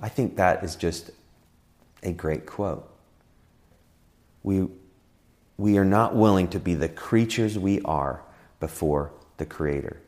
I 0.00 0.08
think 0.08 0.36
that 0.36 0.64
is 0.64 0.76
just 0.76 1.10
a 2.02 2.12
great 2.12 2.46
quote. 2.46 2.95
We, 4.46 4.68
we 5.58 5.76
are 5.76 5.84
not 5.84 6.14
willing 6.14 6.46
to 6.48 6.60
be 6.60 6.74
the 6.74 6.88
creatures 6.88 7.58
we 7.58 7.80
are 7.82 8.22
before 8.60 9.12
the 9.38 9.44
Creator. 9.44 10.00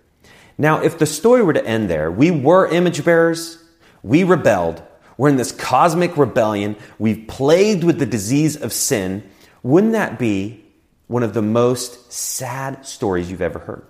Now, 0.57 0.81
if 0.81 0.99
the 0.99 1.07
story 1.07 1.43
were 1.43 1.53
to 1.53 1.67
end 1.67 1.91
there, 1.91 2.11
we 2.11 2.31
were 2.31 2.69
image 2.69 3.05
bearers, 3.05 3.63
we 4.03 4.25
rebelled, 4.25 4.83
we're 5.17 5.29
in 5.29 5.37
this 5.37 5.53
cosmic 5.53 6.17
rebellion, 6.17 6.77
we've 6.99 7.27
plagued 7.27 7.83
with 7.83 7.99
the 7.99 8.07
disease 8.07 8.57
of 8.57 8.73
sin 8.73 9.29
wouldn't 9.63 9.93
that 9.93 10.19
be 10.19 10.65
one 11.07 11.23
of 11.23 11.35
the 11.35 11.43
most 11.43 12.13
sad 12.13 12.87
stories 12.87 13.31
you've 13.31 13.43
ever 13.43 13.59
heard? 13.59 13.87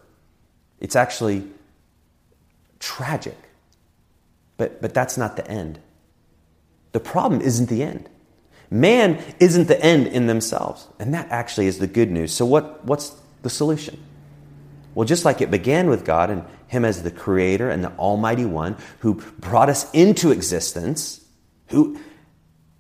It's 0.81 0.97
actually 0.97 1.45
tragic. 2.79 3.37
But, 4.57 4.81
but 4.81 4.95
that's 4.95 5.17
not 5.17 5.37
the 5.37 5.49
end. 5.49 5.79
The 6.93 7.01
problem 7.01 7.41
isn't 7.41 7.69
the 7.69 7.83
end. 7.83 8.09
Man 8.71 9.23
isn't 9.41 9.69
the 9.69 9.81
end 9.83 10.09
in 10.09 10.27
themselves. 10.27 10.87
And 10.99 11.15
that 11.15 11.31
actually 11.31 11.67
is 11.67 11.79
the 11.79 11.87
good 11.87 12.11
news. 12.11 12.33
So, 12.33 12.45
what, 12.45 12.85
what's 12.85 13.17
the 13.43 13.51
solution? 13.51 14.03
Well, 14.95 15.07
just 15.07 15.25
like 15.25 15.41
it 15.41 15.51
began 15.51 15.89
with 15.89 16.05
God 16.05 16.31
and 16.31 16.45
Him 16.67 16.85
as 16.85 17.03
the 17.03 17.11
Creator 17.11 17.71
and 17.71 17.83
the 17.83 17.93
Almighty 17.93 18.45
One 18.45 18.77
who 19.01 19.15
brought 19.39 19.71
us 19.71 19.91
into 19.93 20.33
existence, 20.33 21.25
who 21.69 21.99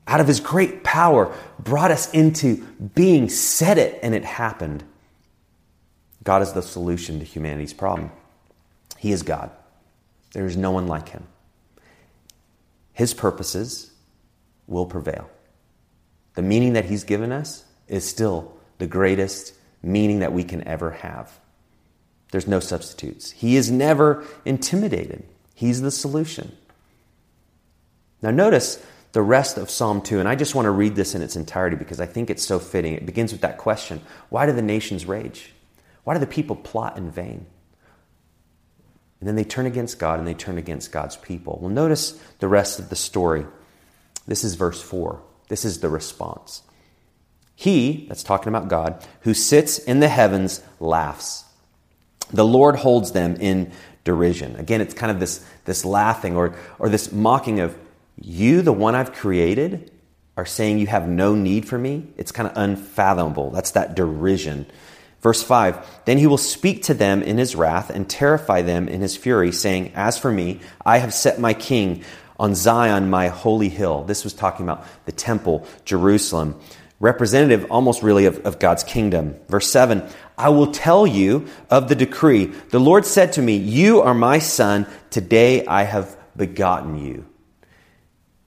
out 0.08 0.20
of 0.20 0.26
his 0.26 0.40
great 0.40 0.82
power, 0.82 1.32
brought 1.58 1.90
us 1.90 2.10
into 2.12 2.64
being, 2.94 3.28
said 3.28 3.76
it, 3.76 4.00
and 4.02 4.14
it 4.14 4.24
happened. 4.24 4.82
God 6.24 6.40
is 6.40 6.54
the 6.54 6.62
solution 6.62 7.18
to 7.18 7.24
humanity's 7.24 7.74
problem. 7.74 8.10
He 8.96 9.12
is 9.12 9.22
God. 9.22 9.50
There 10.32 10.46
is 10.46 10.56
no 10.56 10.70
one 10.70 10.88
like 10.88 11.10
him. 11.10 11.26
His 12.94 13.14
purposes 13.14 13.92
will 14.66 14.86
prevail. 14.86 15.30
The 16.38 16.42
meaning 16.42 16.74
that 16.74 16.84
he's 16.84 17.02
given 17.02 17.32
us 17.32 17.64
is 17.88 18.08
still 18.08 18.52
the 18.78 18.86
greatest 18.86 19.54
meaning 19.82 20.20
that 20.20 20.32
we 20.32 20.44
can 20.44 20.62
ever 20.68 20.92
have. 20.92 21.36
There's 22.30 22.46
no 22.46 22.60
substitutes. 22.60 23.32
He 23.32 23.56
is 23.56 23.72
never 23.72 24.24
intimidated. 24.44 25.24
He's 25.56 25.80
the 25.80 25.90
solution. 25.90 26.56
Now, 28.22 28.30
notice 28.30 28.80
the 29.10 29.20
rest 29.20 29.58
of 29.58 29.68
Psalm 29.68 30.00
2. 30.00 30.20
And 30.20 30.28
I 30.28 30.36
just 30.36 30.54
want 30.54 30.66
to 30.66 30.70
read 30.70 30.94
this 30.94 31.16
in 31.16 31.22
its 31.22 31.34
entirety 31.34 31.74
because 31.74 31.98
I 31.98 32.06
think 32.06 32.30
it's 32.30 32.46
so 32.46 32.60
fitting. 32.60 32.94
It 32.94 33.04
begins 33.04 33.32
with 33.32 33.40
that 33.40 33.58
question 33.58 34.00
Why 34.28 34.46
do 34.46 34.52
the 34.52 34.62
nations 34.62 35.06
rage? 35.06 35.52
Why 36.04 36.14
do 36.14 36.20
the 36.20 36.26
people 36.28 36.54
plot 36.54 36.96
in 36.96 37.10
vain? 37.10 37.46
And 39.18 39.26
then 39.26 39.34
they 39.34 39.42
turn 39.42 39.66
against 39.66 39.98
God 39.98 40.20
and 40.20 40.28
they 40.28 40.34
turn 40.34 40.56
against 40.56 40.92
God's 40.92 41.16
people. 41.16 41.58
Well, 41.60 41.70
notice 41.70 42.12
the 42.38 42.46
rest 42.46 42.78
of 42.78 42.90
the 42.90 42.94
story. 42.94 43.44
This 44.28 44.44
is 44.44 44.54
verse 44.54 44.80
4. 44.80 45.20
This 45.48 45.64
is 45.64 45.80
the 45.80 45.88
response. 45.88 46.62
He, 47.54 48.06
that's 48.08 48.22
talking 48.22 48.48
about 48.48 48.68
God, 48.68 49.04
who 49.22 49.34
sits 49.34 49.78
in 49.78 50.00
the 50.00 50.08
heavens 50.08 50.62
laughs. 50.78 51.44
The 52.30 52.44
Lord 52.44 52.76
holds 52.76 53.12
them 53.12 53.36
in 53.36 53.72
derision. 54.04 54.56
Again, 54.56 54.80
it's 54.80 54.94
kind 54.94 55.10
of 55.10 55.18
this, 55.18 55.44
this 55.64 55.84
laughing 55.84 56.36
or, 56.36 56.54
or 56.78 56.88
this 56.88 57.10
mocking 57.10 57.60
of 57.60 57.76
you, 58.20 58.62
the 58.62 58.72
one 58.72 58.94
I've 58.94 59.12
created, 59.12 59.90
are 60.36 60.46
saying 60.46 60.78
you 60.78 60.86
have 60.86 61.08
no 61.08 61.34
need 61.34 61.66
for 61.66 61.76
me. 61.76 62.06
It's 62.16 62.30
kind 62.30 62.48
of 62.48 62.56
unfathomable. 62.56 63.50
That's 63.50 63.72
that 63.72 63.96
derision. 63.96 64.66
Verse 65.20 65.42
5 65.42 66.04
Then 66.04 66.18
he 66.18 66.26
will 66.26 66.38
speak 66.38 66.84
to 66.84 66.94
them 66.94 67.22
in 67.22 67.38
his 67.38 67.56
wrath 67.56 67.90
and 67.90 68.08
terrify 68.08 68.62
them 68.62 68.88
in 68.88 69.00
his 69.00 69.16
fury, 69.16 69.50
saying, 69.50 69.92
As 69.94 70.16
for 70.16 70.30
me, 70.30 70.60
I 70.86 70.98
have 70.98 71.12
set 71.12 71.40
my 71.40 71.54
king 71.54 72.04
on 72.38 72.54
Zion, 72.54 73.10
my 73.10 73.28
holy 73.28 73.68
hill. 73.68 74.04
This 74.04 74.24
was 74.24 74.32
talking 74.32 74.64
about 74.64 74.84
the 75.06 75.12
temple, 75.12 75.66
Jerusalem, 75.84 76.58
representative 77.00 77.66
almost 77.70 78.02
really 78.02 78.26
of, 78.26 78.44
of 78.46 78.58
God's 78.58 78.84
kingdom. 78.84 79.36
Verse 79.48 79.70
7 79.70 80.08
I 80.36 80.50
will 80.50 80.72
tell 80.72 81.06
you 81.06 81.48
of 81.70 81.88
the 81.88 81.94
decree. 81.94 82.46
The 82.46 82.78
Lord 82.78 83.04
said 83.04 83.32
to 83.34 83.42
me, 83.42 83.56
You 83.56 84.00
are 84.02 84.14
my 84.14 84.38
son. 84.38 84.86
Today 85.10 85.66
I 85.66 85.82
have 85.82 86.16
begotten 86.36 86.98
you. 87.04 87.26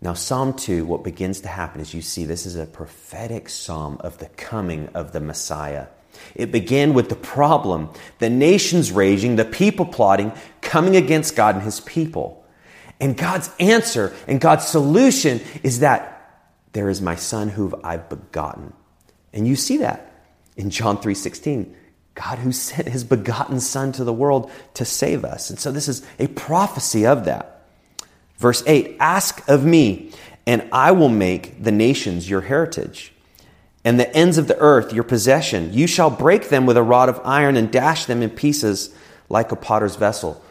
Now, 0.04 0.13
Psalm 0.13 0.54
2, 0.54 0.86
what 0.86 1.04
begins 1.04 1.41
to 1.41 1.47
happen 1.47 1.80
is 1.80 1.93
you 1.93 2.01
see 2.01 2.25
this 2.25 2.47
is 2.47 2.56
a 2.56 2.65
prophetic 2.65 3.49
psalm 3.49 3.97
of 3.99 4.17
the 4.17 4.30
coming 4.30 4.89
of 4.95 5.12
the 5.12 5.19
Messiah. 5.19 5.88
It 6.34 6.51
began 6.51 6.93
with 6.93 7.10
the 7.10 7.15
problem, 7.15 7.89
the 8.17 8.30
nations 8.30 8.91
raging, 8.91 9.36
the 9.36 9.45
people 9.45 9.86
plotting, 9.86 10.32
coming 10.62 10.95
against 10.95 11.36
God 11.36 11.56
and 11.56 11.63
his 11.63 11.82
people. 11.82 12.40
And 13.02 13.18
God's 13.18 13.50
answer 13.60 14.14
and 14.28 14.40
God's 14.40 14.68
solution 14.68 15.42
is 15.64 15.80
that 15.80 16.48
there 16.74 16.88
is 16.88 17.02
my 17.02 17.16
son 17.16 17.50
who 17.50 17.78
I've 17.84 18.08
begotten. 18.08 18.74
And 19.34 19.48
you 19.48 19.56
see 19.56 19.78
that 19.78 20.14
in 20.56 20.70
John 20.70 20.98
3:16. 20.98 21.76
God 22.14 22.40
who 22.40 22.52
sent 22.52 22.88
his 22.88 23.04
begotten 23.04 23.60
son 23.60 23.92
to 23.94 24.04
the 24.04 24.14
world 24.14 24.52
to 24.76 24.86
save 24.86 25.26
us. 25.26 25.50
And 25.50 25.60
so 25.60 25.72
this 25.72 25.88
is 25.88 26.04
a 26.20 26.28
prophecy 26.28 27.06
of 27.06 27.26
that. 27.26 27.64
Verse 28.38 28.64
8, 28.68 28.98
ask 29.00 29.48
of 29.50 29.66
me 29.66 30.12
and 30.46 30.68
I 30.72 30.92
will 30.92 31.10
make 31.10 31.64
the 31.64 31.72
nations 31.72 32.30
your 32.30 32.42
heritage 32.42 33.14
and 33.84 34.00
the 34.00 34.14
ends 34.16 34.38
of 34.38 34.48
the 34.48 34.58
earth 34.60 34.94
your 34.94 35.04
possession. 35.04 35.74
You 35.74 35.88
shall 35.88 36.10
break 36.10 36.50
them 36.50 36.66
with 36.66 36.78
a 36.78 36.84
rod 36.84 37.10
of 37.10 37.22
iron 37.24 37.58
and 37.58 37.72
dash 37.72 38.06
them 38.06 38.22
in 38.22 38.30
pieces 38.30 38.94
like 39.30 39.52
a 39.52 39.56
potter's 39.56 39.96
vessel. 39.96 40.44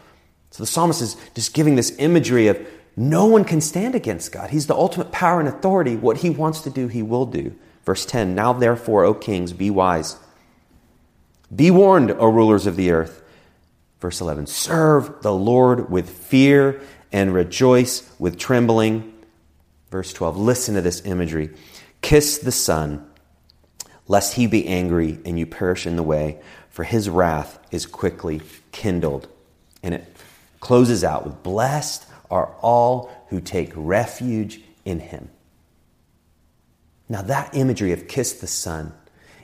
So 0.51 0.63
the 0.63 0.67
psalmist 0.67 1.01
is 1.01 1.17
just 1.33 1.53
giving 1.53 1.75
this 1.75 1.95
imagery 1.97 2.47
of 2.47 2.59
no 2.95 3.25
one 3.25 3.45
can 3.45 3.61
stand 3.61 3.95
against 3.95 4.31
God. 4.31 4.49
He's 4.49 4.67
the 4.67 4.75
ultimate 4.75 5.11
power 5.11 5.39
and 5.39 5.47
authority. 5.47 5.95
What 5.95 6.17
he 6.17 6.29
wants 6.29 6.61
to 6.61 6.69
do, 6.69 6.87
he 6.87 7.01
will 7.01 7.25
do. 7.25 7.55
Verse 7.85 8.05
10 8.05 8.35
Now 8.35 8.53
therefore, 8.53 9.05
O 9.05 9.13
kings, 9.13 9.53
be 9.53 9.69
wise. 9.69 10.17
Be 11.53 11.71
warned, 11.71 12.11
O 12.11 12.27
rulers 12.29 12.67
of 12.67 12.75
the 12.75 12.91
earth. 12.91 13.23
Verse 13.99 14.19
11 14.19 14.47
Serve 14.47 15.21
the 15.21 15.33
Lord 15.33 15.89
with 15.89 16.09
fear 16.09 16.81
and 17.11 17.33
rejoice 17.33 18.09
with 18.19 18.37
trembling. 18.37 19.13
Verse 19.89 20.11
12 20.11 20.37
Listen 20.37 20.75
to 20.75 20.81
this 20.81 21.05
imagery. 21.05 21.49
Kiss 22.01 22.39
the 22.39 22.51
Son 22.51 23.07
lest 24.07 24.33
he 24.33 24.47
be 24.47 24.67
angry 24.67 25.19
and 25.25 25.39
you 25.39 25.45
perish 25.45 25.87
in 25.87 25.95
the 25.95 26.03
way, 26.03 26.41
for 26.69 26.83
his 26.83 27.09
wrath 27.09 27.57
is 27.71 27.85
quickly 27.85 28.41
kindled. 28.73 29.27
And 29.81 29.93
it 29.93 30.10
closes 30.61 31.03
out 31.03 31.25
with 31.25 31.43
Blessed 31.43 32.05
are 32.29 32.55
all 32.61 33.11
who 33.27 33.41
take 33.41 33.73
refuge 33.75 34.61
in 34.85 35.01
him. 35.01 35.29
Now, 37.09 37.21
that 37.23 37.53
imagery 37.53 37.91
of 37.91 38.07
kiss 38.07 38.39
the 38.39 38.47
Son 38.47 38.93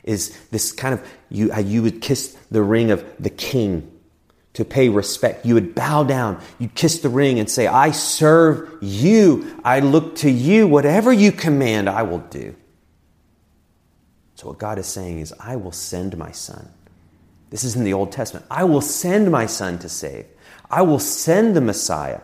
is 0.04 0.38
this 0.52 0.72
kind 0.72 0.94
of 0.94 1.06
you, 1.30 1.54
you 1.54 1.84
would 1.84 2.02
kiss 2.02 2.38
the 2.50 2.64
ring 2.64 2.92
of 2.92 3.04
the 3.20 3.30
king 3.30 3.92
to 4.54 4.64
pay 4.64 4.88
respect. 4.88 5.46
You 5.46 5.56
would 5.56 5.76
bow 5.76 6.06
down, 6.06 6.42
you'd 6.60 6.76
kiss 6.76 7.00
the 7.00 7.10
ring 7.10 7.40
and 7.40 7.52
say, 7.52 7.68
I 7.68 7.92
serve 7.92 8.78
you, 8.82 9.60
I 9.66 9.82
look 9.82 10.16
to 10.18 10.32
you, 10.32 10.66
whatever 10.66 11.12
you 11.12 11.34
command, 11.34 11.90
I 11.90 12.04
will 12.04 12.20
do. 12.20 12.56
So, 14.36 14.48
what 14.48 14.60
God 14.60 14.80
is 14.80 14.88
saying 14.88 15.20
is, 15.20 15.34
I 15.40 15.58
will 15.58 15.72
send 15.72 16.18
my 16.18 16.32
son. 16.32 16.70
This 17.50 17.64
is 17.64 17.76
in 17.76 17.84
the 17.84 17.94
Old 17.94 18.12
Testament. 18.12 18.46
I 18.50 18.64
will 18.64 18.82
send 18.82 19.30
my 19.32 19.46
son 19.46 19.80
to 19.80 19.90
save. 19.90 20.26
I 20.70 20.82
will 20.82 21.00
send 21.00 21.56
the 21.56 21.62
Messiah 21.62 22.22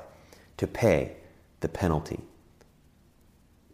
to 0.58 0.68
pay 0.68 1.16
the 1.62 1.70
penalty. 1.70 2.20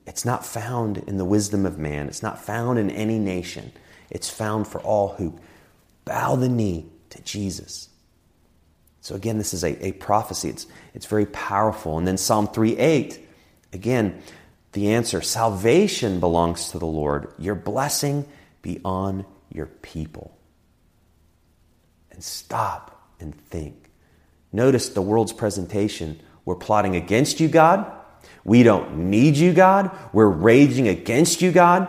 It's 0.06 0.26
not 0.26 0.46
found 0.46 0.98
in 0.98 1.18
the 1.18 1.26
wisdom 1.26 1.66
of 1.66 1.78
man, 1.78 2.08
it's 2.08 2.24
not 2.24 2.44
found 2.44 2.80
in 2.80 2.90
any 2.90 3.20
nation. 3.20 3.72
It's 4.10 4.30
found 4.30 4.68
for 4.68 4.82
all 4.82 5.10
who 5.10 5.38
bow 6.06 6.36
the 6.36 6.50
knee 6.50 6.88
to 7.12 7.22
Jesus. 7.22 7.90
So, 9.02 9.16
again, 9.16 9.38
this 9.38 9.54
is 9.54 9.64
a, 9.64 9.86
a 9.86 9.92
prophecy. 9.94 10.50
It's, 10.50 10.68
it's 10.94 11.06
very 11.06 11.28
powerful. 11.28 11.98
And 11.98 12.08
then 12.08 12.18
Psalm 12.18 12.48
3 12.48 12.78
8, 12.78 13.28
again, 13.72 14.22
the 14.72 14.94
answer 14.94 15.22
salvation 15.22 16.20
belongs 16.20 16.72
to 16.72 16.80
the 16.80 16.86
Lord. 16.86 17.34
Your 17.38 17.56
blessing 17.56 18.28
be 18.62 18.82
on 18.84 19.26
your 19.52 19.68
people. 19.68 20.38
And 22.12 22.24
stop 22.24 23.10
and 23.20 23.36
think. 23.36 23.89
Notice 24.52 24.90
the 24.90 25.02
world's 25.02 25.34
presentation. 25.34 26.20
We're 26.46 26.56
plotting 26.56 26.96
against 26.96 27.40
you, 27.40 27.48
God. 27.48 27.92
We 28.44 28.64
don't 28.64 29.10
need 29.10 29.38
you, 29.38 29.54
God. 29.54 29.92
We're 30.14 30.28
raging 30.28 30.88
against 30.88 31.42
you, 31.42 31.52
God. 31.52 31.88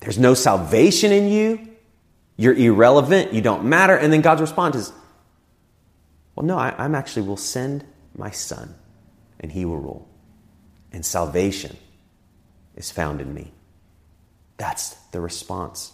There's 0.00 0.18
no 0.18 0.34
salvation 0.34 1.12
in 1.12 1.28
you. 1.28 1.68
You're 2.36 2.54
irrelevant. 2.54 3.32
You 3.32 3.40
don't 3.40 3.64
matter. 3.64 3.96
And 3.96 4.12
then 4.12 4.20
God's 4.20 4.40
response 4.40 4.76
is, 4.76 4.92
Well, 6.34 6.46
no, 6.46 6.56
I, 6.56 6.84
am 6.84 6.94
actually 6.94 7.26
will 7.26 7.36
send 7.36 7.84
my 8.16 8.30
son, 8.30 8.74
and 9.40 9.50
he 9.52 9.64
will 9.64 9.78
rule 9.78 10.08
and 10.92 11.04
salvation 11.04 11.76
is 12.76 12.90
found 12.90 13.20
in 13.20 13.32
me. 13.32 13.52
That's 14.56 14.94
the 15.12 15.20
response. 15.20 15.92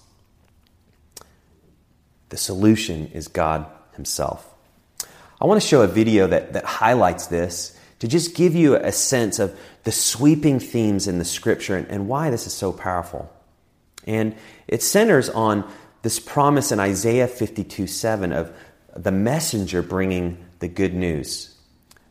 The 2.28 2.36
solution 2.36 3.08
is 3.08 3.28
God 3.28 3.66
Himself. 3.94 4.53
I 5.40 5.46
want 5.46 5.60
to 5.60 5.66
show 5.66 5.82
a 5.82 5.86
video 5.86 6.26
that, 6.26 6.52
that 6.52 6.64
highlights 6.64 7.26
this 7.26 7.78
to 7.98 8.08
just 8.08 8.34
give 8.34 8.54
you 8.54 8.76
a 8.76 8.92
sense 8.92 9.38
of 9.38 9.58
the 9.84 9.92
sweeping 9.92 10.60
themes 10.60 11.08
in 11.08 11.18
the 11.18 11.24
scripture 11.24 11.76
and, 11.76 11.88
and 11.88 12.08
why 12.08 12.30
this 12.30 12.46
is 12.46 12.52
so 12.52 12.72
powerful. 12.72 13.30
And 14.06 14.34
it 14.68 14.82
centers 14.82 15.28
on 15.28 15.70
this 16.02 16.20
promise 16.20 16.70
in 16.70 16.80
Isaiah 16.80 17.28
52 17.28 17.86
7 17.86 18.32
of 18.32 18.54
the 18.94 19.10
messenger 19.10 19.82
bringing 19.82 20.44
the 20.58 20.68
good 20.68 20.94
news. 20.94 21.56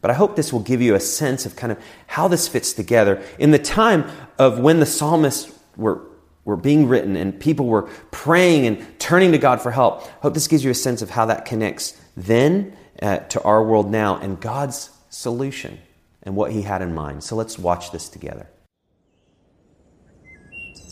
But 0.02 0.12
I 0.12 0.16
hope 0.16 0.36
this 0.36 0.52
will 0.52 0.60
give 0.60 0.82
you 0.82 0.96
a 0.96 1.00
sense 1.00 1.46
of 1.46 1.56
kind 1.56 1.72
of 1.72 1.82
how 2.08 2.28
this 2.28 2.48
fits 2.48 2.74
together. 2.74 3.24
In 3.40 3.52
the 3.52 3.60
time 3.60 4.06
of 4.38 4.60
when 4.60 4.80
the 4.80 4.86
psalmists 4.86 5.58
were, 5.78 6.02
were 6.44 6.58
being 6.58 6.90
written 6.90 7.16
and 7.16 7.40
people 7.40 7.68
were 7.68 7.84
praying 8.12 8.68
and 8.68 9.00
turning 9.00 9.32
to 9.32 9.38
God 9.38 9.62
for 9.62 9.72
help, 9.72 10.02
I 10.02 10.10
hope 10.24 10.34
this 10.34 10.50
gives 10.50 10.64
you 10.66 10.72
a 10.72 10.76
sense 10.76 11.02
of 11.02 11.10
how 11.10 11.28
that 11.28 11.46
connects 11.46 12.00
then 12.18 12.76
uh, 13.02 13.18
to 13.18 13.42
our 13.44 13.64
world 13.64 13.92
now 13.92 14.18
and 14.18 14.40
God's 14.40 14.90
solution 15.10 15.80
and 16.24 16.36
what 16.36 16.52
He 16.52 16.62
had 16.62 16.82
in 16.82 16.94
mind. 16.94 17.24
So 17.24 17.36
let's 17.36 17.58
watch 17.60 17.92
this 17.92 18.10
together. 18.10 18.48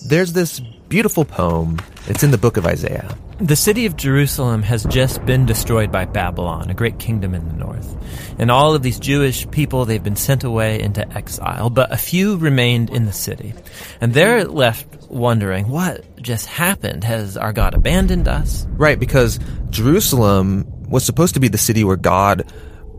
There's 0.08 0.34
this 0.34 0.60
beautiful 0.90 1.26
poem. 1.26 1.80
It's 2.08 2.24
in 2.24 2.32
the 2.32 2.38
book 2.38 2.58
of 2.58 2.66
Isaiah. 2.66 3.16
The 3.40 3.56
city 3.56 3.86
of 3.86 3.96
Jerusalem 3.96 4.64
has 4.64 4.84
just 4.86 5.24
been 5.26 5.46
destroyed 5.46 5.92
by 5.92 6.06
Babylon, 6.06 6.70
a 6.70 6.74
great 6.74 6.98
kingdom 6.98 7.34
in 7.36 7.48
the 7.48 7.54
north. 7.54 7.96
And 8.40 8.50
all 8.50 8.74
of 8.74 8.82
these 8.82 9.00
Jewish 9.00 9.50
people, 9.52 9.86
they've 9.86 10.04
been 10.04 10.16
sent 10.16 10.44
away 10.44 10.82
into 10.82 11.08
exile, 11.16 11.70
but 11.70 11.92
a 11.92 11.98
few 11.98 12.38
remained 12.38 12.90
in 12.90 13.06
the 13.06 13.14
city. 13.14 13.54
And 14.00 14.14
they're 14.14 14.46
left 14.46 15.10
wondering, 15.10 15.70
what 15.70 16.22
just 16.22 16.48
happened? 16.48 17.04
Has 17.04 17.38
our 17.38 17.54
God 17.54 17.74
abandoned 17.76 18.28
us? 18.28 18.66
Right, 18.72 19.00
because 19.00 19.40
Jerusalem 19.70 20.66
was 20.92 21.06
supposed 21.06 21.34
to 21.34 21.40
be 21.40 21.48
the 21.48 21.58
city 21.58 21.84
where 21.84 21.98
God 21.98 22.52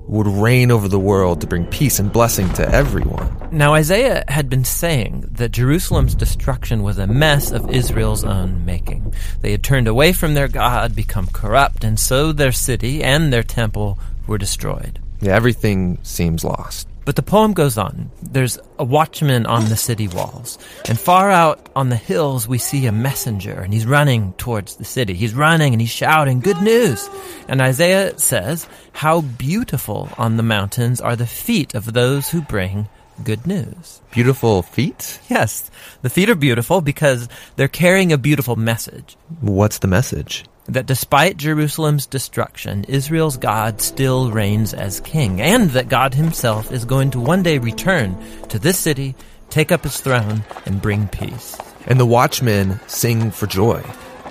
would 0.09 0.27
reign 0.27 0.71
over 0.71 0.89
the 0.89 0.99
world 0.99 1.41
to 1.41 1.47
bring 1.47 1.67
peace 1.67 1.99
and 1.99 2.13
blessing 2.13 2.53
to 2.55 2.69
everyone. 2.69 3.49
Now, 3.53 3.75
Isaiah 3.75 4.25
had 4.29 4.51
been 4.51 4.65
saying 4.65 5.29
that 5.33 5.53
Jerusalem's 5.53 6.15
destruction 6.15 6.83
was 6.83 6.99
a 6.99 7.07
mess 7.07 7.53
of 7.53 7.71
Israel's 7.71 8.25
own 8.25 8.65
making. 8.65 9.15
They 9.41 9.53
had 9.53 9.63
turned 9.63 9.87
away 9.87 10.13
from 10.13 10.35
their 10.35 10.49
God, 10.49 10.97
become 10.97 11.29
corrupt, 11.29 11.85
and 11.85 12.01
so 12.01 12.33
their 12.33 12.53
city 12.53 13.03
and 13.03 13.33
their 13.33 13.45
temple 13.45 13.99
were 14.27 14.39
destroyed. 14.39 14.99
Yeah, 15.21 15.37
everything 15.37 15.99
seems 16.03 16.43
lost. 16.43 16.89
But 17.05 17.17
the 17.17 17.23
poem 17.23 17.53
goes 17.53 17.79
on. 17.79 18.11
There's 18.23 18.59
a 18.79 18.85
watchman 18.85 19.47
on 19.47 19.69
the 19.69 19.77
city 19.77 20.09
walls. 20.09 20.59
And 20.89 20.99
far 20.99 21.31
out 21.31 21.69
on 21.75 21.89
the 21.89 21.97
hills, 21.97 22.47
we 22.47 22.59
see 22.59 22.87
a 22.87 22.93
messenger, 22.93 23.61
and 23.61 23.73
he's 23.73 23.87
running 23.87 24.33
towards 24.35 24.77
the 24.77 24.85
city. 24.85 25.15
He's 25.15 25.35
running 25.35 25.75
and 25.75 25.81
he's 25.81 25.91
shouting, 25.91 26.41
Good 26.41 26.63
news! 26.63 27.09
And 27.49 27.61
Isaiah 27.61 28.19
says, 28.19 28.69
How 28.93 29.23
beautiful 29.23 30.09
on 30.17 30.37
the 30.37 30.43
mountains 30.43 31.01
are 31.01 31.17
the 31.17 31.27
feet 31.27 31.75
of 31.75 31.93
those 31.93 32.29
who 32.31 32.41
bring 32.41 32.89
good 33.25 33.47
news. 33.47 34.01
Beautiful 34.11 34.63
feet? 34.63 35.21
Yes. 35.29 35.71
The 36.03 36.11
feet 36.11 36.31
are 36.31 36.35
beautiful 36.35 36.81
because 36.81 37.29
they're 37.57 37.69
carrying 37.69 38.13
a 38.13 38.19
beautiful 38.19 38.57
message. 38.57 39.17
What's 39.41 39.79
the 39.79 39.89
message? 39.89 40.45
That 40.67 40.87
despite 40.87 41.37
Jerusalem's 41.37 42.07
destruction, 42.07 42.85
Israel's 42.85 43.37
God 43.37 43.81
still 43.81 44.31
reigns 44.31 44.75
as 44.75 45.01
king, 45.01 45.41
and 45.41 45.71
that 45.71 45.89
God 45.89 46.15
himself 46.15 46.71
is 46.73 46.85
going 46.85 47.11
to 47.13 47.21
one 47.21 47.43
day 47.43 47.59
return 47.59 48.17
to 48.49 48.59
this 48.59 48.79
city, 48.79 49.15
take 49.51 49.73
up 49.73 49.83
his 49.83 50.01
throne, 50.01 50.45
and 50.67 50.83
bring 50.83 51.09
peace. 51.09 51.59
And 51.87 51.99
the 51.99 52.07
watchmen 52.07 52.81
sing 52.87 53.31
for 53.31 53.47
joy 53.47 53.83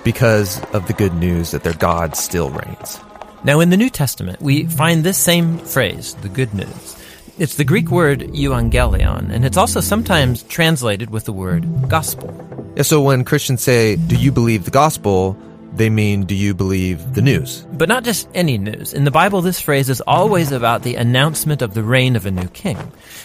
because 0.04 0.62
of 0.72 0.86
the 0.86 0.94
good 0.94 1.14
news 1.14 1.50
that 1.50 1.64
their 1.64 1.74
God 1.74 2.16
still 2.16 2.50
reigns. 2.50 3.00
Now, 3.44 3.60
in 3.60 3.70
the 3.70 3.76
New 3.76 3.90
Testament, 3.90 4.40
we 4.40 4.66
find 4.66 5.02
this 5.02 5.18
same 5.18 5.58
phrase, 5.58 6.14
the 6.14 6.28
good 6.28 6.54
news. 6.54 6.96
It's 7.38 7.56
the 7.56 7.64
Greek 7.64 7.90
word 7.90 8.20
euangelion, 8.20 9.30
and 9.30 9.44
it's 9.44 9.56
also 9.56 9.80
sometimes 9.80 10.42
translated 10.44 11.10
with 11.10 11.24
the 11.24 11.32
word 11.32 11.88
gospel. 11.88 12.32
Yeah, 12.76 12.82
so 12.82 13.02
when 13.02 13.24
Christians 13.24 13.62
say, 13.62 13.96
Do 13.96 14.16
you 14.16 14.30
believe 14.30 14.64
the 14.64 14.70
gospel? 14.70 15.36
They 15.74 15.88
mean, 15.88 16.24
do 16.24 16.34
you 16.34 16.54
believe 16.54 17.14
the 17.14 17.22
news? 17.22 17.66
But 17.72 17.88
not 17.88 18.04
just 18.04 18.28
any 18.34 18.58
news. 18.58 18.92
In 18.92 19.04
the 19.04 19.10
Bible, 19.10 19.40
this 19.40 19.60
phrase 19.60 19.88
is 19.88 20.02
always 20.06 20.52
about 20.52 20.82
the 20.82 20.96
announcement 20.96 21.62
of 21.62 21.74
the 21.74 21.82
reign 21.82 22.14
of 22.14 22.26
a 22.26 22.30
new 22.30 22.48
king. 22.48 22.78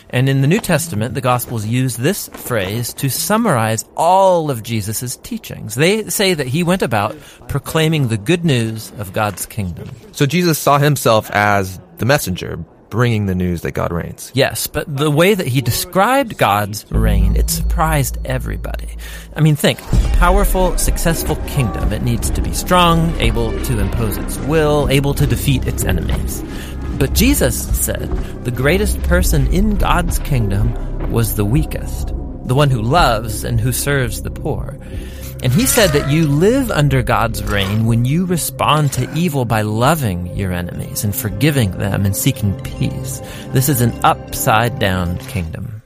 And 0.10 0.30
in 0.30 0.42
the 0.42 0.48
New 0.48 0.60
Testament, 0.60 1.14
the 1.14 1.22
Gospels 1.22 1.66
use 1.66 1.98
this 1.98 2.30
phrase 2.30 2.94
to 2.96 3.10
summarize 3.10 3.84
all 3.96 4.50
of 4.50 4.64
Jesus' 4.64 5.18
teachings. 5.18 5.76
They 5.76 6.10
say 6.10 6.34
that 6.34 6.48
he 6.48 6.64
went 6.64 6.82
about 6.82 7.18
proclaiming 7.48 8.08
the 8.08 8.18
good 8.18 8.46
news 8.46 8.92
of 8.98 9.14
God's 9.14 9.46
kingdom. 9.46 9.90
So 10.14 10.26
Jesus 10.26 10.58
saw 10.58 10.78
himself 10.78 11.30
as 11.32 11.80
the 11.98 12.06
messenger, 12.06 12.64
bringing 12.89 13.26
the 13.26 13.36
news 13.36 13.62
that 13.62 13.71
God 13.71 13.91
reigns. 13.91 14.32
Yes, 14.34 14.67
but 14.67 14.86
the 14.93 15.12
way 15.12 15.34
that 15.34 15.47
he 15.47 15.62
described 15.62 16.38
God's 16.38 16.86
reign, 16.91 17.36
it 17.36 17.50
surprised 17.50 18.17
everybody. 18.26 18.89
I 19.36 19.41
mean, 19.41 19.56
think, 19.56 19.80
a 19.82 20.10
powerful, 20.17 20.78
successful 20.78 21.36
kingdom. 21.47 21.91
It 21.93 22.02
needs 22.02 22.30
to 22.32 22.41
be 22.41 22.54
strong, 22.54 23.15
able 23.19 23.52
to 23.63 23.80
impose 23.80 24.17
its 24.17 24.38
will, 24.39 24.88
able 24.89 25.13
to 25.15 25.28
defeat 25.28 25.67
its 25.67 25.84
enemies. 25.84 26.43
But 26.97 27.13
Jesus 27.13 27.56
said 27.78 28.10
the 28.43 28.52
greatest 28.52 29.02
person 29.04 29.47
in 29.54 29.76
God's 29.76 30.19
kingdom 30.19 31.12
was 31.12 31.36
the 31.36 31.45
weakest, 31.45 32.08
the 32.45 32.56
one 32.56 32.69
who 32.69 32.82
loves 32.82 33.43
and 33.43 33.62
who 33.62 33.71
serves 33.71 34.21
the 34.21 34.32
poor. 34.32 34.80
And 35.43 35.54
he 35.54 35.65
said 35.65 35.91
that 35.91 36.12
you 36.12 36.28
live 36.28 36.71
under 36.71 37.04
God's 37.04 37.43
reign 37.43 37.86
when 37.86 38.06
you 38.06 38.26
respond 38.26 38.93
to 38.93 39.13
evil 39.13 39.45
by 39.45 39.62
loving 39.62 40.36
your 40.36 40.52
enemies 40.52 41.04
and 41.04 41.15
forgiving 41.15 41.71
them 41.71 42.06
and 42.06 42.15
seeking 42.15 42.60
peace. 42.62 43.21
This 43.50 43.69
is 43.69 43.82
an 43.82 43.93
upside 44.04 44.80
down 44.80 45.17
kingdom. 45.19 45.82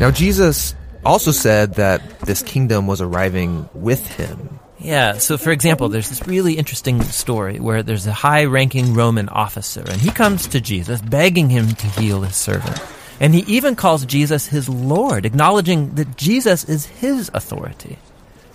Now, 0.00 0.10
Jesus 0.10 0.74
also 1.04 1.32
said 1.32 1.74
that 1.74 2.20
this 2.20 2.42
kingdom 2.42 2.86
was 2.86 3.00
arriving 3.00 3.68
with 3.74 4.06
him. 4.06 4.60
Yeah, 4.78 5.14
so 5.18 5.38
for 5.38 5.50
example, 5.50 5.88
there's 5.88 6.08
this 6.08 6.26
really 6.26 6.54
interesting 6.54 7.02
story 7.02 7.58
where 7.58 7.82
there's 7.82 8.06
a 8.06 8.12
high 8.12 8.44
ranking 8.44 8.94
Roman 8.94 9.28
officer, 9.28 9.82
and 9.86 10.00
he 10.00 10.10
comes 10.10 10.46
to 10.48 10.60
Jesus 10.60 11.00
begging 11.00 11.48
him 11.48 11.68
to 11.68 11.86
heal 11.86 12.22
his 12.22 12.36
servant. 12.36 12.78
And 13.20 13.34
he 13.34 13.40
even 13.46 13.76
calls 13.76 14.04
Jesus 14.04 14.46
his 14.46 14.68
Lord, 14.68 15.24
acknowledging 15.24 15.94
that 15.94 16.16
Jesus 16.16 16.64
is 16.64 16.86
his 16.86 17.30
authority. 17.32 17.96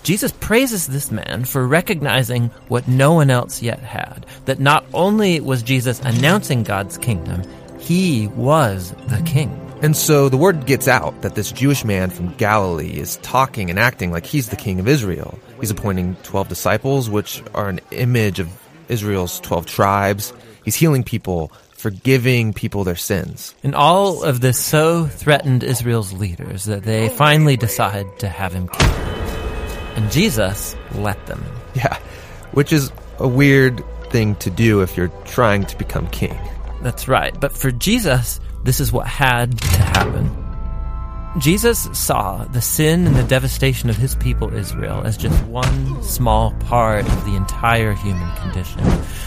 Jesus 0.04 0.32
praises 0.40 0.88
this 0.88 1.12
man 1.12 1.46
for 1.46 1.68
recognizing 1.68 2.48
what 2.68 2.88
no 2.88 3.14
one 3.14 3.30
else 3.30 3.62
yet 3.62 3.80
had. 3.80 4.26
That 4.46 4.60
not 4.60 4.86
only 4.94 5.40
was 5.40 5.62
Jesus 5.64 6.00
announcing 6.02 6.64
God's 6.64 6.98
kingdom, 6.98 7.44
he 7.80 8.28
was 8.30 8.92
the 9.08 9.22
king. 9.26 9.66
And 9.82 9.96
so 9.96 10.28
the 10.28 10.38
word 10.38 10.66
gets 10.66 10.90
out 10.90 11.22
that 11.22 11.36
this 11.36 11.54
Jewish 11.54 11.86
man 11.86 12.10
from 12.10 12.34
Galilee 12.34 13.00
is 13.00 13.16
talking 13.18 13.70
and 13.70 13.80
acting 13.80 14.12
like 14.12 14.26
he's 14.26 14.50
the 14.50 14.58
king 14.58 14.80
of 14.80 14.88
Israel. 14.90 15.40
He's 15.60 15.72
appointing 15.72 16.18
12 16.24 16.50
disciples, 16.50 17.10
which 17.10 17.42
are 17.54 17.70
an 17.70 17.80
image 17.92 18.40
of 18.40 18.50
Israel's 18.90 19.40
12 19.40 19.66
tribes. 19.66 20.34
He's 20.66 20.76
healing 20.76 21.04
people, 21.04 21.54
forgiving 21.72 22.52
people 22.54 22.84
their 22.84 22.98
sins. 22.98 23.56
And 23.64 23.74
all 23.74 24.24
of 24.24 24.42
this 24.42 24.60
so 24.60 25.06
threatened 25.06 25.64
Israel's 25.64 26.12
leaders 26.12 26.66
that 26.66 26.84
they 26.84 27.08
finally 27.08 27.56
decide 27.56 28.20
to 28.20 28.28
have 28.28 28.54
him 28.54 28.68
killed. 28.68 29.19
And 29.96 30.12
Jesus 30.12 30.76
let 30.96 31.26
them. 31.26 31.44
Yeah, 31.74 31.98
which 32.52 32.74
is 32.74 32.92
a 33.20 33.28
weird 33.28 33.84
thing 34.10 34.36
to 34.38 34.50
do 34.50 34.82
if 34.82 34.98
you're 34.98 35.12
trying 35.26 35.66
to 35.66 35.78
become 35.78 36.08
king. 36.08 36.38
That's 36.82 37.08
right. 37.08 37.38
But 37.40 37.52
for 37.52 37.72
Jesus, 37.72 38.40
this 38.64 38.80
is 38.80 38.92
what 38.92 39.08
had 39.08 39.58
to 39.60 39.68
happen. 39.82 40.49
Jesus 41.38 41.88
saw 41.94 42.44
the 42.46 42.62
sin 42.62 43.06
and 43.06 43.16
the 43.16 43.24
devastation 43.24 43.90
of 43.90 43.96
his 43.96 44.16
people 44.16 44.54
Israel 44.54 45.04
as 45.06 45.16
just 45.16 45.46
one 45.46 46.02
small 46.02 46.52
part 46.62 47.06
of 47.06 47.26
the 47.26 47.36
entire 47.36 47.94
human 47.94 48.36
condition. 48.38 48.80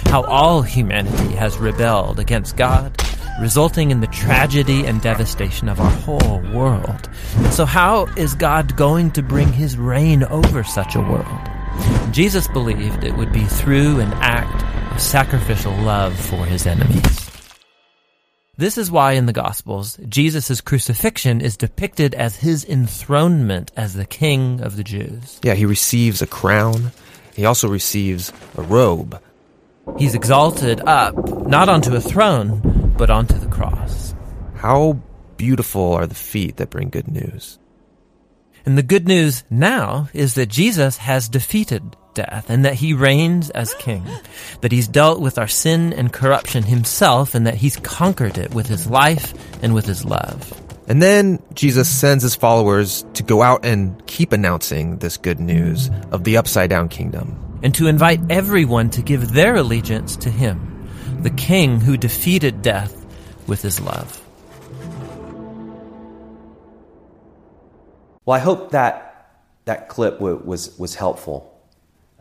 How 0.06 0.24
all 0.24 0.62
humanity 0.62 1.34
has 1.36 1.58
rebelled 1.58 2.18
against 2.18 2.56
God, 2.56 3.00
resulting 3.40 3.92
in 3.92 4.00
the 4.00 4.08
tragedy 4.08 4.84
and 4.84 5.00
devastation 5.00 5.68
of 5.68 5.80
our 5.80 5.90
whole 5.90 6.42
world. 6.52 7.08
So 7.50 7.64
how 7.64 8.06
is 8.16 8.34
God 8.34 8.76
going 8.76 9.12
to 9.12 9.22
bring 9.22 9.52
his 9.52 9.78
reign 9.78 10.24
over 10.24 10.64
such 10.64 10.96
a 10.96 11.00
world? 11.00 11.48
Jesus 12.10 12.48
believed 12.48 13.04
it 13.04 13.16
would 13.16 13.32
be 13.32 13.44
through 13.44 14.00
an 14.00 14.12
act 14.14 14.92
of 14.92 15.00
sacrificial 15.00 15.72
love 15.76 16.18
for 16.18 16.44
his 16.44 16.66
enemies. 16.66 17.31
This 18.62 18.78
is 18.78 18.92
why 18.92 19.14
in 19.14 19.26
the 19.26 19.32
Gospels, 19.32 19.98
Jesus' 20.08 20.60
crucifixion 20.60 21.40
is 21.40 21.56
depicted 21.56 22.14
as 22.14 22.36
his 22.36 22.64
enthronement 22.64 23.72
as 23.76 23.94
the 23.94 24.04
King 24.04 24.60
of 24.60 24.76
the 24.76 24.84
Jews. 24.84 25.40
Yeah, 25.42 25.54
he 25.54 25.66
receives 25.66 26.22
a 26.22 26.28
crown. 26.28 26.92
He 27.34 27.44
also 27.44 27.66
receives 27.66 28.32
a 28.56 28.62
robe. 28.62 29.20
He's 29.98 30.14
exalted 30.14 30.80
up, 30.86 31.16
not 31.48 31.68
onto 31.68 31.92
a 31.96 32.00
throne, 32.00 32.94
but 32.96 33.10
onto 33.10 33.36
the 33.36 33.48
cross. 33.48 34.14
How 34.54 34.96
beautiful 35.36 35.94
are 35.94 36.06
the 36.06 36.14
feet 36.14 36.58
that 36.58 36.70
bring 36.70 36.88
good 36.88 37.08
news. 37.08 37.58
And 38.64 38.78
the 38.78 38.84
good 38.84 39.08
news 39.08 39.42
now 39.50 40.08
is 40.14 40.34
that 40.34 40.46
Jesus 40.46 40.98
has 40.98 41.28
defeated 41.28 41.96
death 42.14 42.48
and 42.48 42.64
that 42.64 42.74
he 42.74 42.94
reigns 42.94 43.50
as 43.50 43.74
king, 43.74 44.04
that 44.60 44.72
he's 44.72 44.88
dealt 44.88 45.20
with 45.20 45.38
our 45.38 45.48
sin 45.48 45.92
and 45.92 46.12
corruption 46.12 46.62
himself 46.62 47.34
and 47.34 47.46
that 47.46 47.54
he's 47.54 47.76
conquered 47.78 48.38
it 48.38 48.54
with 48.54 48.66
his 48.66 48.86
life 48.86 49.34
and 49.62 49.74
with 49.74 49.86
his 49.86 50.04
love. 50.04 50.52
And 50.88 51.00
then 51.00 51.42
Jesus 51.54 51.88
sends 51.88 52.22
his 52.22 52.34
followers 52.34 53.04
to 53.14 53.22
go 53.22 53.42
out 53.42 53.64
and 53.64 54.04
keep 54.06 54.32
announcing 54.32 54.98
this 54.98 55.16
good 55.16 55.40
news 55.40 55.90
of 56.10 56.24
the 56.24 56.36
upside 56.36 56.70
down 56.70 56.88
kingdom. 56.88 57.60
And 57.62 57.74
to 57.76 57.86
invite 57.86 58.20
everyone 58.30 58.90
to 58.90 59.02
give 59.02 59.32
their 59.32 59.54
allegiance 59.56 60.16
to 60.16 60.30
him, 60.30 60.88
the 61.20 61.30
king 61.30 61.80
who 61.80 61.96
defeated 61.96 62.62
death 62.62 63.06
with 63.46 63.62
his 63.62 63.80
love. 63.80 64.18
Well, 68.24 68.36
I 68.36 68.40
hope 68.40 68.72
that 68.72 69.12
that 69.64 69.88
clip 69.88 70.14
w- 70.14 70.42
was, 70.44 70.76
was 70.78 70.94
helpful. 70.94 71.51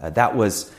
Uh, 0.01 0.09
that 0.11 0.35
was 0.35 0.71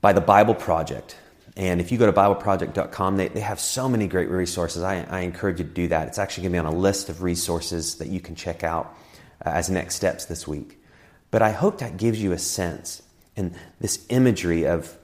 by 0.00 0.12
the 0.12 0.20
Bible 0.20 0.54
Project. 0.54 1.16
And 1.56 1.80
if 1.80 1.92
you 1.92 1.98
go 1.98 2.06
to 2.06 2.12
BibleProject.com, 2.12 3.16
they, 3.16 3.28
they 3.28 3.40
have 3.40 3.60
so 3.60 3.88
many 3.88 4.06
great 4.06 4.30
resources. 4.30 4.82
I, 4.82 5.02
I 5.10 5.20
encourage 5.20 5.58
you 5.58 5.64
to 5.64 5.70
do 5.70 5.88
that. 5.88 6.08
It's 6.08 6.18
actually 6.18 6.44
going 6.44 6.52
to 6.52 6.62
be 6.62 6.66
on 6.66 6.72
a 6.72 6.78
list 6.78 7.08
of 7.08 7.22
resources 7.22 7.96
that 7.96 8.08
you 8.08 8.20
can 8.20 8.34
check 8.34 8.64
out 8.64 8.96
uh, 9.44 9.50
as 9.50 9.68
next 9.68 9.96
steps 9.96 10.24
this 10.24 10.48
week. 10.48 10.78
But 11.30 11.42
I 11.42 11.50
hope 11.50 11.78
that 11.78 11.96
gives 11.96 12.22
you 12.22 12.32
a 12.32 12.38
sense 12.38 13.02
and 13.36 13.54
this 13.80 14.06
imagery 14.08 14.66
of, 14.66 14.96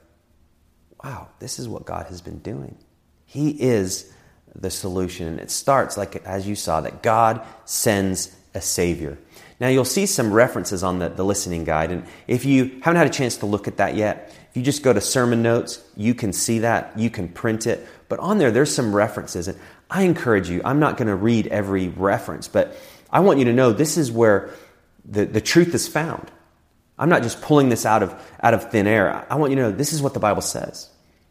wow, 1.02 1.28
this 1.38 1.58
is 1.58 1.68
what 1.68 1.84
God 1.84 2.06
has 2.06 2.20
been 2.20 2.38
doing. 2.38 2.76
He 3.24 3.50
is 3.50 4.12
the 4.54 4.70
solution. 4.70 5.26
And 5.26 5.40
it 5.40 5.50
starts, 5.50 5.96
like 5.96 6.16
as 6.24 6.46
you 6.46 6.54
saw, 6.54 6.80
that 6.80 7.02
God 7.02 7.44
sends 7.64 8.34
a 8.54 8.60
Savior. 8.60 9.18
Now, 9.58 9.68
you'll 9.68 9.84
see 9.84 10.06
some 10.06 10.32
references 10.32 10.82
on 10.82 10.98
the, 10.98 11.08
the 11.08 11.24
listening 11.24 11.64
guide, 11.64 11.90
and 11.90 12.04
if 12.26 12.44
you 12.44 12.78
haven't 12.82 12.96
had 12.96 13.06
a 13.06 13.10
chance 13.10 13.38
to 13.38 13.46
look 13.46 13.66
at 13.66 13.78
that 13.78 13.94
yet, 13.94 14.34
if 14.50 14.56
you 14.56 14.62
just 14.62 14.82
go 14.82 14.92
to 14.92 15.00
sermon 15.00 15.42
notes, 15.42 15.82
you 15.96 16.14
can 16.14 16.32
see 16.32 16.60
that, 16.60 16.98
you 16.98 17.08
can 17.08 17.28
print 17.28 17.66
it. 17.66 17.86
But 18.08 18.18
on 18.20 18.38
there, 18.38 18.50
there's 18.50 18.74
some 18.74 18.94
references, 18.94 19.48
and 19.48 19.58
I 19.88 20.02
encourage 20.02 20.50
you, 20.50 20.60
I'm 20.64 20.78
not 20.78 20.96
going 20.96 21.08
to 21.08 21.14
read 21.14 21.46
every 21.46 21.88
reference, 21.88 22.48
but 22.48 22.76
I 23.10 23.20
want 23.20 23.38
you 23.38 23.46
to 23.46 23.52
know 23.52 23.72
this 23.72 23.96
is 23.96 24.12
where 24.12 24.50
the, 25.04 25.24
the 25.24 25.40
truth 25.40 25.74
is 25.74 25.88
found. 25.88 26.30
I'm 26.98 27.08
not 27.08 27.22
just 27.22 27.40
pulling 27.42 27.68
this 27.68 27.86
out 27.86 28.02
of, 28.02 28.14
out 28.42 28.54
of 28.54 28.70
thin 28.70 28.86
air. 28.86 29.26
I 29.30 29.36
want 29.36 29.50
you 29.50 29.56
to 29.56 29.62
know 29.62 29.70
this 29.70 29.92
is 29.92 30.02
what 30.02 30.14
the 30.14 30.20
Bible 30.20 30.42
says. 30.42 30.88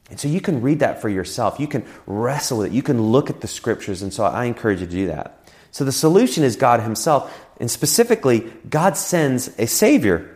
And 0.09 0.19
so 0.19 0.27
you 0.27 0.39
can 0.39 0.61
read 0.61 0.79
that 0.79 1.01
for 1.01 1.09
yourself. 1.09 1.59
You 1.59 1.67
can 1.67 1.83
wrestle 2.05 2.59
with 2.59 2.67
it. 2.67 2.73
You 2.73 2.83
can 2.83 3.01
look 3.11 3.29
at 3.29 3.41
the 3.41 3.47
scriptures. 3.47 4.03
And 4.03 4.13
so 4.13 4.23
I 4.23 4.45
encourage 4.45 4.79
you 4.79 4.85
to 4.85 4.91
do 4.91 5.07
that. 5.07 5.49
So 5.75 5.83
the 5.83 5.91
solution 5.91 6.45
is 6.45 6.55
God 6.55 6.79
Himself. 6.79 7.37
And 7.59 7.69
specifically, 7.69 8.49
God 8.69 8.95
sends 8.95 9.49
a 9.59 9.67
Savior. 9.67 10.33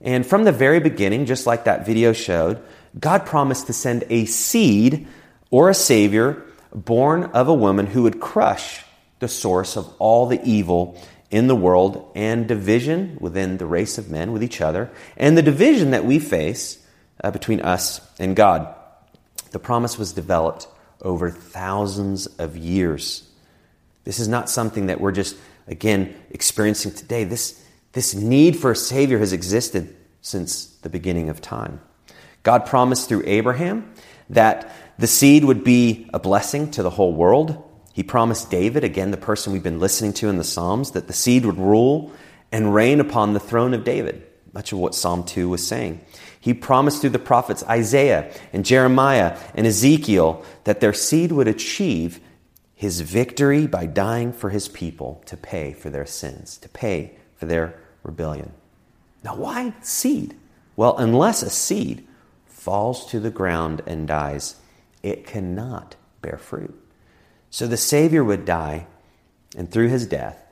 And 0.00 0.24
from 0.24 0.44
the 0.44 0.52
very 0.52 0.78
beginning, 0.78 1.26
just 1.26 1.44
like 1.44 1.64
that 1.64 1.84
video 1.84 2.12
showed, 2.12 2.62
God 2.96 3.26
promised 3.26 3.66
to 3.66 3.72
send 3.72 4.04
a 4.10 4.26
seed 4.26 5.08
or 5.50 5.70
a 5.70 5.74
Savior 5.74 6.46
born 6.72 7.24
of 7.24 7.48
a 7.48 7.52
woman 7.52 7.86
who 7.86 8.04
would 8.04 8.20
crush 8.20 8.84
the 9.18 9.26
source 9.26 9.76
of 9.76 9.92
all 9.98 10.26
the 10.26 10.40
evil 10.44 10.96
in 11.32 11.48
the 11.48 11.56
world 11.56 12.12
and 12.14 12.46
division 12.46 13.18
within 13.20 13.56
the 13.56 13.66
race 13.66 13.98
of 13.98 14.08
men 14.08 14.30
with 14.30 14.44
each 14.44 14.60
other, 14.60 14.88
and 15.16 15.36
the 15.36 15.42
division 15.42 15.90
that 15.90 16.04
we 16.04 16.20
face 16.20 16.78
uh, 17.24 17.32
between 17.32 17.60
us 17.60 18.00
and 18.20 18.36
God. 18.36 18.72
The 19.50 19.58
promise 19.58 19.98
was 19.98 20.12
developed 20.12 20.68
over 21.02 21.28
thousands 21.28 22.28
of 22.38 22.56
years. 22.56 23.26
This 24.04 24.18
is 24.18 24.28
not 24.28 24.48
something 24.48 24.86
that 24.86 25.00
we're 25.00 25.12
just 25.12 25.36
again, 25.70 26.14
experiencing 26.30 26.92
today. 26.92 27.24
This, 27.24 27.64
this 27.92 28.14
need 28.14 28.56
for 28.56 28.72
a 28.72 28.76
Savior 28.76 29.18
has 29.18 29.32
existed 29.32 29.96
since 30.20 30.66
the 30.82 30.90
beginning 30.90 31.30
of 31.30 31.40
time. 31.40 31.80
God 32.42 32.66
promised 32.66 33.08
through 33.08 33.22
Abraham 33.24 33.92
that 34.28 34.70
the 34.98 35.06
seed 35.06 35.44
would 35.44 35.64
be 35.64 36.10
a 36.12 36.18
blessing 36.18 36.70
to 36.72 36.82
the 36.82 36.90
whole 36.90 37.14
world. 37.14 37.62
He 37.92 38.02
promised 38.02 38.50
David, 38.50 38.84
again, 38.84 39.10
the 39.10 39.16
person 39.16 39.52
we've 39.52 39.62
been 39.62 39.80
listening 39.80 40.12
to 40.14 40.28
in 40.28 40.36
the 40.36 40.44
Psalms, 40.44 40.92
that 40.92 41.06
the 41.06 41.12
seed 41.12 41.46
would 41.46 41.58
rule 41.58 42.12
and 42.52 42.74
reign 42.74 43.00
upon 43.00 43.32
the 43.32 43.40
throne 43.40 43.72
of 43.72 43.84
David. 43.84 44.26
much 44.52 44.72
of 44.72 44.78
what 44.78 44.96
Psalm 44.96 45.22
2 45.22 45.48
was 45.48 45.66
saying. 45.66 46.00
He 46.40 46.54
promised 46.54 47.00
through 47.00 47.10
the 47.10 47.20
prophets 47.20 47.62
Isaiah 47.64 48.32
and 48.52 48.64
Jeremiah 48.64 49.38
and 49.54 49.66
Ezekiel 49.66 50.44
that 50.64 50.80
their 50.80 50.92
seed 50.92 51.30
would 51.30 51.46
achieve 51.46 52.18
his 52.80 53.02
victory 53.02 53.66
by 53.66 53.84
dying 53.84 54.32
for 54.32 54.48
his 54.48 54.66
people 54.66 55.22
to 55.26 55.36
pay 55.36 55.70
for 55.70 55.90
their 55.90 56.06
sins, 56.06 56.56
to 56.56 56.66
pay 56.70 57.12
for 57.36 57.44
their 57.44 57.78
rebellion. 58.02 58.50
Now, 59.22 59.36
why 59.36 59.74
seed? 59.82 60.34
Well, 60.76 60.96
unless 60.96 61.42
a 61.42 61.50
seed 61.50 62.08
falls 62.46 63.04
to 63.10 63.20
the 63.20 63.28
ground 63.28 63.82
and 63.86 64.08
dies, 64.08 64.56
it 65.02 65.26
cannot 65.26 65.96
bear 66.22 66.38
fruit. 66.38 66.74
So 67.50 67.66
the 67.66 67.76
Savior 67.76 68.24
would 68.24 68.46
die, 68.46 68.86
and 69.54 69.70
through 69.70 69.88
his 69.88 70.06
death, 70.06 70.42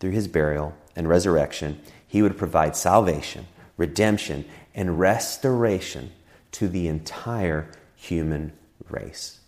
through 0.00 0.12
his 0.12 0.28
burial 0.28 0.74
and 0.96 1.06
resurrection, 1.06 1.78
he 2.06 2.22
would 2.22 2.38
provide 2.38 2.74
salvation, 2.74 3.48
redemption, 3.76 4.46
and 4.74 4.98
restoration 4.98 6.10
to 6.52 6.68
the 6.68 6.88
entire 6.88 7.70
human 7.96 8.54
race. 8.88 9.40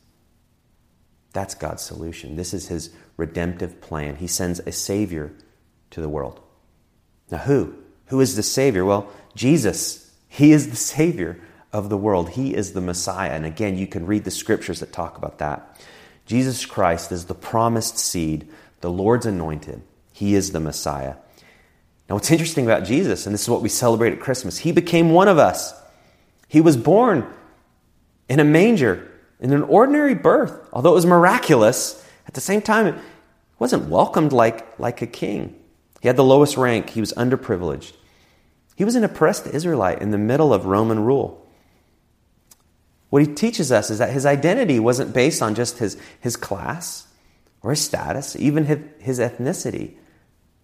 That's 1.39 1.55
God's 1.55 1.85
solution. 1.85 2.35
This 2.35 2.53
is 2.53 2.67
his 2.67 2.91
redemptive 3.17 3.81
plan. 3.81 4.17
He 4.17 4.27
sends 4.27 4.59
a 4.59 4.73
Savior 4.73 5.33
to 5.91 6.01
the 6.01 6.09
world. 6.09 6.41
Now, 7.31 7.39
who? 7.39 7.77
Who 8.07 8.21
is 8.21 8.35
the 8.35 8.43
Savior? 8.43 8.85
Well, 8.85 9.09
Jesus. 9.37 10.13
He 10.27 10.51
is 10.51 10.71
the 10.71 10.75
Savior 10.75 11.41
of 11.73 11.91
the 11.91 11.97
world. 11.97 12.31
He 12.31 12.57
is 12.57 12.73
the 12.73 12.81
Messiah. 12.81 13.31
And 13.31 13.47
again, 13.47 13.79
you 13.79 13.87
can 13.87 14.05
read 14.05 14.25
the 14.25 14.33
scriptures 14.33 14.81
that 14.81 14.93
talk 14.93 15.17
about 15.17 15.39
that. 15.39 15.81
Jesus 16.27 16.67
Christ 16.67 17.13
is 17.13 17.27
the 17.27 17.37
promised 17.37 17.99
seed, 17.99 18.49
the 18.81 18.91
Lord's 18.91 19.25
anointed. 19.25 19.81
He 20.13 20.35
is 20.35 20.51
the 20.51 20.59
Messiah. 20.59 21.15
Now, 22.09 22.17
what's 22.17 22.33
interesting 22.33 22.65
about 22.65 22.83
Jesus, 22.83 23.27
and 23.27 23.33
this 23.33 23.43
is 23.43 23.49
what 23.49 23.63
we 23.63 23.69
celebrate 23.69 24.13
at 24.13 24.19
Christmas, 24.19 24.59
he 24.59 24.73
became 24.73 25.13
one 25.13 25.29
of 25.29 25.39
us. 25.39 25.73
He 26.49 26.61
was 26.61 26.77
born 26.77 27.33
in 28.29 28.41
a 28.41 28.45
manger, 28.45 29.09
in 29.41 29.53
an 29.53 29.63
ordinary 29.63 30.15
birth. 30.15 30.69
Although 30.73 30.91
it 30.91 30.95
was 30.95 31.07
miraculous, 31.07 32.05
at 32.27 32.35
the 32.35 32.41
same 32.41 32.63
time, 32.63 32.87
it 32.87 32.95
wasn't 33.59 33.89
welcomed 33.89 34.33
like, 34.33 34.79
like 34.79 35.03
a 35.03 35.07
king. 35.07 35.55
He 36.01 36.09
had 36.09 36.17
the 36.17 36.25
lowest 36.25 36.57
rank, 36.57 36.91
he 36.91 37.01
was 37.01 37.13
underprivileged. 37.15 37.93
He 38.77 38.85
was 38.85 38.95
an 38.95 39.05
oppressed 39.05 39.47
Israelite 39.49 40.01
in 40.01 40.13
the 40.13 40.19
middle 40.19 40.55
of 40.55 40.67
Roman 40.67 41.01
rule. 41.01 41.45
What 43.11 43.27
he 43.27 43.35
teaches 43.35 43.73
us 43.73 43.91
is 43.91 43.99
that 43.99 44.11
his 44.11 44.27
identity 44.27 44.79
wasn't 44.79 45.15
based 45.15 45.43
on 45.43 45.55
just 45.55 45.79
his, 45.79 45.97
his 46.21 46.37
class 46.37 47.09
or 47.63 47.71
his 47.71 47.81
status, 47.81 48.37
even 48.37 48.67
his, 48.67 48.79
his 49.01 49.19
ethnicity. 49.19 49.95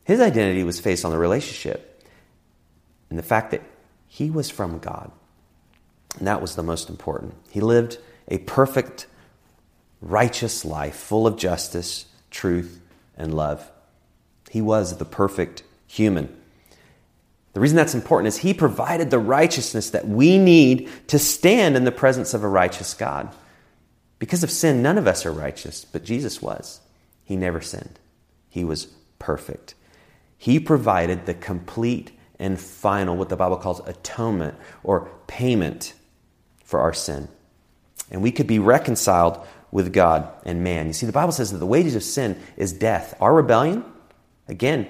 His 0.05 0.21
identity 0.21 0.63
was 0.63 0.81
based 0.81 1.05
on 1.05 1.11
the 1.11 1.19
relationship 1.19 2.03
and 3.11 3.19
the 3.19 3.23
fact 3.23 3.51
that 3.51 3.63
he 4.07 4.31
was 4.31 4.51
from 4.51 4.79
God. 4.79 5.11
And 6.19 6.29
that 6.29 6.41
was 6.41 6.55
the 6.55 6.63
most 6.63 6.89
important. 6.89 7.35
He 7.51 7.61
lived 7.61 7.99
a 8.29 8.39
perfect, 8.39 9.07
righteous 10.01 10.65
life 10.65 10.97
full 10.97 11.27
of 11.27 11.37
justice, 11.37 12.07
truth, 12.31 12.81
and 13.17 13.35
love. 13.35 13.71
He 14.51 14.61
was 14.61 14.97
the 14.97 15.05
perfect 15.05 15.63
human. 15.87 16.35
The 17.55 17.61
reason 17.61 17.77
that's 17.77 17.95
important 17.95 18.29
is 18.29 18.39
he 18.39 18.53
provided 18.53 19.11
the 19.11 19.19
righteousness 19.19 19.91
that 19.91 20.09
we 20.09 20.39
need 20.39 20.91
to 21.09 21.19
stand 21.19 21.77
in 21.77 21.85
the 21.85 21.93
presence 21.93 22.35
of 22.35 22.43
a 22.43 22.49
righteous 22.49 22.95
God. 22.95 23.33
Because 24.19 24.43
of 24.43 24.51
sin, 24.51 24.83
none 24.83 24.99
of 24.99 25.07
us 25.07 25.25
are 25.25 25.33
righteous, 25.33 25.85
but 25.85 26.05
Jesus 26.05 26.43
was. 26.43 26.81
He 27.25 27.37
never 27.37 27.61
sinned, 27.61 27.99
he 28.49 28.65
was 28.65 28.87
perfect. 29.19 29.75
He 30.37 30.61
provided 30.61 31.27
the 31.27 31.35
complete 31.35 32.11
and 32.39 32.61
final, 32.61 33.17
what 33.17 33.29
the 33.29 33.37
Bible 33.37 33.57
calls 33.57 33.81
atonement 33.87 34.57
or 34.83 35.11
payment 35.27 35.95
for 36.65 36.81
our 36.81 36.93
sin. 36.93 37.29
And 38.11 38.23
we 38.23 38.33
could 38.33 38.47
be 38.47 38.59
reconciled 38.59 39.45
with 39.71 39.93
God 39.93 40.29
and 40.45 40.63
man. 40.63 40.87
You 40.87 40.93
see, 40.93 41.07
the 41.07 41.13
Bible 41.13 41.33
says 41.33 41.53
that 41.53 41.59
the 41.59 41.67
wages 41.67 41.97
of 41.97 42.03
sin 42.03 42.41
is 42.57 42.73
death. 42.73 43.15
Our 43.21 43.35
rebellion, 43.35 43.85
again, 44.47 44.89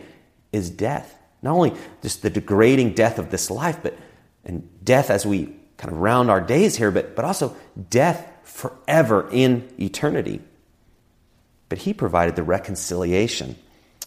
is 0.53 0.71
death. 0.71 1.17
Not 1.43 1.55
only 1.55 1.75
just 2.03 2.23
the 2.23 2.31
degrading 2.31 2.95
death 2.95 3.19
of 3.19 3.31
this 3.31 3.51
life, 3.51 3.79
but 3.83 3.97
and 4.45 4.69
death 4.85 5.11
as 5.11 5.25
we 5.25 5.55
kind 5.77 5.93
of 5.93 5.99
round 5.99 6.31
our 6.31 6.41
days 6.41 6.77
here, 6.77 6.91
but, 6.91 7.17
but 7.17 7.25
also 7.25 7.57
death 7.91 8.27
forever 8.43 9.29
in 9.33 9.69
eternity. 9.81 10.41
But 11.69 11.79
he 11.79 11.95
provided 11.95 12.37
the 12.37 12.43
reconciliation. 12.43 13.57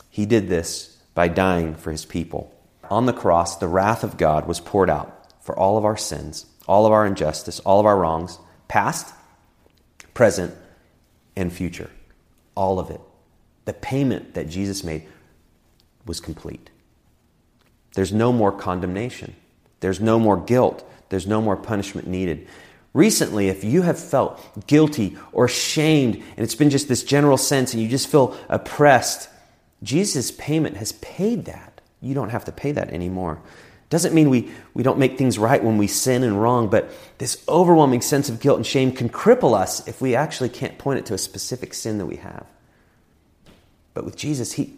He 0.10 0.26
did 0.26 0.48
this 0.48 0.96
by 1.16 1.28
dying 1.28 1.76
for 1.76 1.92
his 1.92 2.06
people. 2.06 2.54
On 2.90 3.06
the 3.06 3.14
cross, 3.14 3.58
the 3.58 3.68
wrath 3.68 4.04
of 4.04 4.18
God 4.18 4.48
was 4.48 4.60
poured 4.60 4.90
out 4.90 5.14
for 5.44 5.58
all 5.58 5.78
of 5.78 5.86
our 5.86 5.98
sins, 5.98 6.46
all 6.68 6.86
of 6.86 6.92
our 6.92 7.06
injustice, 7.06 7.60
all 7.62 7.80
of 7.80 7.86
our 7.86 7.98
wrongs, 7.98 8.38
past, 8.68 9.14
present, 10.14 10.54
and 11.36 11.52
future. 11.52 11.90
All 12.56 12.80
of 12.80 12.90
it. 12.90 13.02
The 13.66 13.74
payment 13.74 14.34
that 14.34 14.50
Jesus 14.50 14.84
made 14.84 15.08
was 16.06 16.20
complete. 16.20 16.70
There's 17.94 18.14
no 18.14 18.32
more 18.32 18.52
condemnation. 18.52 19.36
There's 19.80 20.00
no 20.00 20.20
more 20.20 20.38
guilt. 20.38 20.90
There's 21.10 21.28
no 21.28 21.42
more 21.42 21.58
punishment 21.58 22.08
needed. 22.08 22.48
Recently, 22.94 23.50
if 23.50 23.64
you 23.64 23.84
have 23.84 24.00
felt 24.00 24.66
guilty 24.68 25.18
or 25.32 25.48
shamed, 25.48 26.16
and 26.16 26.40
it's 26.40 26.56
been 26.56 26.70
just 26.70 26.88
this 26.88 27.04
general 27.04 27.38
sense, 27.38 27.74
and 27.74 27.82
you 27.82 27.90
just 27.90 28.08
feel 28.08 28.36
oppressed, 28.50 29.30
Jesus' 29.84 30.32
payment 30.32 30.78
has 30.78 30.94
paid 30.94 31.46
that. 31.46 31.82
You 32.02 32.14
don't 32.14 32.30
have 32.30 32.46
to 32.46 32.52
pay 32.52 32.72
that 32.72 32.90
anymore. 32.90 33.40
Doesn't 33.90 34.14
mean 34.14 34.30
we, 34.30 34.52
we 34.74 34.84
don't 34.84 35.00
make 35.00 35.18
things 35.18 35.40
right 35.40 35.64
when 35.64 35.78
we 35.78 35.88
sin 35.88 36.24
and 36.24 36.42
wrong, 36.42 36.70
but 36.70 36.92
this 37.20 37.44
overwhelming 37.48 38.02
sense 38.02 38.28
of 38.28 38.42
guilt 38.42 38.58
and 38.58 38.66
shame 38.66 38.92
can 38.92 39.08
cripple 39.08 39.58
us 39.58 39.88
if 39.88 40.02
we 40.02 40.14
actually 40.14 40.50
can't 40.50 40.78
point 40.78 41.00
it 41.00 41.06
to 41.06 41.14
a 41.14 41.18
specific 41.18 41.74
sin 41.74 41.98
that 42.00 42.06
we 42.06 42.18
have. 42.18 42.46
But 43.94 44.04
with 44.04 44.18
Jesus, 44.18 44.54
he, 44.54 44.74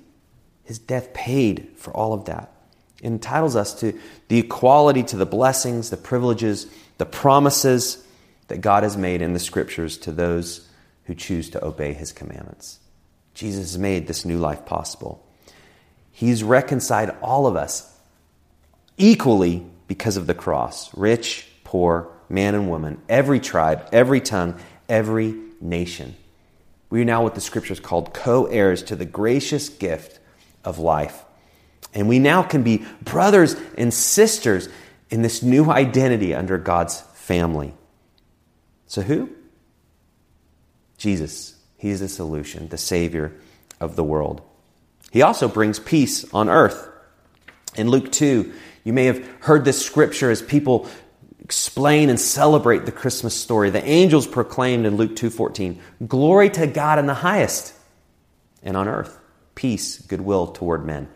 his 0.64 0.78
death 0.78 1.12
paid 1.14 1.72
for 1.76 1.92
all 1.92 2.14
of 2.14 2.26
that 2.26 2.54
It 3.02 3.08
entitles 3.08 3.56
us 3.56 3.74
to 3.80 3.98
the 4.28 4.40
equality 4.40 5.02
to 5.04 5.18
the 5.18 5.26
blessings, 5.26 5.90
the 5.90 5.98
privileges, 5.98 6.68
the 7.00 7.08
promises 7.08 8.06
that 8.48 8.62
God 8.62 8.84
has 8.84 8.96
made 8.96 9.24
in 9.24 9.34
the 9.34 9.40
scriptures 9.40 9.98
to 10.00 10.12
those 10.12 10.68
who 11.06 11.16
choose 11.16 11.50
to 11.50 11.66
obey 11.66 11.94
his 11.94 12.12
commandments. 12.12 12.80
Jesus 13.34 13.72
has 13.72 13.80
made 13.80 14.06
this 14.06 14.24
new 14.24 14.38
life 14.38 14.66
possible. 14.68 15.26
He's 16.12 16.44
reconciled 16.44 17.16
all 17.22 17.48
of 17.48 17.56
us 17.56 17.92
equally 19.00 19.66
because 19.88 20.18
of 20.18 20.28
the 20.28 20.36
cross 20.36 20.96
rich, 20.96 21.48
poor, 21.64 22.12
man 22.30 22.54
and 22.54 22.70
woman, 22.70 23.02
every 23.10 23.40
tribe, 23.40 23.90
every 23.92 24.22
tongue, 24.22 24.60
every 24.88 25.36
nation. 25.60 26.16
We 26.92 27.02
are 27.02 27.06
now 27.06 27.24
what 27.24 27.36
the 27.36 27.42
scriptures 27.42 27.80
called 27.80 28.14
co 28.14 28.46
heirs 28.46 28.84
to 28.84 28.96
the 28.96 29.06
gracious 29.06 29.70
gift 29.70 30.20
of 30.64 30.78
life. 30.78 31.24
And 31.94 32.08
we 32.08 32.20
now 32.20 32.44
can 32.44 32.62
be 32.62 32.86
brothers 33.02 33.56
and 33.78 33.92
sisters 33.92 34.70
in 35.10 35.24
this 35.24 35.42
new 35.42 35.72
identity 35.72 36.36
under 36.36 36.58
God's 36.58 37.02
family. 37.14 37.74
So, 38.86 39.02
who? 39.02 39.30
Jesus. 40.98 41.56
He's 41.78 42.02
the 42.02 42.10
solution, 42.10 42.68
the 42.68 42.78
Savior 42.78 43.34
of 43.80 43.96
the 43.96 44.04
world. 44.04 44.42
He 45.12 45.22
also 45.22 45.48
brings 45.48 45.80
peace 45.80 46.32
on 46.34 46.50
earth. 46.50 46.88
In 47.76 47.90
Luke 47.90 48.12
2, 48.12 48.52
you 48.84 48.94
may 48.94 49.06
have 49.06 49.26
heard 49.42 49.66
this 49.66 49.84
scripture 49.84 50.32
as 50.32 50.42
people 50.42 50.88
explain 51.42 52.10
and 52.10 52.20
celebrate 52.20 52.86
the 52.86 52.92
Christmas 52.92 53.36
story. 53.36 53.70
The 53.70 53.84
angels 53.84 54.28
proclaimed 54.28 54.86
in 54.86 54.98
Luke 54.98 55.16
2:14, 55.16 55.80
"Glory 56.08 56.50
to 56.52 56.68
God 56.68 57.00
in 57.00 57.08
the 57.08 57.16
highest, 57.16 57.74
and 58.62 58.78
on 58.78 58.88
earth 58.88 59.18
peace, 59.56 59.98
goodwill 59.98 60.48
toward 60.48 60.86
men." 60.86 61.08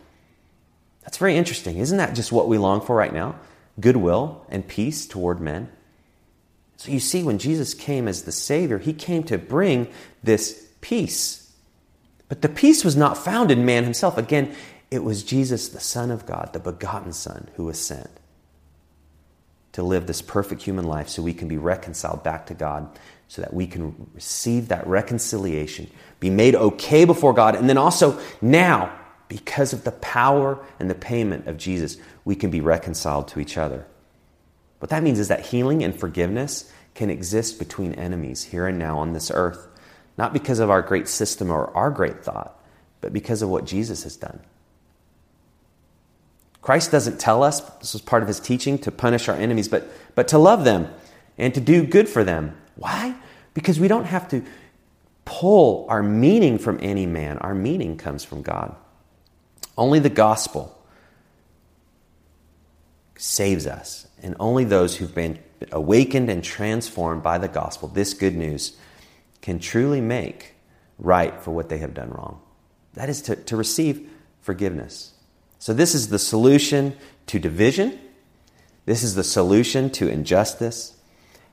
That's 1.03 1.17
very 1.17 1.37
interesting. 1.37 1.77
Isn't 1.77 1.97
that 1.97 2.15
just 2.15 2.31
what 2.31 2.47
we 2.47 2.57
long 2.57 2.81
for 2.81 2.95
right 2.95 3.13
now? 3.13 3.35
Goodwill 3.79 4.41
and 4.49 4.67
peace 4.67 5.05
toward 5.05 5.39
men. 5.39 5.69
So 6.77 6.91
you 6.91 6.99
see, 6.99 7.23
when 7.23 7.37
Jesus 7.37 7.73
came 7.73 8.07
as 8.07 8.23
the 8.23 8.31
Savior, 8.31 8.79
he 8.79 8.93
came 8.93 9.23
to 9.23 9.37
bring 9.37 9.87
this 10.23 10.63
peace. 10.81 11.51
But 12.27 12.41
the 12.41 12.49
peace 12.49 12.83
was 12.83 12.95
not 12.95 13.17
found 13.17 13.51
in 13.51 13.65
man 13.65 13.83
himself. 13.83 14.17
Again, 14.17 14.55
it 14.93 15.03
was 15.03 15.23
Jesus, 15.23 15.69
the 15.69 15.79
Son 15.79 16.11
of 16.11 16.27
God, 16.27 16.51
the 16.53 16.59
begotten 16.59 17.13
Son, 17.13 17.49
who 17.55 17.65
was 17.65 17.79
sent 17.79 18.11
to 19.71 19.81
live 19.81 20.05
this 20.05 20.21
perfect 20.21 20.61
human 20.61 20.85
life 20.85 21.09
so 21.09 21.23
we 21.23 21.33
can 21.33 21.47
be 21.47 21.57
reconciled 21.57 22.23
back 22.23 22.45
to 22.45 22.53
God, 22.53 22.87
so 23.27 23.41
that 23.41 23.55
we 23.55 23.65
can 23.65 24.07
receive 24.13 24.67
that 24.67 24.85
reconciliation, 24.85 25.89
be 26.19 26.29
made 26.29 26.53
okay 26.53 27.05
before 27.05 27.33
God, 27.33 27.55
and 27.55 27.67
then 27.67 27.79
also 27.79 28.19
now 28.39 28.95
because 29.29 29.73
of 29.73 29.83
the 29.83 29.93
power 29.93 30.63
and 30.77 30.91
the 30.91 30.95
payment 30.95 31.47
of 31.47 31.57
Jesus, 31.57 31.97
we 32.23 32.35
can 32.35 32.51
be 32.51 32.61
reconciled 32.61 33.27
to 33.29 33.39
each 33.39 33.57
other. 33.57 33.87
What 34.77 34.91
that 34.91 35.01
means 35.01 35.17
is 35.17 35.29
that 35.29 35.47
healing 35.47 35.83
and 35.83 35.99
forgiveness 35.99 36.71
can 36.93 37.09
exist 37.09 37.57
between 37.57 37.95
enemies 37.95 38.43
here 38.43 38.67
and 38.67 38.77
now 38.77 38.99
on 38.99 39.13
this 39.13 39.31
earth, 39.33 39.67
not 40.19 40.33
because 40.33 40.59
of 40.59 40.69
our 40.69 40.83
great 40.83 41.07
system 41.07 41.49
or 41.49 41.75
our 41.75 41.89
great 41.89 42.23
thought, 42.23 42.63
but 43.01 43.11
because 43.11 43.41
of 43.41 43.49
what 43.49 43.65
Jesus 43.65 44.03
has 44.03 44.15
done. 44.15 44.39
Christ 46.63 46.91
doesn't 46.91 47.19
tell 47.19 47.43
us, 47.43 47.59
this 47.81 47.91
was 47.91 48.01
part 48.01 48.23
of 48.23 48.27
his 48.29 48.39
teaching, 48.39 48.77
to 48.79 48.91
punish 48.91 49.27
our 49.27 49.35
enemies, 49.35 49.67
but, 49.67 49.85
but 50.15 50.29
to 50.29 50.37
love 50.37 50.63
them 50.63 50.87
and 51.37 51.53
to 51.53 51.61
do 51.61 51.85
good 51.85 52.07
for 52.07 52.23
them. 52.23 52.57
Why? 52.75 53.15
Because 53.53 53.81
we 53.81 53.89
don't 53.89 54.05
have 54.05 54.29
to 54.29 54.43
pull 55.25 55.85
our 55.89 56.01
meaning 56.01 56.57
from 56.57 56.79
any 56.81 57.05
man. 57.05 57.37
Our 57.39 57.53
meaning 57.53 57.97
comes 57.97 58.23
from 58.23 58.41
God. 58.41 58.75
Only 59.77 59.99
the 59.99 60.09
gospel 60.09 60.77
saves 63.17 63.67
us, 63.67 64.07
and 64.21 64.35
only 64.39 64.63
those 64.63 64.95
who've 64.95 65.13
been 65.13 65.39
awakened 65.71 66.29
and 66.29 66.43
transformed 66.43 67.23
by 67.23 67.39
the 67.39 67.47
gospel, 67.49 67.89
this 67.89 68.13
good 68.13 68.35
news, 68.35 68.77
can 69.41 69.59
truly 69.59 69.99
make 69.99 70.53
right 70.97 71.41
for 71.41 71.51
what 71.51 71.67
they 71.67 71.79
have 71.79 71.93
done 71.93 72.09
wrong. 72.09 72.39
That 72.93 73.09
is 73.09 73.21
to, 73.23 73.35
to 73.35 73.57
receive 73.57 74.09
forgiveness. 74.41 75.12
So, 75.63 75.73
this 75.73 75.95
is 75.95 76.09
the 76.09 76.19
solution 76.19 76.93
to 77.27 77.39
division. 77.39 77.97
This 78.85 79.01
is 79.01 79.15
the 79.15 79.23
solution 79.23 79.89
to 79.91 80.09
injustice. 80.09 80.97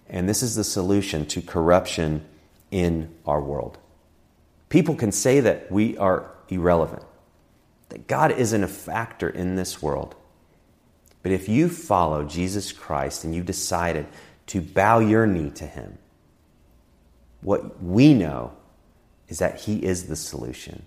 And 0.09 0.29
this 0.29 0.43
is 0.43 0.57
the 0.57 0.65
solution 0.65 1.27
to 1.27 1.41
corruption 1.41 2.27
in 2.73 3.15
our 3.25 3.41
world. 3.41 3.79
People 4.69 4.97
can 4.97 5.13
say 5.13 5.39
that 5.39 5.71
we 5.71 5.97
are 5.97 6.29
irrelevant, 6.49 7.05
that 7.91 8.09
God 8.09 8.33
isn't 8.33 8.65
a 8.65 8.67
factor 8.67 9.29
in 9.29 9.55
this 9.55 9.81
world. 9.81 10.17
But 11.23 11.31
if 11.31 11.49
you 11.49 11.69
follow 11.69 12.25
Jesus 12.25 12.73
Christ 12.73 13.23
and 13.23 13.33
you 13.33 13.45
decided 13.45 14.09
to 14.49 14.61
bow 14.61 14.99
your 14.99 15.25
knee 15.25 15.51
to 15.51 15.67
Him, 15.67 15.99
what 17.43 17.81
we 17.81 18.13
know 18.15 18.55
is 19.29 19.39
that 19.39 19.61
He 19.61 19.85
is 19.85 20.09
the 20.09 20.17
solution. 20.17 20.85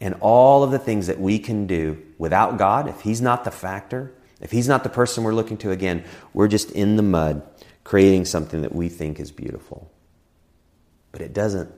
And 0.00 0.14
all 0.20 0.62
of 0.62 0.70
the 0.70 0.78
things 0.78 1.08
that 1.08 1.20
we 1.20 1.38
can 1.38 1.66
do 1.66 2.02
without 2.16 2.56
God, 2.56 2.88
if 2.88 3.02
He's 3.02 3.20
not 3.20 3.44
the 3.44 3.50
factor, 3.50 4.12
if 4.40 4.50
He's 4.50 4.68
not 4.68 4.82
the 4.82 4.88
person 4.88 5.24
we're 5.24 5.34
looking 5.34 5.58
to 5.58 5.70
again, 5.70 6.04
we're 6.32 6.48
just 6.48 6.70
in 6.70 6.96
the 6.96 7.02
mud 7.02 7.42
creating 7.84 8.24
something 8.24 8.62
that 8.62 8.74
we 8.74 8.88
think 8.88 9.20
is 9.20 9.30
beautiful. 9.30 9.90
But 11.12 11.20
it 11.20 11.32
doesn't 11.34 11.72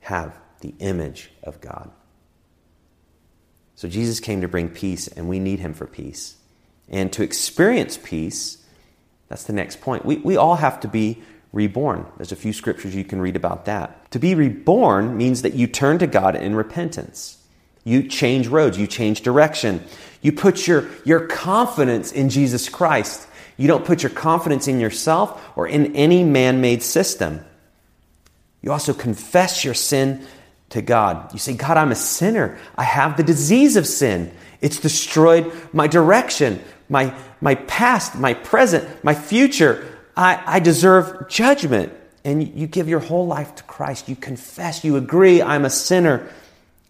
have 0.00 0.38
the 0.60 0.74
image 0.78 1.30
of 1.42 1.60
God. 1.60 1.90
So 3.74 3.88
Jesus 3.88 4.18
came 4.18 4.40
to 4.40 4.48
bring 4.48 4.68
peace, 4.70 5.06
and 5.08 5.28
we 5.28 5.38
need 5.38 5.60
Him 5.60 5.74
for 5.74 5.86
peace. 5.86 6.36
And 6.88 7.12
to 7.12 7.22
experience 7.22 7.98
peace, 8.02 8.64
that's 9.28 9.44
the 9.44 9.52
next 9.52 9.80
point. 9.80 10.04
We, 10.04 10.16
we 10.16 10.36
all 10.36 10.56
have 10.56 10.80
to 10.80 10.88
be 10.88 11.22
reborn. 11.52 12.06
There's 12.16 12.32
a 12.32 12.36
few 12.36 12.52
scriptures 12.52 12.94
you 12.94 13.04
can 13.04 13.20
read 13.20 13.36
about 13.36 13.66
that. 13.66 14.10
To 14.12 14.18
be 14.18 14.34
reborn 14.34 15.16
means 15.16 15.42
that 15.42 15.54
you 15.54 15.66
turn 15.66 15.98
to 15.98 16.06
God 16.06 16.34
in 16.34 16.54
repentance. 16.54 17.37
You 17.84 18.08
change 18.08 18.48
roads, 18.48 18.78
you 18.78 18.86
change 18.86 19.22
direction. 19.22 19.84
You 20.20 20.32
put 20.32 20.66
your, 20.66 20.88
your 21.04 21.26
confidence 21.26 22.12
in 22.12 22.28
Jesus 22.28 22.68
Christ. 22.68 23.26
You 23.56 23.68
don't 23.68 23.84
put 23.84 24.02
your 24.02 24.10
confidence 24.10 24.68
in 24.68 24.80
yourself 24.80 25.42
or 25.56 25.66
in 25.66 25.96
any 25.96 26.24
man 26.24 26.60
made 26.60 26.82
system. 26.82 27.44
You 28.62 28.72
also 28.72 28.92
confess 28.92 29.64
your 29.64 29.74
sin 29.74 30.26
to 30.70 30.82
God. 30.82 31.32
You 31.32 31.38
say, 31.38 31.54
God, 31.54 31.76
I'm 31.76 31.92
a 31.92 31.96
sinner. 31.96 32.58
I 32.76 32.84
have 32.84 33.16
the 33.16 33.22
disease 33.22 33.76
of 33.76 33.86
sin. 33.86 34.32
It's 34.60 34.80
destroyed 34.80 35.52
my 35.72 35.86
direction, 35.86 36.62
my, 36.88 37.14
my 37.40 37.54
past, 37.54 38.16
my 38.16 38.34
present, 38.34 39.04
my 39.04 39.14
future. 39.14 39.98
I, 40.16 40.42
I 40.44 40.60
deserve 40.60 41.28
judgment. 41.28 41.92
And 42.24 42.46
you 42.58 42.66
give 42.66 42.88
your 42.88 43.00
whole 43.00 43.26
life 43.26 43.54
to 43.54 43.62
Christ. 43.62 44.08
You 44.08 44.16
confess, 44.16 44.84
you 44.84 44.96
agree, 44.96 45.40
I'm 45.40 45.64
a 45.64 45.70
sinner 45.70 46.28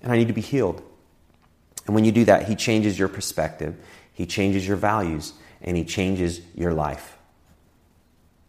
and 0.02 0.12
I 0.12 0.16
need 0.16 0.28
to 0.28 0.34
be 0.34 0.40
healed. 0.40 0.82
And 1.86 1.94
when 1.94 2.04
you 2.04 2.12
do 2.12 2.24
that, 2.26 2.48
He 2.48 2.54
changes 2.54 2.98
your 2.98 3.08
perspective, 3.08 3.76
He 4.12 4.26
changes 4.26 4.66
your 4.66 4.76
values, 4.76 5.32
and 5.60 5.76
He 5.76 5.84
changes 5.84 6.40
your 6.54 6.72
life. 6.72 7.16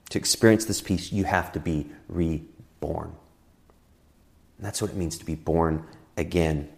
To 0.09 0.17
experience 0.17 0.65
this 0.65 0.81
peace, 0.81 1.11
you 1.11 1.23
have 1.23 1.51
to 1.53 1.59
be 1.59 1.89
reborn. 2.07 3.15
And 4.57 4.65
that's 4.65 4.81
what 4.81 4.91
it 4.91 4.97
means 4.97 5.17
to 5.19 5.25
be 5.25 5.35
born 5.35 5.85
again. 6.17 6.69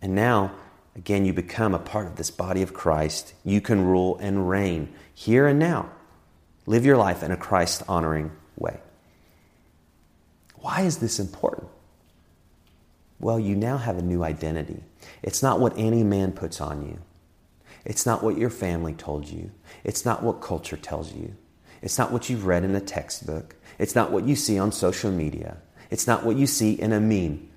And 0.00 0.14
now, 0.14 0.52
again, 0.96 1.24
you 1.24 1.32
become 1.32 1.74
a 1.74 1.78
part 1.78 2.06
of 2.06 2.16
this 2.16 2.30
body 2.30 2.62
of 2.62 2.72
Christ. 2.72 3.34
You 3.44 3.60
can 3.60 3.84
rule 3.84 4.16
and 4.18 4.48
reign 4.48 4.94
here 5.12 5.46
and 5.46 5.58
now. 5.58 5.90
Live 6.66 6.86
your 6.86 6.96
life 6.96 7.22
in 7.22 7.30
a 7.30 7.36
Christ 7.36 7.82
honoring 7.88 8.32
way. 8.56 8.80
Why 10.54 10.82
is 10.82 10.98
this 10.98 11.18
important? 11.18 11.68
Well, 13.24 13.40
you 13.40 13.56
now 13.56 13.78
have 13.78 13.96
a 13.96 14.02
new 14.02 14.22
identity. 14.22 14.84
It's 15.22 15.42
not 15.42 15.58
what 15.58 15.78
any 15.78 16.02
man 16.02 16.32
puts 16.32 16.60
on 16.60 16.86
you. 16.86 16.98
It's 17.82 18.04
not 18.04 18.22
what 18.22 18.36
your 18.36 18.50
family 18.50 18.92
told 18.92 19.26
you. 19.26 19.50
It's 19.82 20.04
not 20.04 20.22
what 20.22 20.42
culture 20.42 20.76
tells 20.76 21.14
you. 21.14 21.34
It's 21.80 21.96
not 21.96 22.12
what 22.12 22.28
you've 22.28 22.44
read 22.44 22.64
in 22.64 22.74
a 22.74 22.82
textbook. 22.82 23.56
It's 23.78 23.94
not 23.94 24.12
what 24.12 24.24
you 24.24 24.36
see 24.36 24.58
on 24.58 24.72
social 24.72 25.10
media. 25.10 25.56
It's 25.90 26.06
not 26.06 26.26
what 26.26 26.36
you 26.36 26.46
see 26.46 26.72
in 26.72 26.92
a 26.92 27.00
meme. 27.00 27.48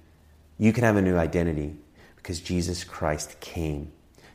You 0.58 0.72
can 0.72 0.86
have 0.86 0.96
a 0.96 1.02
new 1.02 1.18
identity 1.18 1.76
because 2.16 2.40
Jesus 2.40 2.86
Christ 2.86 3.38
came 3.42 3.92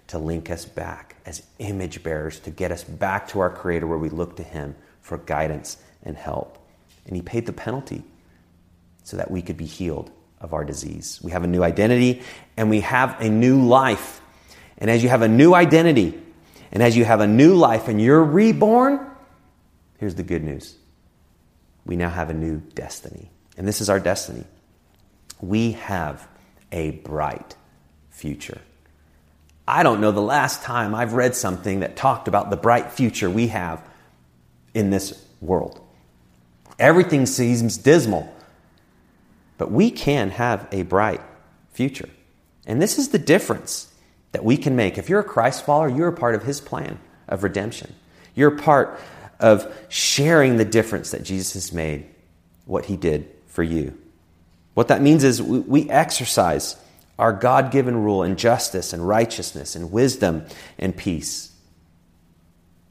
to 0.08 0.18
link 0.18 0.50
us 0.50 0.66
back 0.66 1.16
as 1.24 1.46
image 1.58 2.02
bearers, 2.02 2.40
to 2.40 2.50
get 2.50 2.70
us 2.70 2.84
back 2.84 3.26
to 3.28 3.40
our 3.40 3.48
Creator 3.48 3.86
where 3.86 3.96
we 3.96 4.10
look 4.10 4.36
to 4.36 4.42
Him 4.42 4.76
for 5.00 5.16
guidance 5.16 5.78
and 6.02 6.14
help. 6.14 6.58
And 7.06 7.16
He 7.16 7.22
paid 7.22 7.46
the 7.46 7.54
penalty 7.54 8.04
so 9.02 9.16
that 9.16 9.30
we 9.30 9.40
could 9.40 9.56
be 9.56 9.64
healed 9.64 10.10
of 10.42 10.52
our 10.52 10.64
disease. 10.64 11.20
We 11.22 11.30
have 11.30 11.44
a 11.44 11.46
new 11.46 11.62
identity 11.62 12.22
and 12.56 12.68
we 12.68 12.80
have 12.80 13.18
a 13.20 13.30
new 13.30 13.66
life. 13.66 14.20
And 14.76 14.90
as 14.90 15.02
you 15.02 15.08
have 15.08 15.22
a 15.22 15.28
new 15.28 15.54
identity 15.54 16.20
and 16.72 16.82
as 16.82 16.96
you 16.96 17.04
have 17.04 17.20
a 17.20 17.26
new 17.26 17.54
life 17.54 17.88
and 17.88 18.00
you're 18.00 18.22
reborn, 18.22 19.00
here's 19.98 20.16
the 20.16 20.24
good 20.24 20.42
news. 20.42 20.76
We 21.86 21.96
now 21.96 22.10
have 22.10 22.28
a 22.28 22.34
new 22.34 22.58
destiny. 22.58 23.30
And 23.56 23.66
this 23.66 23.80
is 23.80 23.88
our 23.88 24.00
destiny. 24.00 24.44
We 25.40 25.72
have 25.72 26.26
a 26.72 26.90
bright 26.90 27.56
future. 28.10 28.60
I 29.66 29.84
don't 29.84 30.00
know 30.00 30.10
the 30.10 30.20
last 30.20 30.62
time 30.62 30.94
I've 30.94 31.12
read 31.12 31.36
something 31.36 31.80
that 31.80 31.96
talked 31.96 32.26
about 32.26 32.50
the 32.50 32.56
bright 32.56 32.92
future 32.92 33.30
we 33.30 33.48
have 33.48 33.82
in 34.74 34.90
this 34.90 35.24
world. 35.40 35.80
Everything 36.78 37.26
seems 37.26 37.78
dismal. 37.78 38.34
But 39.62 39.70
we 39.70 39.92
can 39.92 40.30
have 40.30 40.66
a 40.72 40.82
bright 40.82 41.20
future. 41.70 42.08
And 42.66 42.82
this 42.82 42.98
is 42.98 43.10
the 43.10 43.18
difference 43.20 43.94
that 44.32 44.44
we 44.44 44.56
can 44.56 44.74
make. 44.74 44.98
If 44.98 45.08
you're 45.08 45.20
a 45.20 45.24
Christ 45.24 45.64
follower, 45.64 45.88
you're 45.88 46.08
a 46.08 46.12
part 46.12 46.34
of 46.34 46.42
his 46.42 46.60
plan 46.60 46.98
of 47.28 47.44
redemption. 47.44 47.94
You're 48.34 48.58
part 48.58 48.98
of 49.38 49.72
sharing 49.88 50.56
the 50.56 50.64
difference 50.64 51.12
that 51.12 51.22
Jesus 51.22 51.52
has 51.52 51.72
made, 51.72 52.06
what 52.64 52.86
he 52.86 52.96
did 52.96 53.30
for 53.46 53.62
you. 53.62 53.96
What 54.74 54.88
that 54.88 55.00
means 55.00 55.22
is 55.22 55.40
we 55.40 55.88
exercise 55.88 56.74
our 57.16 57.32
God 57.32 57.70
given 57.70 58.02
rule 58.02 58.24
in 58.24 58.34
justice 58.34 58.92
and 58.92 59.06
righteousness 59.06 59.76
and 59.76 59.92
wisdom 59.92 60.44
and 60.76 60.96
peace. 60.96 61.52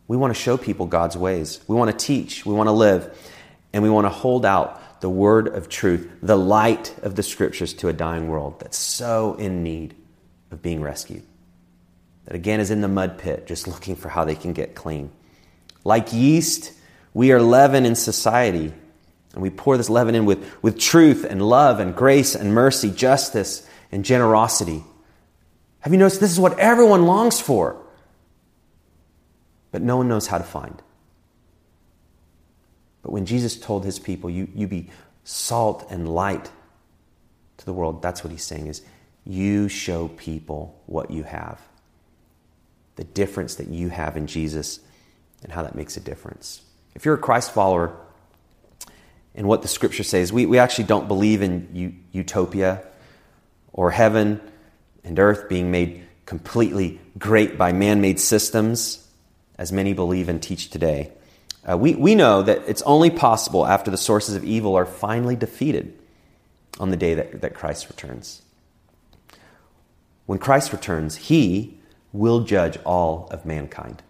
We 0.07 0.15
want 0.15 0.33
to 0.33 0.41
show 0.41 0.55
people 0.55 0.85
God's 0.85 1.17
ways. 1.17 1.59
We 1.67 1.75
want 1.75 1.91
to 1.91 2.05
teach. 2.05 2.45
We 2.45 2.53
want 2.53 2.67
to 2.67 2.71
live. 2.71 3.13
And 3.73 3.83
we 3.83 3.89
want 3.89 4.05
to 4.05 4.09
hold 4.09 4.45
out 4.45 4.80
the 5.01 5.09
word 5.09 5.47
of 5.47 5.67
truth, 5.67 6.09
the 6.21 6.37
light 6.37 6.95
of 7.01 7.15
the 7.15 7.23
scriptures 7.23 7.73
to 7.73 7.89
a 7.89 7.93
dying 7.93 8.27
world 8.27 8.59
that's 8.59 8.77
so 8.77 9.33
in 9.33 9.63
need 9.63 9.95
of 10.51 10.61
being 10.61 10.81
rescued. 10.81 11.23
That 12.25 12.35
again 12.35 12.59
is 12.59 12.71
in 12.71 12.81
the 12.81 12.87
mud 12.87 13.17
pit, 13.17 13.47
just 13.47 13.67
looking 13.67 13.95
for 13.95 14.09
how 14.09 14.25
they 14.25 14.35
can 14.35 14.53
get 14.53 14.75
clean. 14.75 15.11
Like 15.83 16.13
yeast, 16.13 16.71
we 17.13 17.31
are 17.31 17.41
leaven 17.41 17.85
in 17.85 17.95
society. 17.95 18.73
And 19.33 19.41
we 19.41 19.49
pour 19.49 19.77
this 19.77 19.89
leaven 19.89 20.13
in 20.13 20.25
with, 20.25 20.45
with 20.61 20.77
truth 20.77 21.25
and 21.27 21.41
love 21.41 21.79
and 21.79 21.95
grace 21.95 22.35
and 22.35 22.53
mercy, 22.53 22.91
justice 22.91 23.67
and 23.91 24.05
generosity. 24.05 24.83
Have 25.79 25.93
you 25.93 25.99
noticed 25.99 26.19
this 26.21 26.31
is 26.31 26.39
what 26.39 26.59
everyone 26.59 27.05
longs 27.05 27.39
for, 27.39 27.81
but 29.71 29.81
no 29.81 29.97
one 29.97 30.07
knows 30.07 30.27
how 30.27 30.37
to 30.37 30.43
find? 30.43 30.81
But 33.01 33.11
when 33.11 33.25
Jesus 33.25 33.59
told 33.59 33.83
his 33.83 33.99
people, 33.99 34.29
you, 34.29 34.47
you 34.53 34.67
be 34.67 34.89
salt 35.23 35.87
and 35.89 36.07
light 36.07 36.49
to 37.57 37.65
the 37.65 37.73
world, 37.73 38.01
that's 38.01 38.23
what 38.23 38.31
he's 38.31 38.43
saying 38.43 38.67
is 38.67 38.81
you 39.25 39.67
show 39.67 40.07
people 40.07 40.79
what 40.85 41.11
you 41.11 41.23
have. 41.23 41.61
The 42.95 43.03
difference 43.03 43.55
that 43.55 43.67
you 43.67 43.89
have 43.89 44.17
in 44.17 44.27
Jesus 44.27 44.79
and 45.43 45.51
how 45.51 45.63
that 45.63 45.75
makes 45.75 45.97
a 45.97 45.99
difference. 45.99 46.61
If 46.93 47.05
you're 47.05 47.15
a 47.15 47.19
Christ 47.19 47.51
follower, 47.51 47.95
and 49.35 49.47
what 49.47 49.61
the 49.61 49.67
scripture 49.67 50.03
says, 50.03 50.33
we, 50.33 50.45
we 50.45 50.59
actually 50.59 50.85
don't 50.85 51.07
believe 51.07 51.41
in 51.41 51.69
u- 51.73 51.93
utopia 52.11 52.83
or 53.71 53.91
heaven 53.91 54.41
and 55.03 55.17
earth 55.19 55.47
being 55.47 55.71
made 55.71 56.03
completely 56.25 56.99
great 57.17 57.57
by 57.57 57.71
man 57.71 58.01
made 58.01 58.19
systems, 58.19 59.07
as 59.57 59.71
many 59.71 59.93
believe 59.93 60.27
and 60.29 60.41
teach 60.41 60.69
today. 60.69 61.11
Uh, 61.69 61.77
we, 61.77 61.93
we 61.95 62.15
know 62.15 62.41
that 62.41 62.63
it's 62.67 62.81
only 62.83 63.09
possible 63.09 63.65
after 63.65 63.91
the 63.91 63.97
sources 63.97 64.35
of 64.35 64.43
evil 64.43 64.75
are 64.75 64.85
finally 64.85 65.35
defeated 65.35 65.97
on 66.79 66.89
the 66.89 66.97
day 66.97 67.13
that, 67.13 67.41
that 67.41 67.53
Christ 67.53 67.87
returns. 67.89 68.41
When 70.25 70.39
Christ 70.39 70.71
returns, 70.71 71.15
he 71.17 71.77
will 72.13 72.41
judge 72.41 72.77
all 72.85 73.27
of 73.31 73.45
mankind. 73.45 74.01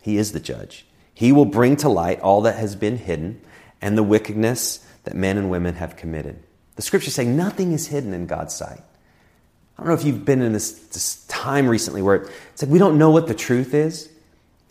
He 0.00 0.16
is 0.18 0.32
the 0.32 0.40
judge. 0.40 0.84
He 1.14 1.32
will 1.32 1.44
bring 1.44 1.76
to 1.76 1.88
light 1.88 2.20
all 2.20 2.42
that 2.42 2.56
has 2.56 2.76
been 2.76 2.98
hidden 2.98 3.40
and 3.80 3.96
the 3.96 4.02
wickedness 4.02 4.84
that 5.04 5.14
men 5.14 5.38
and 5.38 5.50
women 5.50 5.74
have 5.76 5.96
committed. 5.96 6.42
The 6.76 6.82
scriptures 6.82 7.14
say 7.14 7.24
nothing 7.24 7.72
is 7.72 7.88
hidden 7.88 8.12
in 8.12 8.26
God's 8.26 8.54
sight. 8.54 8.80
I 9.76 9.82
don't 9.82 9.88
know 9.88 9.94
if 9.94 10.04
you've 10.04 10.24
been 10.24 10.42
in 10.42 10.52
this, 10.52 10.72
this 10.72 11.24
time 11.26 11.66
recently 11.66 12.02
where 12.02 12.28
it's 12.52 12.62
like 12.62 12.70
we 12.70 12.78
don't 12.78 12.98
know 12.98 13.10
what 13.10 13.26
the 13.26 13.34
truth 13.34 13.74
is. 13.74 14.08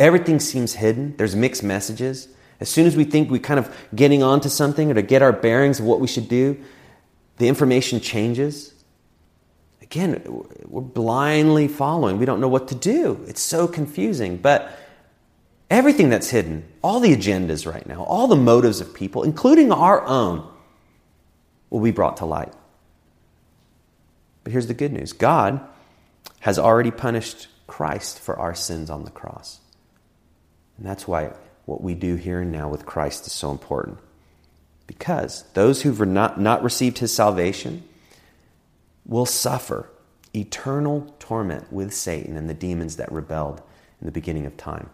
Everything 0.02 0.40
seems 0.40 0.74
hidden. 0.74 1.14
There's 1.18 1.36
mixed 1.36 1.62
messages. 1.62 2.28
As 2.60 2.70
soon 2.70 2.88
as 2.88 2.96
we 2.96 3.04
think 3.04 3.30
we're 3.30 3.38
kind 3.38 3.60
of 3.60 3.72
getting 3.94 4.24
onto 4.24 4.50
something 4.50 4.90
or 4.90 4.96
to 4.96 5.04
get 5.04 5.22
our 5.22 5.32
bearings 5.32 5.80
of 5.80 5.86
what 5.86 6.00
we 6.00 6.08
should 6.08 6.28
do, 6.28 6.60
the 7.38 7.48
information 7.48 8.00
changes. 8.00 8.74
Again, 9.80 10.20
we're 10.66 10.82
blindly 10.82 11.68
following. 11.68 12.18
We 12.18 12.26
don't 12.26 12.42
know 12.42 12.48
what 12.48 12.70
to 12.70 12.76
do. 12.76 13.24
It's 13.28 13.42
so 13.42 13.68
confusing. 13.68 14.38
But 14.38 14.76
everything 15.70 16.10
that's 16.10 16.32
hidden, 16.32 16.64
all 16.82 17.00
the 17.00 17.16
agendas 17.16 17.72
right 17.72 17.86
now, 17.86 18.04
all 18.04 18.26
the 18.26 18.36
motives 18.36 18.82
of 18.82 18.96
people, 18.96 19.22
including 19.22 19.72
our 19.72 20.04
own, 20.08 20.50
will 21.70 21.82
be 21.82 21.92
brought 21.92 22.18
to 22.18 22.26
light. 22.26 22.52
But 24.44 24.52
here's 24.52 24.66
the 24.66 24.74
good 24.74 24.94
news 24.94 25.14
God 25.14 25.62
has 26.40 26.58
already 26.58 26.90
punished 26.90 27.50
Christ 27.68 28.20
for 28.20 28.40
our 28.40 28.56
sins 28.56 28.90
on 28.90 29.06
the 29.06 29.12
cross. 29.12 29.60
And 30.78 30.86
that's 30.86 31.08
why 31.08 31.32
what 31.66 31.82
we 31.82 31.94
do 31.94 32.16
here 32.16 32.42
and 32.42 32.52
now 32.52 32.70
with 32.70 32.86
Christ 32.86 33.28
is 33.28 33.34
so 33.34 33.52
important. 33.52 33.98
Because 34.88 35.44
those 35.54 35.82
who've 35.82 36.00
not, 36.08 36.40
not 36.40 36.64
received 36.64 36.98
his 36.98 37.14
salvation 37.14 37.84
will 39.06 39.26
suffer 39.26 39.90
eternal 40.36 41.14
torment 41.20 41.72
with 41.72 41.94
Satan 41.94 42.38
and 42.38 42.50
the 42.50 42.54
demons 42.54 42.98
that 42.98 43.12
rebelled 43.12 43.62
in 44.00 44.06
the 44.06 44.12
beginning 44.12 44.46
of 44.46 44.58
time. 44.58 44.90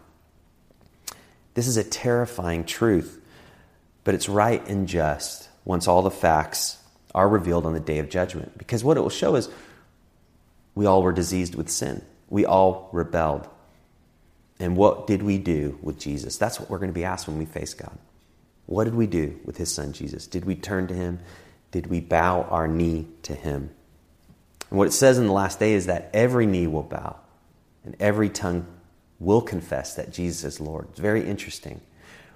This 1.54 1.66
is 1.66 1.76
a 1.76 1.84
terrifying 1.84 2.64
truth, 2.64 3.20
but 4.04 4.14
it's 4.14 4.28
right 4.28 4.66
and 4.68 4.86
just 4.86 5.48
once 5.64 5.88
all 5.88 6.02
the 6.02 6.10
facts 6.10 6.78
are 7.14 7.28
revealed 7.28 7.66
on 7.66 7.72
the 7.72 7.80
day 7.80 7.98
of 7.98 8.08
judgment. 8.08 8.56
Because 8.56 8.84
what 8.84 8.96
it 8.96 9.00
will 9.00 9.10
show 9.10 9.34
is 9.34 9.48
we 10.74 10.86
all 10.86 11.02
were 11.02 11.12
diseased 11.12 11.54
with 11.54 11.68
sin, 11.68 12.02
we 12.28 12.44
all 12.44 12.88
rebelled. 12.92 13.48
And 14.60 14.76
what 14.76 15.06
did 15.06 15.22
we 15.22 15.38
do 15.38 15.78
with 15.82 15.98
Jesus? 15.98 16.36
That's 16.36 16.58
what 16.58 16.68
we're 16.68 16.78
going 16.78 16.90
to 16.90 16.94
be 16.94 17.04
asked 17.04 17.28
when 17.28 17.38
we 17.38 17.44
face 17.44 17.74
God. 17.74 17.96
What 18.66 18.84
did 18.84 18.94
we 18.94 19.06
do 19.06 19.38
with 19.44 19.56
his 19.56 19.72
son 19.72 19.92
Jesus? 19.92 20.26
Did 20.26 20.44
we 20.44 20.54
turn 20.54 20.88
to 20.88 20.94
him? 20.94 21.20
Did 21.70 21.86
we 21.86 22.00
bow 22.00 22.42
our 22.42 22.66
knee 22.66 23.06
to 23.22 23.34
him? 23.34 23.70
And 24.70 24.78
what 24.78 24.88
it 24.88 24.92
says 24.92 25.18
in 25.18 25.26
the 25.26 25.32
last 25.32 25.58
day 25.58 25.74
is 25.74 25.86
that 25.86 26.10
every 26.12 26.46
knee 26.46 26.66
will 26.66 26.82
bow 26.82 27.16
and 27.84 27.96
every 28.00 28.28
tongue 28.28 28.66
will 29.18 29.40
confess 29.40 29.94
that 29.94 30.12
Jesus 30.12 30.44
is 30.44 30.60
Lord. 30.60 30.88
It's 30.90 31.00
very 31.00 31.26
interesting. 31.26 31.80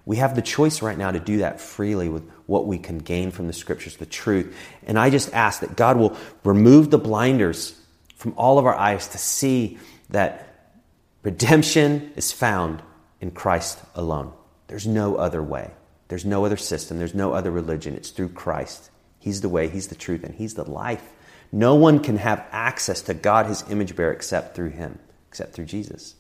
We 0.05 0.17
have 0.17 0.35
the 0.35 0.43
choice 0.43 0.83
right 0.83 0.99
now 0.99 1.11
to 1.13 1.21
do 1.21 1.39
that 1.39 1.61
freely 1.61 2.09
with 2.09 2.29
what 2.47 2.67
we 2.67 2.79
can 2.79 2.99
gain 2.99 3.31
from 3.31 3.47
the 3.47 3.53
scriptures, 3.53 3.97
the 3.97 4.07
truth. 4.07 4.57
And 4.87 4.99
I 4.99 5.11
just 5.11 5.33
ask 5.33 5.61
that 5.61 5.77
God 5.77 5.97
will 5.97 6.17
remove 6.45 6.91
the 6.91 6.99
blinders 6.99 7.79
from 8.17 8.35
all 8.37 8.59
of 8.59 8.67
our 8.67 8.75
eyes 8.75 9.09
to 9.09 9.19
see 9.19 9.79
that 10.11 10.52
redemption 11.23 12.13
is 12.17 12.33
found 12.33 12.83
in 13.21 13.31
Christ 13.31 13.81
alone. 13.95 14.33
There's 14.69 14.87
no 14.87 15.17
other 15.17 15.43
way. 15.43 15.71
There's 16.09 16.25
no 16.25 16.45
other 16.45 16.57
system. 16.57 16.99
There's 16.99 17.15
no 17.15 17.33
other 17.33 17.51
religion. 17.51 17.95
It's 17.95 18.11
through 18.11 18.31
Christ. 18.31 18.91
He's 19.19 19.41
the 19.41 19.49
way, 19.49 19.69
He's 19.69 19.89
the 19.89 19.95
truth, 19.95 20.25
and 20.25 20.35
He's 20.35 20.55
the 20.55 20.69
life. 20.69 21.13
No 21.53 21.75
one 21.75 22.01
can 22.01 22.17
have 22.17 22.45
access 22.51 23.03
to 23.03 23.15
God, 23.15 23.47
His 23.47 23.65
image 23.71 23.95
bearer, 23.95 24.13
except 24.13 24.55
through 24.55 24.71
Him, 24.71 24.99
except 25.29 25.55
through 25.55 25.67
Jesus. 25.67 26.15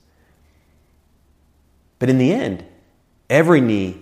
But 1.98 2.10
in 2.10 2.18
the 2.18 2.32
end, 2.32 2.64
Every 3.32 3.62
knee 3.62 3.98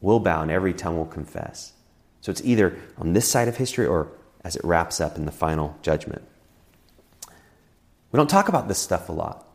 will 0.00 0.18
bow 0.18 0.40
and 0.40 0.50
every 0.50 0.72
tongue 0.72 0.96
will 0.96 1.04
confess. 1.04 1.74
So 2.22 2.32
it's 2.32 2.40
either 2.42 2.78
on 2.96 3.12
this 3.12 3.28
side 3.28 3.46
of 3.46 3.58
history 3.58 3.84
or 3.84 4.10
as 4.42 4.56
it 4.56 4.64
wraps 4.64 5.02
up 5.02 5.18
in 5.18 5.26
the 5.26 5.32
final 5.32 5.76
judgment. 5.82 6.22
We 8.10 8.16
don't 8.16 8.30
talk 8.30 8.48
about 8.48 8.68
this 8.68 8.78
stuff 8.78 9.10
a 9.10 9.12
lot, 9.12 9.46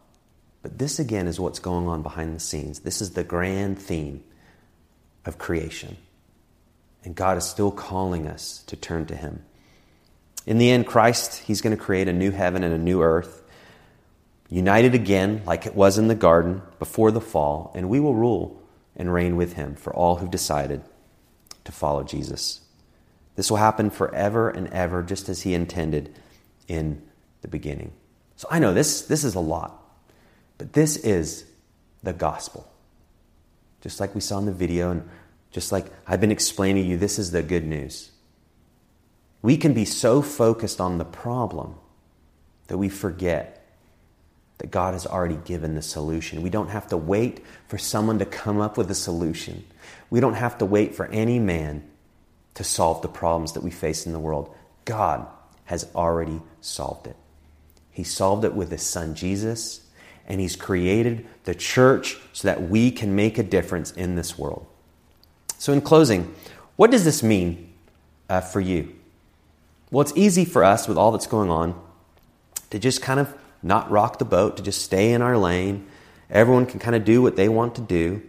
but 0.61 0.77
this 0.77 0.99
again 0.99 1.27
is 1.27 1.39
what's 1.39 1.59
going 1.59 1.87
on 1.87 2.01
behind 2.01 2.35
the 2.35 2.39
scenes. 2.39 2.79
This 2.79 3.01
is 3.01 3.11
the 3.11 3.23
grand 3.23 3.79
theme 3.79 4.23
of 5.25 5.37
creation. 5.37 5.97
And 7.03 7.15
God 7.15 7.37
is 7.37 7.45
still 7.45 7.71
calling 7.71 8.27
us 8.27 8.63
to 8.67 8.75
turn 8.75 9.05
to 9.07 9.15
Him. 9.15 9.43
In 10.45 10.57
the 10.57 10.69
end, 10.71 10.87
Christ, 10.87 11.39
He's 11.39 11.61
going 11.61 11.75
to 11.75 11.81
create 11.81 12.07
a 12.07 12.13
new 12.13 12.31
heaven 12.31 12.63
and 12.63 12.73
a 12.73 12.77
new 12.77 13.01
earth, 13.01 13.43
united 14.49 14.95
again 14.95 15.41
like 15.45 15.65
it 15.65 15.75
was 15.75 15.97
in 15.97 16.07
the 16.07 16.15
garden 16.15 16.61
before 16.79 17.11
the 17.11 17.21
fall, 17.21 17.71
and 17.75 17.89
we 17.89 17.99
will 17.99 18.15
rule 18.15 18.61
and 18.97 19.13
reign 19.13 19.37
with 19.37 19.53
him 19.53 19.75
for 19.75 19.93
all 19.93 20.15
who've 20.15 20.31
decided 20.31 20.81
to 21.63 21.71
follow 21.71 22.03
Jesus. 22.03 22.61
This 23.35 23.51
will 23.51 23.57
happen 23.57 23.89
forever 23.91 24.49
and 24.49 24.67
ever, 24.69 25.03
just 25.03 25.29
as 25.29 25.43
he 25.43 25.53
intended 25.53 26.13
in 26.67 27.03
the 27.41 27.47
beginning. 27.47 27.91
So 28.35 28.47
I 28.49 28.59
know 28.59 28.73
this, 28.73 29.03
this 29.03 29.23
is 29.23 29.35
a 29.35 29.39
lot, 29.39 29.81
but 30.57 30.73
this 30.73 30.97
is 30.97 31.45
the 32.03 32.13
gospel. 32.13 32.69
Just 33.81 33.99
like 33.99 34.15
we 34.15 34.21
saw 34.21 34.37
in 34.39 34.45
the 34.45 34.51
video, 34.51 34.91
and 34.91 35.07
just 35.51 35.71
like 35.71 35.85
I've 36.05 36.21
been 36.21 36.31
explaining 36.31 36.83
to 36.83 36.89
you, 36.89 36.97
this 36.97 37.19
is 37.19 37.31
the 37.31 37.43
good 37.43 37.65
news. 37.65 38.11
We 39.41 39.57
can 39.57 39.73
be 39.73 39.85
so 39.85 40.21
focused 40.21 40.81
on 40.81 40.97
the 40.97 41.05
problem 41.05 41.75
that 42.67 42.77
we 42.77 42.89
forget 42.89 43.57
that 44.57 44.71
God 44.71 44.93
has 44.93 45.05
already 45.05 45.37
given 45.45 45.75
the 45.75 45.81
solution. 45.81 46.41
We 46.41 46.49
don't 46.49 46.69
have 46.69 46.87
to 46.87 46.97
wait 46.97 47.45
for 47.67 47.77
someone 47.77 48.19
to 48.19 48.25
come 48.25 48.59
up 48.59 48.77
with 48.77 48.89
a 48.89 48.95
solution. 48.95 49.63
We 50.09 50.19
don't 50.19 50.33
have 50.33 50.57
to 50.57 50.65
wait 50.65 50.95
for 50.95 51.05
any 51.07 51.37
man 51.39 51.83
to 52.55 52.63
solve 52.63 53.03
the 53.03 53.07
problems 53.07 53.53
that 53.53 53.61
we 53.61 53.69
face 53.69 54.07
in 54.07 54.13
the 54.13 54.19
world. 54.19 54.53
God 54.85 55.27
has 55.65 55.87
already 55.93 56.41
solved 56.59 57.05
it. 57.05 57.15
He 57.91 58.03
solved 58.03 58.45
it 58.45 58.53
with 58.53 58.71
His 58.71 58.81
Son 58.81 59.13
Jesus, 59.13 59.81
and 60.27 60.41
He's 60.41 60.55
created 60.55 61.25
the 61.45 61.55
church 61.55 62.17
so 62.33 62.47
that 62.47 62.69
we 62.69 62.91
can 62.91 63.15
make 63.15 63.37
a 63.37 63.43
difference 63.43 63.91
in 63.91 64.15
this 64.15 64.37
world. 64.37 64.65
So, 65.57 65.73
in 65.73 65.81
closing, 65.81 66.33
what 66.75 66.91
does 66.91 67.03
this 67.03 67.23
mean 67.23 67.73
uh, 68.29 68.41
for 68.41 68.61
you? 68.61 68.93
Well, 69.89 70.01
it's 70.01 70.13
easy 70.15 70.45
for 70.45 70.63
us 70.63 70.87
with 70.87 70.97
all 70.97 71.11
that's 71.11 71.27
going 71.27 71.49
on 71.49 71.79
to 72.69 72.79
just 72.79 73.01
kind 73.01 73.19
of 73.19 73.33
not 73.63 73.89
rock 73.89 74.19
the 74.19 74.25
boat, 74.25 74.57
to 74.57 74.63
just 74.63 74.81
stay 74.81 75.13
in 75.13 75.21
our 75.21 75.37
lane. 75.37 75.87
Everyone 76.29 76.65
can 76.65 76.79
kind 76.79 76.95
of 76.95 77.05
do 77.05 77.21
what 77.21 77.35
they 77.35 77.49
want 77.49 77.75
to 77.75 77.81
do. 77.81 78.21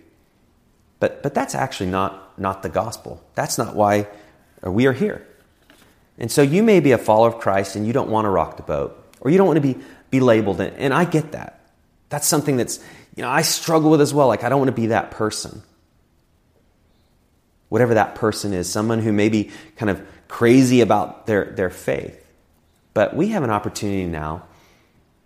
But, 1.00 1.22
but 1.22 1.34
that's 1.34 1.54
actually 1.54 1.90
not, 1.90 2.38
not 2.38 2.62
the 2.62 2.68
gospel. 2.68 3.22
That's 3.34 3.58
not 3.58 3.74
why 3.74 4.08
we 4.62 4.86
are 4.86 4.92
here. 4.92 5.26
And 6.18 6.30
so 6.30 6.42
you 6.42 6.62
may 6.62 6.80
be 6.80 6.92
a 6.92 6.98
follower 6.98 7.28
of 7.28 7.38
Christ 7.38 7.76
and 7.76 7.86
you 7.86 7.92
don't 7.92 8.10
want 8.10 8.24
to 8.24 8.30
rock 8.30 8.56
the 8.56 8.62
boat, 8.62 8.96
or 9.20 9.30
you 9.30 9.38
don't 9.38 9.46
want 9.46 9.58
to 9.58 9.60
be, 9.60 9.78
be 10.10 10.20
labeled. 10.20 10.60
And 10.60 10.92
I 10.92 11.04
get 11.04 11.32
that. 11.32 11.57
That's 12.08 12.26
something 12.26 12.56
that's, 12.56 12.78
you 13.16 13.22
know, 13.22 13.28
I 13.28 13.42
struggle 13.42 13.90
with 13.90 14.00
as 14.00 14.14
well. 14.14 14.28
Like, 14.28 14.44
I 14.44 14.48
don't 14.48 14.58
want 14.58 14.68
to 14.68 14.80
be 14.80 14.86
that 14.88 15.10
person. 15.10 15.62
Whatever 17.68 17.94
that 17.94 18.14
person 18.14 18.52
is, 18.54 18.70
someone 18.70 19.00
who 19.00 19.12
may 19.12 19.28
be 19.28 19.50
kind 19.76 19.90
of 19.90 20.00
crazy 20.26 20.80
about 20.80 21.26
their, 21.26 21.46
their 21.46 21.70
faith. 21.70 22.24
But 22.94 23.14
we 23.14 23.28
have 23.28 23.42
an 23.42 23.50
opportunity 23.50 24.06
now 24.06 24.44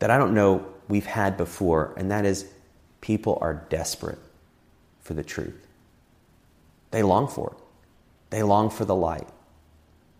that 0.01 0.11
I 0.11 0.19
don't 0.19 0.35
know 0.35 0.67
we've 0.89 1.07
had 1.07 1.37
before, 1.37 1.95
and 1.97 2.11
that 2.11 2.25
is 2.25 2.47
people 3.01 3.39
are 3.41 3.55
desperate 3.69 4.19
for 5.01 5.15
the 5.15 5.23
truth. 5.23 5.67
They 6.91 7.03
long 7.03 7.29
for 7.29 7.55
it, 7.57 7.65
they 8.31 8.43
long 8.43 8.71
for 8.71 8.85
the 8.85 8.95
light 8.95 9.29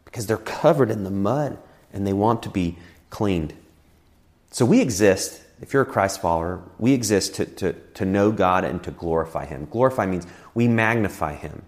because 0.05 0.27
they're 0.27 0.37
covered 0.37 0.91
in 0.91 1.05
the 1.05 1.11
mud 1.11 1.59
and 1.93 2.07
they 2.07 2.13
want 2.13 2.43
to 2.43 2.51
be 2.51 2.77
cleaned. 3.11 3.55
So 4.51 4.65
we 4.65 4.81
exist, 4.81 5.42
if 5.63 5.73
you're 5.73 5.83
a 5.83 5.87
Christ 5.87 6.21
follower, 6.21 6.61
we 6.79 6.93
exist 6.93 7.37
to, 7.37 7.47
to, 7.47 7.73
to 7.73 8.05
know 8.05 8.33
God 8.33 8.65
and 8.65 8.83
to 8.83 8.91
glorify 8.91 9.47
Him. 9.47 9.67
Glorify 9.71 10.07
means 10.07 10.27
we 10.55 10.67
magnify 10.67 11.35
Him. 11.35 11.63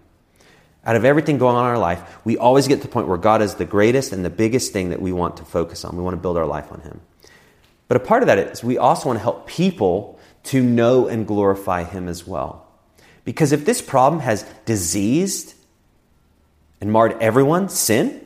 Out 0.85 0.97
of 0.97 1.05
everything 1.05 1.37
going 1.37 1.55
on 1.55 1.65
in 1.65 1.71
our 1.71 1.79
life, 1.79 2.17
we 2.25 2.37
always 2.37 2.67
get 2.67 2.81
to 2.81 2.81
the 2.83 2.89
point 2.89 3.07
where 3.07 3.17
God 3.17 3.41
is 3.41 3.55
the 3.55 3.65
greatest 3.65 4.11
and 4.11 4.23
the 4.23 4.29
biggest 4.29 4.73
thing 4.73 4.89
that 4.89 5.01
we 5.01 5.13
want 5.13 5.37
to 5.37 5.45
focus 5.45 5.85
on. 5.85 5.95
We 5.95 6.03
want 6.03 6.13
to 6.13 6.21
build 6.21 6.37
our 6.37 6.45
life 6.45 6.71
on 6.71 6.81
Him. 6.81 6.99
But 7.87 7.95
a 7.95 8.01
part 8.01 8.21
of 8.21 8.27
that 8.27 8.37
is 8.37 8.63
we 8.63 8.77
also 8.77 9.07
want 9.07 9.17
to 9.17 9.23
help 9.23 9.47
people 9.47 10.19
to 10.43 10.61
know 10.61 11.07
and 11.07 11.25
glorify 11.25 11.85
Him 11.85 12.09
as 12.09 12.27
well. 12.27 12.67
Because 13.23 13.53
if 13.53 13.63
this 13.63 13.81
problem 13.81 14.21
has 14.21 14.43
diseased 14.65 15.55
and 16.81 16.91
marred 16.91 17.17
everyone, 17.21 17.69
sin, 17.69 18.25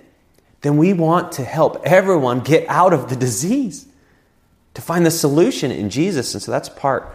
then 0.62 0.78
we 0.78 0.94
want 0.94 1.34
to 1.34 1.44
help 1.44 1.86
everyone 1.86 2.40
get 2.40 2.68
out 2.68 2.92
of 2.92 3.10
the 3.10 3.16
disease, 3.16 3.86
to 4.80 4.86
find 4.86 5.06
the 5.06 5.12
solution 5.12 5.72
in 5.72 5.90
Jesus. 5.90 6.34
And 6.34 6.42
so 6.42 6.52
that's 6.52 6.70
part 6.70 7.14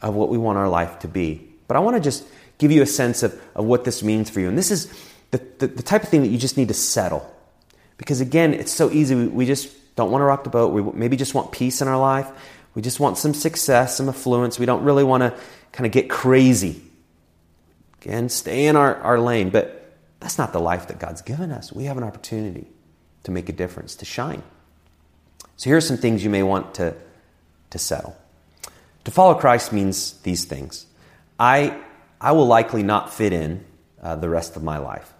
of 0.00 0.14
what 0.14 0.28
we 0.28 0.38
want 0.38 0.58
our 0.58 0.68
life 0.68 1.00
to 1.00 1.08
be. 1.08 1.48
But 1.66 1.76
I 1.76 1.80
want 1.80 1.96
to 1.96 2.00
just 2.00 2.24
give 2.58 2.70
you 2.70 2.82
a 2.82 2.86
sense 2.86 3.24
of, 3.24 3.38
of 3.56 3.64
what 3.64 3.82
this 3.82 4.04
means 4.04 4.30
for 4.30 4.38
you. 4.38 4.48
And 4.48 4.56
this 4.56 4.70
is 4.70 4.86
the, 5.32 5.38
the, 5.58 5.66
the 5.66 5.82
type 5.82 6.04
of 6.04 6.08
thing 6.08 6.22
that 6.22 6.28
you 6.28 6.38
just 6.38 6.56
need 6.56 6.68
to 6.68 6.74
settle. 6.74 7.28
Because 7.98 8.20
again, 8.20 8.54
it's 8.54 8.70
so 8.70 8.92
easy. 8.92 9.16
We, 9.16 9.26
we 9.26 9.44
just 9.44 9.96
don't 9.96 10.12
want 10.12 10.22
to 10.22 10.26
rock 10.26 10.44
the 10.44 10.50
boat. 10.50 10.72
We 10.72 10.82
maybe 10.96 11.16
just 11.16 11.34
want 11.34 11.50
peace 11.50 11.82
in 11.82 11.88
our 11.88 11.98
life. 11.98 12.30
We 12.76 12.82
just 12.82 13.00
want 13.00 13.18
some 13.18 13.34
success, 13.34 13.96
some 13.96 14.08
affluence. 14.08 14.60
We 14.60 14.66
don't 14.66 14.84
really 14.84 15.04
want 15.04 15.24
to 15.24 15.36
kind 15.72 15.84
of 15.84 15.92
get 15.92 16.08
crazy. 16.08 16.80
Again, 18.02 18.28
stay 18.28 18.66
in 18.66 18.76
our, 18.76 18.94
our 18.98 19.18
lane. 19.18 19.50
But 19.50 19.96
that's 20.20 20.38
not 20.38 20.52
the 20.52 20.60
life 20.60 20.86
that 20.88 21.00
God's 21.00 21.22
given 21.22 21.50
us. 21.50 21.72
We 21.72 21.84
have 21.84 21.98
an 21.98 22.04
opportunity 22.04 22.68
to 23.24 23.32
make 23.32 23.48
a 23.48 23.52
difference, 23.52 23.96
to 23.96 24.04
shine. 24.04 24.44
So 25.62 25.70
here 25.70 25.76
are 25.76 25.80
some 25.80 25.96
things 25.96 26.24
you 26.24 26.28
may 26.28 26.42
want 26.42 26.74
to, 26.74 26.92
to 27.70 27.78
settle. 27.78 28.16
To 29.04 29.12
follow 29.12 29.36
Christ 29.36 29.72
means 29.72 30.14
these 30.22 30.44
things. 30.44 30.86
I, 31.38 31.80
I 32.20 32.32
will 32.32 32.46
likely 32.48 32.82
not 32.82 33.14
fit 33.14 33.32
in 33.32 33.64
uh, 34.02 34.16
the 34.16 34.28
rest 34.28 34.56
of 34.56 34.64
my 34.64 34.78
life. 34.78 35.14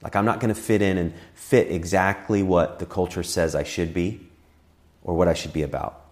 Like, 0.00 0.14
I'm 0.14 0.24
not 0.24 0.38
going 0.38 0.54
to 0.54 0.60
fit 0.60 0.80
in 0.80 0.96
and 0.96 1.12
fit 1.34 1.72
exactly 1.72 2.40
what 2.40 2.78
the 2.78 2.86
culture 2.86 3.24
says 3.24 3.56
I 3.56 3.64
should 3.64 3.92
be 3.92 4.20
or 5.02 5.16
what 5.16 5.26
I 5.26 5.34
should 5.34 5.52
be 5.52 5.62
about. 5.62 6.04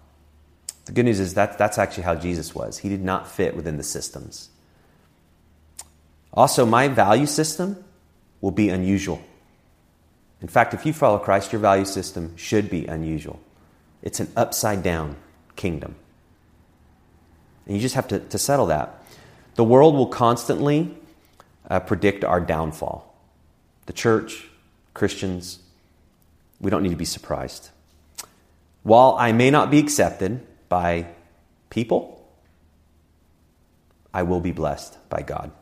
The 0.87 0.93
good 0.93 1.05
news 1.05 1.21
is 1.21 1.35
that 1.35 1.57
that's 1.57 1.79
actually 1.79 2.03
how 2.03 2.17
Jesus 2.17 2.57
was. 2.57 2.79
He 2.79 2.89
did 2.89 3.05
not 3.05 3.29
fit 3.29 3.55
within 3.55 3.77
the 3.77 3.85
systems. 3.85 4.51
Also, 6.35 6.67
my 6.67 6.89
value 6.89 7.27
system 7.27 7.85
will 8.41 8.51
be 8.51 8.71
unusual. 8.71 9.23
In 10.41 10.49
fact, 10.49 10.75
if 10.75 10.85
you 10.85 10.93
follow 10.93 11.19
Christ, 11.19 11.53
your 11.53 11.61
value 11.61 11.85
system 11.85 12.37
should 12.37 12.69
be 12.69 12.87
unusual. 12.87 13.39
It's 14.03 14.21
an 14.21 14.31
upside 14.37 14.83
down 14.83 15.17
kingdom. 15.57 15.95
And 17.67 17.77
you 17.77 17.81
just 17.81 17.95
have 17.95 18.09
to, 18.09 18.19
to 18.19 18.39
settle 18.39 18.67
that. 18.67 19.05
The 19.55 19.65
world 19.65 19.95
will 19.95 20.09
constantly 20.09 20.97
uh, 21.71 21.81
predict 21.81 22.25
our 22.25 22.41
downfall. 22.41 23.15
The 23.87 23.93
church, 23.93 24.49
Christians, 24.95 25.61
we 26.61 26.71
don't 26.71 26.83
need 26.83 26.91
to 26.91 26.97
be 26.97 27.05
surprised. 27.05 27.71
While 28.83 29.17
I 29.19 29.33
may 29.33 29.51
not 29.51 29.71
be 29.71 29.79
accepted 29.79 30.45
by 30.69 31.07
people, 31.71 32.27
I 34.13 34.23
will 34.25 34.41
be 34.41 34.53
blessed 34.53 34.97
by 35.09 35.23
God. 35.23 35.53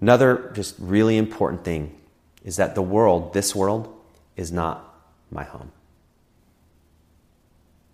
Another 0.00 0.50
just 0.54 0.74
really 0.78 1.16
important 1.16 1.64
thing 1.64 1.98
is 2.44 2.56
that 2.56 2.74
the 2.74 2.82
world, 2.82 3.34
this 3.34 3.54
world, 3.54 3.94
is 4.36 4.50
not 4.50 4.94
my 5.30 5.44
home. 5.44 5.70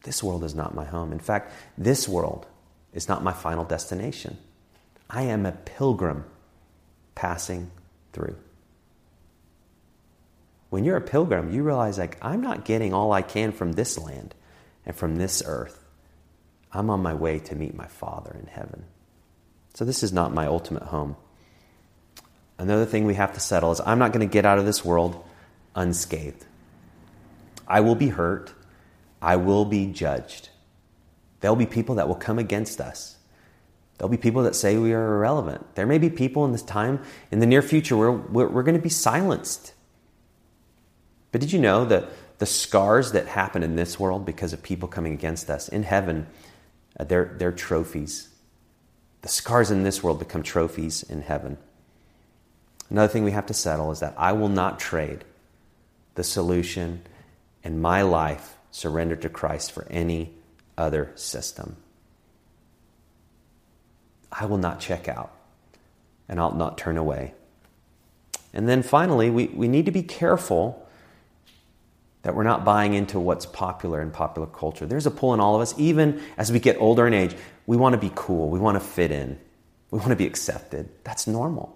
This 0.03 0.23
world 0.23 0.45
is 0.45 0.55
not 0.55 0.75
my 0.75 0.85
home. 0.85 1.13
In 1.13 1.19
fact, 1.19 1.53
this 1.77 2.09
world 2.09 2.47
is 2.93 3.09
not 3.09 3.23
my 3.23 3.33
final 3.33 3.65
destination. 3.65 4.39
I 5.11 5.23
am 5.23 5.47
a 5.47 5.53
pilgrim 5.53 6.25
passing 7.15 7.71
through. 8.13 8.37
When 10.71 10.85
you're 10.85 10.97
a 10.97 11.03
pilgrim, 11.03 11.53
you 11.53 11.63
realize, 11.63 11.99
like, 11.99 12.19
I'm 12.21 12.43
not 12.43 12.65
getting 12.65 12.93
all 12.93 13.13
I 13.13 13.23
can 13.23 13.53
from 13.53 13.73
this 13.73 13.99
land 13.99 14.35
and 14.85 14.95
from 14.95 15.17
this 15.17 15.43
earth. 15.45 15.85
I'm 16.73 16.91
on 16.91 17.03
my 17.03 17.15
way 17.15 17.39
to 17.41 17.55
meet 17.55 17.75
my 17.75 17.87
Father 17.87 18.37
in 18.39 18.47
heaven. 18.47 18.85
So, 19.75 19.85
this 19.85 20.03
is 20.03 20.13
not 20.13 20.35
my 20.35 20.47
ultimate 20.47 20.83
home. 20.83 21.17
Another 22.59 22.85
thing 22.85 23.07
we 23.07 23.15
have 23.15 23.33
to 23.35 23.41
settle 23.41 23.73
is 23.73 23.81
I'm 23.81 23.99
not 23.99 24.13
going 24.13 24.29
to 24.29 24.33
get 24.33 24.45
out 24.45 24.59
of 24.59 24.67
this 24.67 24.85
world 24.85 25.25
unscathed. 25.75 26.45
I 27.67 27.81
will 27.81 27.95
be 27.95 28.09
hurt. 28.09 28.53
I 29.21 29.37
will 29.37 29.65
be 29.65 29.87
judged. 29.87 30.51
There'll 31.41 31.57
be 31.57 31.67
people 31.67 31.97
that 31.97 32.09
will 32.09 32.15
come 32.15 32.39
against 32.39 32.81
us. 32.81 33.17
There'll 33.97 34.11
be 34.11 34.17
people 34.17 34.45
that 34.45 34.55
say 34.55 34.77
we 34.77 34.93
are 34.93 35.17
irrelevant. 35.17 35.75
There 35.75 35.87
may 35.87 35.99
be 35.99 36.11
people 36.11 36.45
in 36.45 36.53
this 36.53 36.63
time, 36.63 37.03
in 37.31 37.41
the 37.41 37.47
near 37.47 37.63
future, 37.63 37.97
where 37.97 38.13
we're, 38.13 38.49
we're 38.49 38.63
going 38.63 38.77
to 38.77 38.83
be 38.83 38.89
silenced. 38.89 39.75
But 41.33 41.41
did 41.41 41.53
you 41.53 41.59
know 41.59 41.85
that 41.85 42.09
the 42.39 42.47
scars 42.47 43.13
that 43.13 43.27
happen 43.27 43.63
in 43.63 43.75
this 43.75 43.99
world 43.99 44.25
because 44.25 44.53
of 44.53 44.63
people 44.63 44.89
coming 44.89 45.13
against 45.13 45.51
us, 45.51 45.69
in 45.69 45.83
heaven, 45.83 46.29
uh, 46.99 47.05
they're, 47.05 47.35
they're 47.39 47.53
trophies. 47.53 48.29
The 49.23 49.29
scars 49.29 49.73
in 49.73 49.83
this 49.83 50.03
world 50.03 50.21
become 50.21 50.45
trophies 50.45 51.03
in 51.03 51.23
heaven. 51.23 51.59
Another 52.89 53.13
thing 53.13 53.25
we 53.25 53.33
have 53.33 53.47
to 53.47 53.55
settle 53.55 53.91
is 53.91 54.01
that 54.01 54.15
I 54.17 54.33
will 54.33 54.49
not 54.49 54.79
trade 54.79 55.25
the 56.15 56.25
solution 56.25 57.03
and 57.65 57.83
my 57.83 58.03
life 58.03 58.58
surrendered 58.71 59.23
to 59.23 59.29
Christ 59.29 59.73
for 59.73 59.87
any 59.91 60.33
other 60.77 61.13
system. 61.15 61.77
I 64.31 64.47
will 64.47 64.59
not 64.59 64.81
check 64.81 65.09
out 65.09 65.33
and 66.29 66.39
I'll 66.39 66.55
not 66.55 66.79
turn 66.79 66.97
away. 66.97 67.35
And 68.53 68.69
then 68.69 68.83
finally, 68.83 69.31
we, 69.31 69.47
we 69.47 69.69
need 69.69 69.87
to 69.87 69.91
be 69.91 70.03
careful 70.03 70.87
that 72.23 72.35
we're 72.35 72.43
not 72.43 72.65
buying 72.65 72.95
into 72.95 73.19
what's 73.19 73.47
popular 73.47 74.03
in 74.03 74.11
popular 74.11 74.47
culture. 74.47 74.87
There's 74.87 75.07
a 75.07 75.11
pull 75.11 75.35
in 75.35 75.41
all 75.41 75.55
of 75.55 75.63
us, 75.63 75.75
even 75.79 76.21
as 76.37 76.51
we 76.53 76.59
get 76.59 76.77
older 76.79 77.07
in 77.07 77.15
age. 77.15 77.35
We 77.67 77.77
want 77.77 77.95
to 77.95 77.99
be 77.99 78.11
cool, 78.15 78.49
we 78.49 78.59
want 78.59 78.77
to 78.77 78.81
fit 78.81 79.11
in, 79.11 79.39
we 79.91 79.99
want 79.99 80.11
to 80.11 80.17
be 80.17 80.27
accepted. 80.27 80.89
That's 81.05 81.27
normal. 81.27 81.75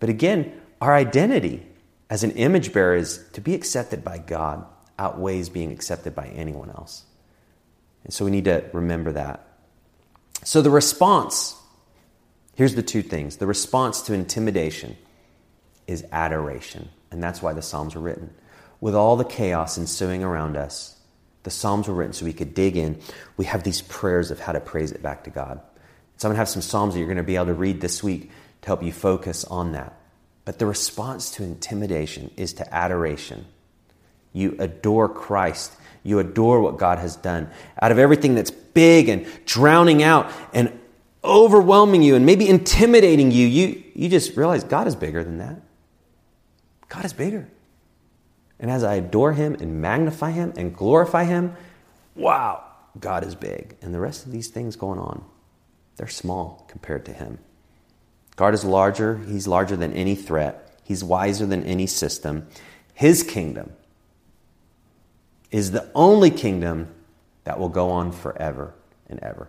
But 0.00 0.08
again, 0.08 0.60
our 0.80 0.94
identity 0.94 1.66
as 2.08 2.24
an 2.24 2.32
image 2.32 2.72
bearer 2.72 2.96
is 2.96 3.24
to 3.32 3.40
be 3.40 3.54
accepted 3.54 4.04
by 4.04 4.18
God 4.18 4.64
outweighs 4.98 5.48
being 5.48 5.72
accepted 5.72 6.14
by 6.14 6.28
anyone 6.28 6.70
else. 6.70 7.04
And 8.04 8.12
so 8.12 8.24
we 8.24 8.30
need 8.30 8.44
to 8.44 8.64
remember 8.72 9.12
that. 9.12 9.46
So 10.44 10.62
the 10.62 10.70
response 10.70 11.56
here's 12.56 12.74
the 12.74 12.82
two 12.82 13.02
things 13.02 13.36
the 13.36 13.46
response 13.46 14.02
to 14.02 14.14
intimidation 14.14 14.96
is 15.86 16.04
adoration. 16.10 16.88
And 17.12 17.22
that's 17.22 17.40
why 17.40 17.52
the 17.52 17.62
Psalms 17.62 17.94
were 17.94 18.00
written. 18.00 18.34
With 18.80 18.94
all 18.96 19.16
the 19.16 19.24
chaos 19.24 19.78
ensuing 19.78 20.24
around 20.24 20.56
us, 20.56 20.96
the 21.44 21.50
Psalms 21.50 21.86
were 21.86 21.94
written 21.94 22.12
so 22.12 22.24
we 22.24 22.32
could 22.32 22.54
dig 22.54 22.76
in. 22.76 23.00
We 23.36 23.44
have 23.44 23.62
these 23.62 23.82
prayers 23.82 24.32
of 24.32 24.40
how 24.40 24.52
to 24.52 24.60
praise 24.60 24.90
it 24.90 25.02
back 25.02 25.24
to 25.24 25.30
God. 25.30 25.60
So 26.16 26.26
I'm 26.26 26.30
going 26.30 26.34
to 26.34 26.38
have 26.38 26.48
some 26.48 26.62
Psalms 26.62 26.94
that 26.94 26.98
you're 26.98 27.06
going 27.06 27.18
to 27.18 27.22
be 27.22 27.36
able 27.36 27.46
to 27.46 27.54
read 27.54 27.80
this 27.80 28.02
week 28.02 28.30
to 28.62 28.66
help 28.66 28.82
you 28.82 28.92
focus 28.92 29.44
on 29.44 29.72
that. 29.72 29.96
But 30.44 30.58
the 30.58 30.66
response 30.66 31.30
to 31.32 31.44
intimidation 31.44 32.32
is 32.36 32.54
to 32.54 32.74
adoration. 32.74 33.46
You 34.36 34.54
adore 34.58 35.08
Christ. 35.08 35.72
You 36.02 36.18
adore 36.18 36.60
what 36.60 36.76
God 36.76 36.98
has 36.98 37.16
done. 37.16 37.48
Out 37.80 37.90
of 37.90 37.98
everything 37.98 38.34
that's 38.34 38.50
big 38.50 39.08
and 39.08 39.26
drowning 39.46 40.02
out 40.02 40.30
and 40.52 40.78
overwhelming 41.24 42.02
you 42.02 42.16
and 42.16 42.26
maybe 42.26 42.46
intimidating 42.46 43.30
you, 43.30 43.46
you, 43.46 43.82
you 43.94 44.10
just 44.10 44.36
realize 44.36 44.62
God 44.62 44.86
is 44.86 44.94
bigger 44.94 45.24
than 45.24 45.38
that. 45.38 45.56
God 46.90 47.06
is 47.06 47.14
bigger. 47.14 47.48
And 48.60 48.70
as 48.70 48.84
I 48.84 48.96
adore 48.96 49.32
Him 49.32 49.54
and 49.54 49.80
magnify 49.80 50.32
Him 50.32 50.52
and 50.58 50.76
glorify 50.76 51.24
Him, 51.24 51.56
wow, 52.14 52.62
God 53.00 53.24
is 53.24 53.34
big. 53.34 53.78
And 53.80 53.94
the 53.94 54.00
rest 54.00 54.26
of 54.26 54.32
these 54.32 54.48
things 54.48 54.76
going 54.76 54.98
on, 54.98 55.24
they're 55.96 56.08
small 56.08 56.66
compared 56.68 57.06
to 57.06 57.12
Him. 57.14 57.38
God 58.36 58.52
is 58.52 58.66
larger. 58.66 59.16
He's 59.16 59.48
larger 59.48 59.76
than 59.76 59.94
any 59.94 60.14
threat. 60.14 60.78
He's 60.84 61.02
wiser 61.02 61.46
than 61.46 61.64
any 61.64 61.86
system. 61.86 62.46
His 62.92 63.22
kingdom 63.22 63.72
is 65.50 65.70
the 65.70 65.88
only 65.94 66.30
kingdom 66.30 66.88
that 67.44 67.58
will 67.58 67.68
go 67.68 67.90
on 67.90 68.12
forever 68.12 68.74
and 69.08 69.20
ever. 69.20 69.48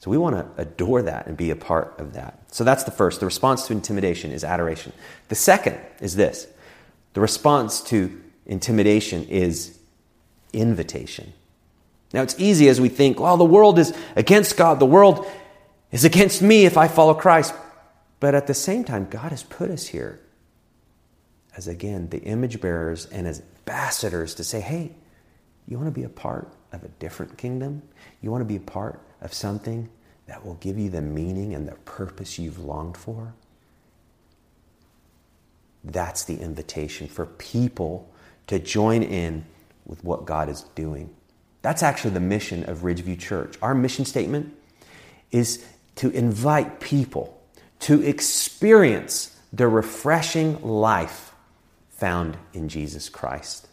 So 0.00 0.10
we 0.10 0.16
want 0.16 0.36
to 0.36 0.62
adore 0.62 1.02
that 1.02 1.26
and 1.26 1.36
be 1.36 1.50
a 1.50 1.56
part 1.56 1.94
of 1.98 2.14
that. 2.14 2.38
So 2.52 2.64
that's 2.64 2.84
the 2.84 2.90
first. 2.90 3.20
The 3.20 3.26
response 3.26 3.66
to 3.66 3.74
intimidation 3.74 4.32
is 4.32 4.44
adoration. 4.44 4.92
The 5.28 5.34
second 5.34 5.78
is 6.00 6.16
this 6.16 6.46
the 7.12 7.20
response 7.20 7.82
to 7.82 8.20
intimidation 8.46 9.26
is 9.28 9.78
invitation. 10.52 11.32
Now 12.12 12.22
it's 12.22 12.34
easy 12.38 12.68
as 12.68 12.80
we 12.80 12.88
think, 12.88 13.20
well, 13.20 13.36
the 13.36 13.44
world 13.44 13.78
is 13.78 13.94
against 14.16 14.56
God, 14.56 14.80
the 14.80 14.86
world 14.86 15.26
is 15.92 16.04
against 16.04 16.40
me 16.40 16.64
if 16.64 16.76
I 16.76 16.88
follow 16.88 17.14
Christ. 17.14 17.54
But 18.20 18.34
at 18.34 18.46
the 18.46 18.54
same 18.54 18.84
time, 18.84 19.06
God 19.08 19.30
has 19.30 19.42
put 19.42 19.70
us 19.70 19.88
here 19.88 20.20
as, 21.56 21.68
again, 21.68 22.08
the 22.08 22.20
image 22.22 22.60
bearers 22.60 23.06
and 23.06 23.26
as 23.26 23.42
ambassadors 23.58 24.34
to 24.36 24.44
say, 24.44 24.60
hey, 24.60 24.92
you 25.66 25.78
want 25.78 25.88
to 25.88 25.98
be 25.98 26.04
a 26.04 26.08
part 26.08 26.52
of 26.72 26.84
a 26.84 26.88
different 26.88 27.36
kingdom? 27.38 27.82
You 28.20 28.30
want 28.30 28.42
to 28.42 28.46
be 28.46 28.56
a 28.56 28.60
part 28.60 29.00
of 29.20 29.32
something 29.32 29.88
that 30.26 30.44
will 30.44 30.54
give 30.54 30.78
you 30.78 30.90
the 30.90 31.02
meaning 31.02 31.54
and 31.54 31.66
the 31.66 31.74
purpose 31.76 32.38
you've 32.38 32.58
longed 32.58 32.96
for? 32.96 33.34
That's 35.82 36.24
the 36.24 36.36
invitation 36.36 37.08
for 37.08 37.26
people 37.26 38.08
to 38.46 38.58
join 38.58 39.02
in 39.02 39.44
with 39.86 40.04
what 40.04 40.24
God 40.24 40.48
is 40.48 40.62
doing. 40.74 41.10
That's 41.62 41.82
actually 41.82 42.12
the 42.12 42.20
mission 42.20 42.64
of 42.64 42.78
Ridgeview 42.78 43.18
Church. 43.18 43.56
Our 43.62 43.74
mission 43.74 44.04
statement 44.04 44.54
is 45.30 45.64
to 45.96 46.10
invite 46.10 46.80
people 46.80 47.40
to 47.80 48.02
experience 48.02 49.36
the 49.52 49.68
refreshing 49.68 50.62
life 50.62 51.29
found 52.00 52.38
in 52.54 52.68
Jesus 52.68 53.10
Christ. 53.10 53.68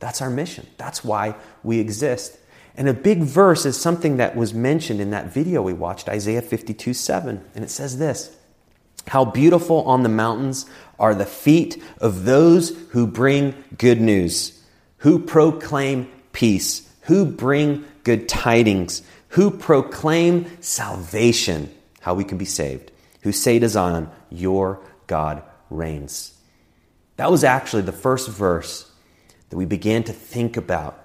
That's 0.00 0.20
our 0.20 0.28
mission. 0.28 0.66
That's 0.76 1.04
why 1.04 1.36
we 1.62 1.78
exist. 1.78 2.36
And 2.76 2.88
a 2.88 2.92
big 2.92 3.22
verse 3.22 3.64
is 3.64 3.80
something 3.80 4.16
that 4.16 4.34
was 4.34 4.52
mentioned 4.52 5.00
in 5.00 5.10
that 5.10 5.32
video 5.32 5.62
we 5.62 5.72
watched, 5.72 6.08
Isaiah 6.08 6.42
52 6.42 6.92
7. 6.92 7.42
And 7.54 7.64
it 7.64 7.70
says 7.70 7.98
this 7.98 8.36
How 9.06 9.24
beautiful 9.24 9.82
on 9.84 10.02
the 10.02 10.08
mountains 10.08 10.66
are 10.98 11.14
the 11.14 11.24
feet 11.24 11.82
of 12.00 12.24
those 12.24 12.76
who 12.90 13.06
bring 13.06 13.54
good 13.78 14.00
news, 14.00 14.60
who 14.98 15.20
proclaim 15.20 16.10
peace, 16.32 16.90
who 17.02 17.24
bring 17.24 17.84
good 18.02 18.28
tidings, 18.28 19.02
who 19.28 19.52
proclaim 19.52 20.50
salvation, 20.60 21.72
how 22.00 22.14
we 22.14 22.24
can 22.24 22.38
be 22.38 22.44
saved, 22.44 22.90
who 23.22 23.30
say 23.30 23.60
to 23.60 23.68
Zion, 23.68 24.10
Your 24.28 24.80
God 25.06 25.44
reigns. 25.70 26.33
That 27.16 27.30
was 27.30 27.44
actually 27.44 27.82
the 27.82 27.92
first 27.92 28.28
verse 28.28 28.90
that 29.50 29.56
we 29.56 29.64
began 29.64 30.02
to 30.04 30.12
think 30.12 30.56
about 30.56 31.00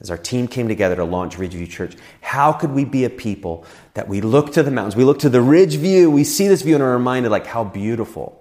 as 0.00 0.10
our 0.10 0.16
team 0.16 0.48
came 0.48 0.68
together 0.68 0.96
to 0.96 1.04
launch 1.04 1.36
Ridgeview 1.36 1.68
Church. 1.68 1.94
How 2.22 2.52
could 2.52 2.72
we 2.72 2.84
be 2.84 3.04
a 3.04 3.10
people 3.10 3.66
that 3.94 4.08
we 4.08 4.20
look 4.20 4.52
to 4.54 4.62
the 4.62 4.70
mountains, 4.70 4.96
we 4.96 5.04
look 5.04 5.18
to 5.20 5.28
the 5.28 5.42
ridge 5.42 5.76
view, 5.76 6.10
we 6.10 6.24
see 6.24 6.48
this 6.48 6.62
view 6.62 6.74
and 6.74 6.82
are 6.82 6.92
reminded 6.92 7.30
like 7.30 7.46
how 7.46 7.64
beautiful 7.64 8.40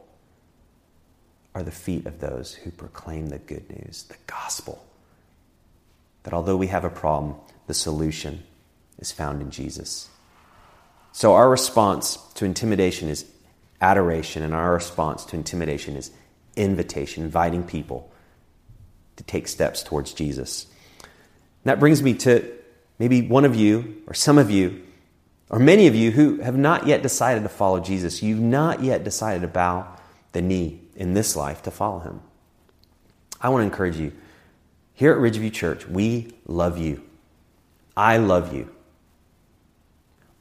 are 1.53 1.63
the 1.63 1.71
feet 1.71 2.05
of 2.05 2.19
those 2.19 2.53
who 2.53 2.71
proclaim 2.71 3.27
the 3.27 3.39
good 3.39 3.69
news, 3.69 4.03
the 4.03 4.15
gospel. 4.27 4.85
That 6.23 6.33
although 6.33 6.57
we 6.57 6.67
have 6.67 6.85
a 6.85 6.89
problem, 6.89 7.35
the 7.67 7.73
solution 7.73 8.43
is 8.99 9.11
found 9.11 9.41
in 9.41 9.51
Jesus. 9.51 10.09
So 11.11 11.33
our 11.33 11.49
response 11.49 12.17
to 12.35 12.45
intimidation 12.45 13.09
is 13.09 13.25
adoration, 13.81 14.43
and 14.43 14.53
our 14.53 14.73
response 14.73 15.25
to 15.25 15.35
intimidation 15.35 15.95
is 15.95 16.11
invitation, 16.59 17.23
inviting 17.23 17.63
people 17.63 18.11
to 19.15 19.23
take 19.23 19.47
steps 19.47 19.83
towards 19.83 20.13
Jesus. 20.13 20.65
And 20.99 21.65
that 21.65 21.79
brings 21.79 22.03
me 22.03 22.13
to 22.15 22.51
maybe 22.99 23.21
one 23.21 23.45
of 23.45 23.55
you, 23.55 24.01
or 24.07 24.13
some 24.13 24.37
of 24.37 24.51
you, 24.51 24.83
or 25.49 25.59
many 25.59 25.87
of 25.87 25.95
you 25.95 26.11
who 26.11 26.37
have 26.41 26.57
not 26.57 26.85
yet 26.85 27.01
decided 27.01 27.43
to 27.43 27.49
follow 27.49 27.79
Jesus. 27.79 28.21
You've 28.21 28.39
not 28.39 28.83
yet 28.83 29.03
decided 29.03 29.41
to 29.41 29.47
bow 29.47 29.87
the 30.31 30.41
knee 30.41 30.79
in 30.95 31.13
this 31.13 31.35
life 31.35 31.63
to 31.63 31.71
follow 31.71 31.99
him. 31.99 32.21
I 33.41 33.49
want 33.49 33.61
to 33.61 33.65
encourage 33.65 33.97
you. 33.97 34.11
Here 34.93 35.13
at 35.13 35.17
Ridgeview 35.17 35.53
Church, 35.53 35.87
we 35.87 36.33
love 36.45 36.77
you. 36.77 37.01
I 37.95 38.17
love 38.17 38.53
you. 38.53 38.69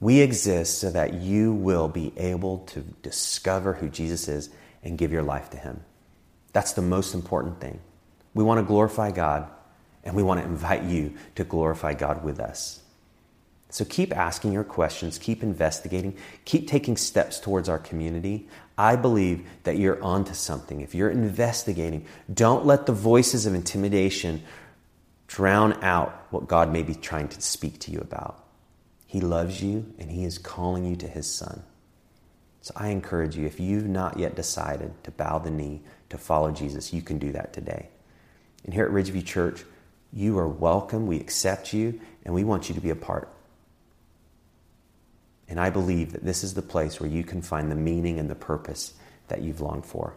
We 0.01 0.21
exist 0.21 0.79
so 0.79 0.91
that 0.91 1.14
you 1.14 1.53
will 1.53 1.89
be 1.89 2.12
able 2.16 2.59
to 2.66 2.81
discover 3.03 3.73
who 3.75 3.89
Jesus 3.89 4.29
is 4.29 4.51
and 4.85 4.99
give 4.99 5.12
your 5.12 5.23
life 5.23 5.51
to 5.51 5.57
him. 5.57 5.81
That's 6.59 6.73
the 6.73 6.83
most 6.83 7.15
important 7.15 7.61
thing. 7.61 7.79
We 8.35 8.43
want 8.43 8.59
to 8.59 8.65
glorify 8.65 9.13
God, 9.13 9.49
and 10.03 10.17
we 10.17 10.25
want 10.25 10.41
to 10.41 10.45
invite 10.45 10.83
you 10.83 11.15
to 11.37 11.45
glorify 11.45 11.95
God 11.95 12.25
with 12.25 12.41
us. 12.41 12.83
So 13.71 13.85
keep 13.85 14.13
asking 14.17 14.55
your 14.55 14.65
questions, 14.65 15.19
keep 15.19 15.45
investigating, 15.45 16.17
keep 16.45 16.67
taking 16.67 16.97
steps 16.97 17.39
towards 17.39 17.69
our 17.69 17.79
community. 17.79 18.49
I 18.77 18.97
believe 18.97 19.47
that 19.63 19.79
you're 19.79 20.03
onto 20.03 20.35
something. 20.35 20.81
If 20.81 20.97
you're 20.97 21.11
investigating, 21.11 22.07
don't 22.35 22.67
let 22.67 22.87
the 22.87 22.93
voices 22.93 23.47
of 23.47 23.55
intimidation 23.55 24.43
drown 25.29 25.75
out 25.85 26.27
what 26.31 26.49
God 26.49 26.73
may 26.73 26.83
be 26.83 26.97
trying 26.97 27.29
to 27.29 27.41
speak 27.41 27.79
to 27.83 27.93
you 27.93 28.01
about. 28.01 28.45
He 29.07 29.21
loves 29.21 29.63
you 29.63 29.95
and 30.01 30.11
He 30.11 30.25
is 30.25 30.39
calling 30.39 30.85
you 30.85 30.97
to 30.97 31.07
His 31.07 31.33
Son. 31.33 31.63
So 32.63 32.75
I 32.75 32.89
encourage 32.89 33.37
you, 33.37 33.47
if 33.47 33.61
you've 33.61 33.87
not 33.87 34.19
yet 34.19 34.35
decided 34.35 34.93
to 35.05 35.13
bow 35.13 35.39
the 35.39 35.53
knee 35.53 35.83
to 36.11 36.19
follow 36.19 36.51
Jesus, 36.51 36.93
you 36.93 37.03
can 37.03 37.19
do 37.19 37.33
that 37.33 37.53
today. 37.53 37.89
And 38.65 38.75
here 38.75 38.85
at 38.85 38.91
Ridgeview 38.91 39.25
Church, 39.25 39.65
you 40.13 40.39
are 40.39 40.49
welcome. 40.49 41.07
We 41.07 41.21
accept 41.21 41.73
you, 41.73 42.01
and 42.25 42.35
we 42.35 42.45
want 42.45 42.69
you 42.69 42.75
to 42.75 42.81
be 42.81 42.91
a 42.91 42.97
part. 42.97 43.29
And 45.49 45.59
I 45.59 45.71
believe 45.71 46.13
that 46.13 46.25
this 46.25 46.45
is 46.45 46.55
the 46.55 46.63
place 46.63 47.01
where 47.01 47.09
you 47.09 47.25
can 47.25 47.43
find 47.43 47.71
the 47.71 47.77
meaning 47.77 48.19
and 48.19 48.29
the 48.29 48.35
purpose 48.35 48.95
that 49.29 49.43
you've 49.43 49.61
longed 49.61 49.87
for. 49.87 50.15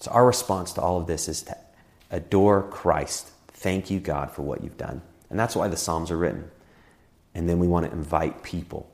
So, 0.00 0.10
our 0.10 0.26
response 0.26 0.72
to 0.74 0.82
all 0.82 0.98
of 0.98 1.06
this 1.06 1.28
is 1.28 1.42
to 1.42 1.56
adore 2.10 2.62
Christ. 2.62 3.30
Thank 3.48 3.90
you, 3.90 4.00
God, 4.00 4.30
for 4.30 4.42
what 4.42 4.62
you've 4.62 4.78
done. 4.78 5.02
And 5.30 5.38
that's 5.38 5.56
why 5.56 5.68
the 5.68 5.76
Psalms 5.76 6.10
are 6.10 6.16
written. 6.16 6.50
And 7.34 7.48
then 7.48 7.58
we 7.58 7.66
want 7.66 7.86
to 7.86 7.92
invite 7.92 8.42
people 8.42 8.90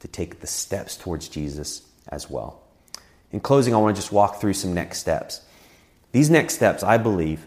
to 0.00 0.08
take 0.08 0.40
the 0.40 0.46
steps 0.46 0.96
towards 0.96 1.28
Jesus 1.28 1.82
as 2.08 2.30
well. 2.30 2.62
In 3.32 3.40
closing, 3.40 3.74
I 3.74 3.78
want 3.78 3.94
to 3.94 4.00
just 4.00 4.12
walk 4.12 4.40
through 4.40 4.54
some 4.54 4.74
next 4.74 4.98
steps. 4.98 5.40
These 6.12 6.30
next 6.30 6.54
steps, 6.54 6.82
I 6.82 6.98
believe, 6.98 7.46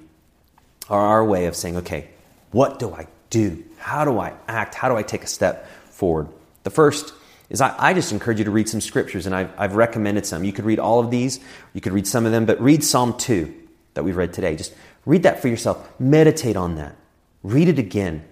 are 0.89 1.01
our 1.01 1.25
way 1.25 1.45
of 1.45 1.55
saying, 1.55 1.77
okay, 1.77 2.09
what 2.51 2.79
do 2.79 2.93
I 2.93 3.07
do? 3.29 3.63
How 3.77 4.05
do 4.05 4.19
I 4.19 4.34
act? 4.47 4.75
How 4.75 4.89
do 4.89 4.95
I 4.95 5.03
take 5.03 5.23
a 5.23 5.27
step 5.27 5.67
forward? 5.86 6.29
The 6.63 6.69
first 6.69 7.13
is 7.49 7.59
I, 7.61 7.75
I 7.77 7.93
just 7.93 8.11
encourage 8.11 8.39
you 8.39 8.45
to 8.45 8.51
read 8.51 8.69
some 8.69 8.79
scriptures, 8.79 9.25
and 9.25 9.36
I've, 9.36 9.51
I've 9.57 9.75
recommended 9.75 10.25
some. 10.25 10.43
You 10.43 10.53
could 10.53 10.65
read 10.65 10.79
all 10.79 10.99
of 10.99 11.11
these, 11.11 11.39
you 11.73 11.81
could 11.81 11.93
read 11.93 12.07
some 12.07 12.25
of 12.25 12.31
them, 12.31 12.45
but 12.45 12.61
read 12.61 12.84
Psalm 12.84 13.17
2 13.17 13.53
that 13.95 14.03
we've 14.03 14.15
read 14.15 14.34
today. 14.34 14.55
Just 14.55 14.73
read 15.05 15.23
that 15.23 15.41
for 15.41 15.49
yourself. 15.49 15.88
Meditate 15.99 16.55
on 16.55 16.75
that. 16.75 16.95
Read 17.43 17.67
it 17.67 17.77
again. 17.79 18.23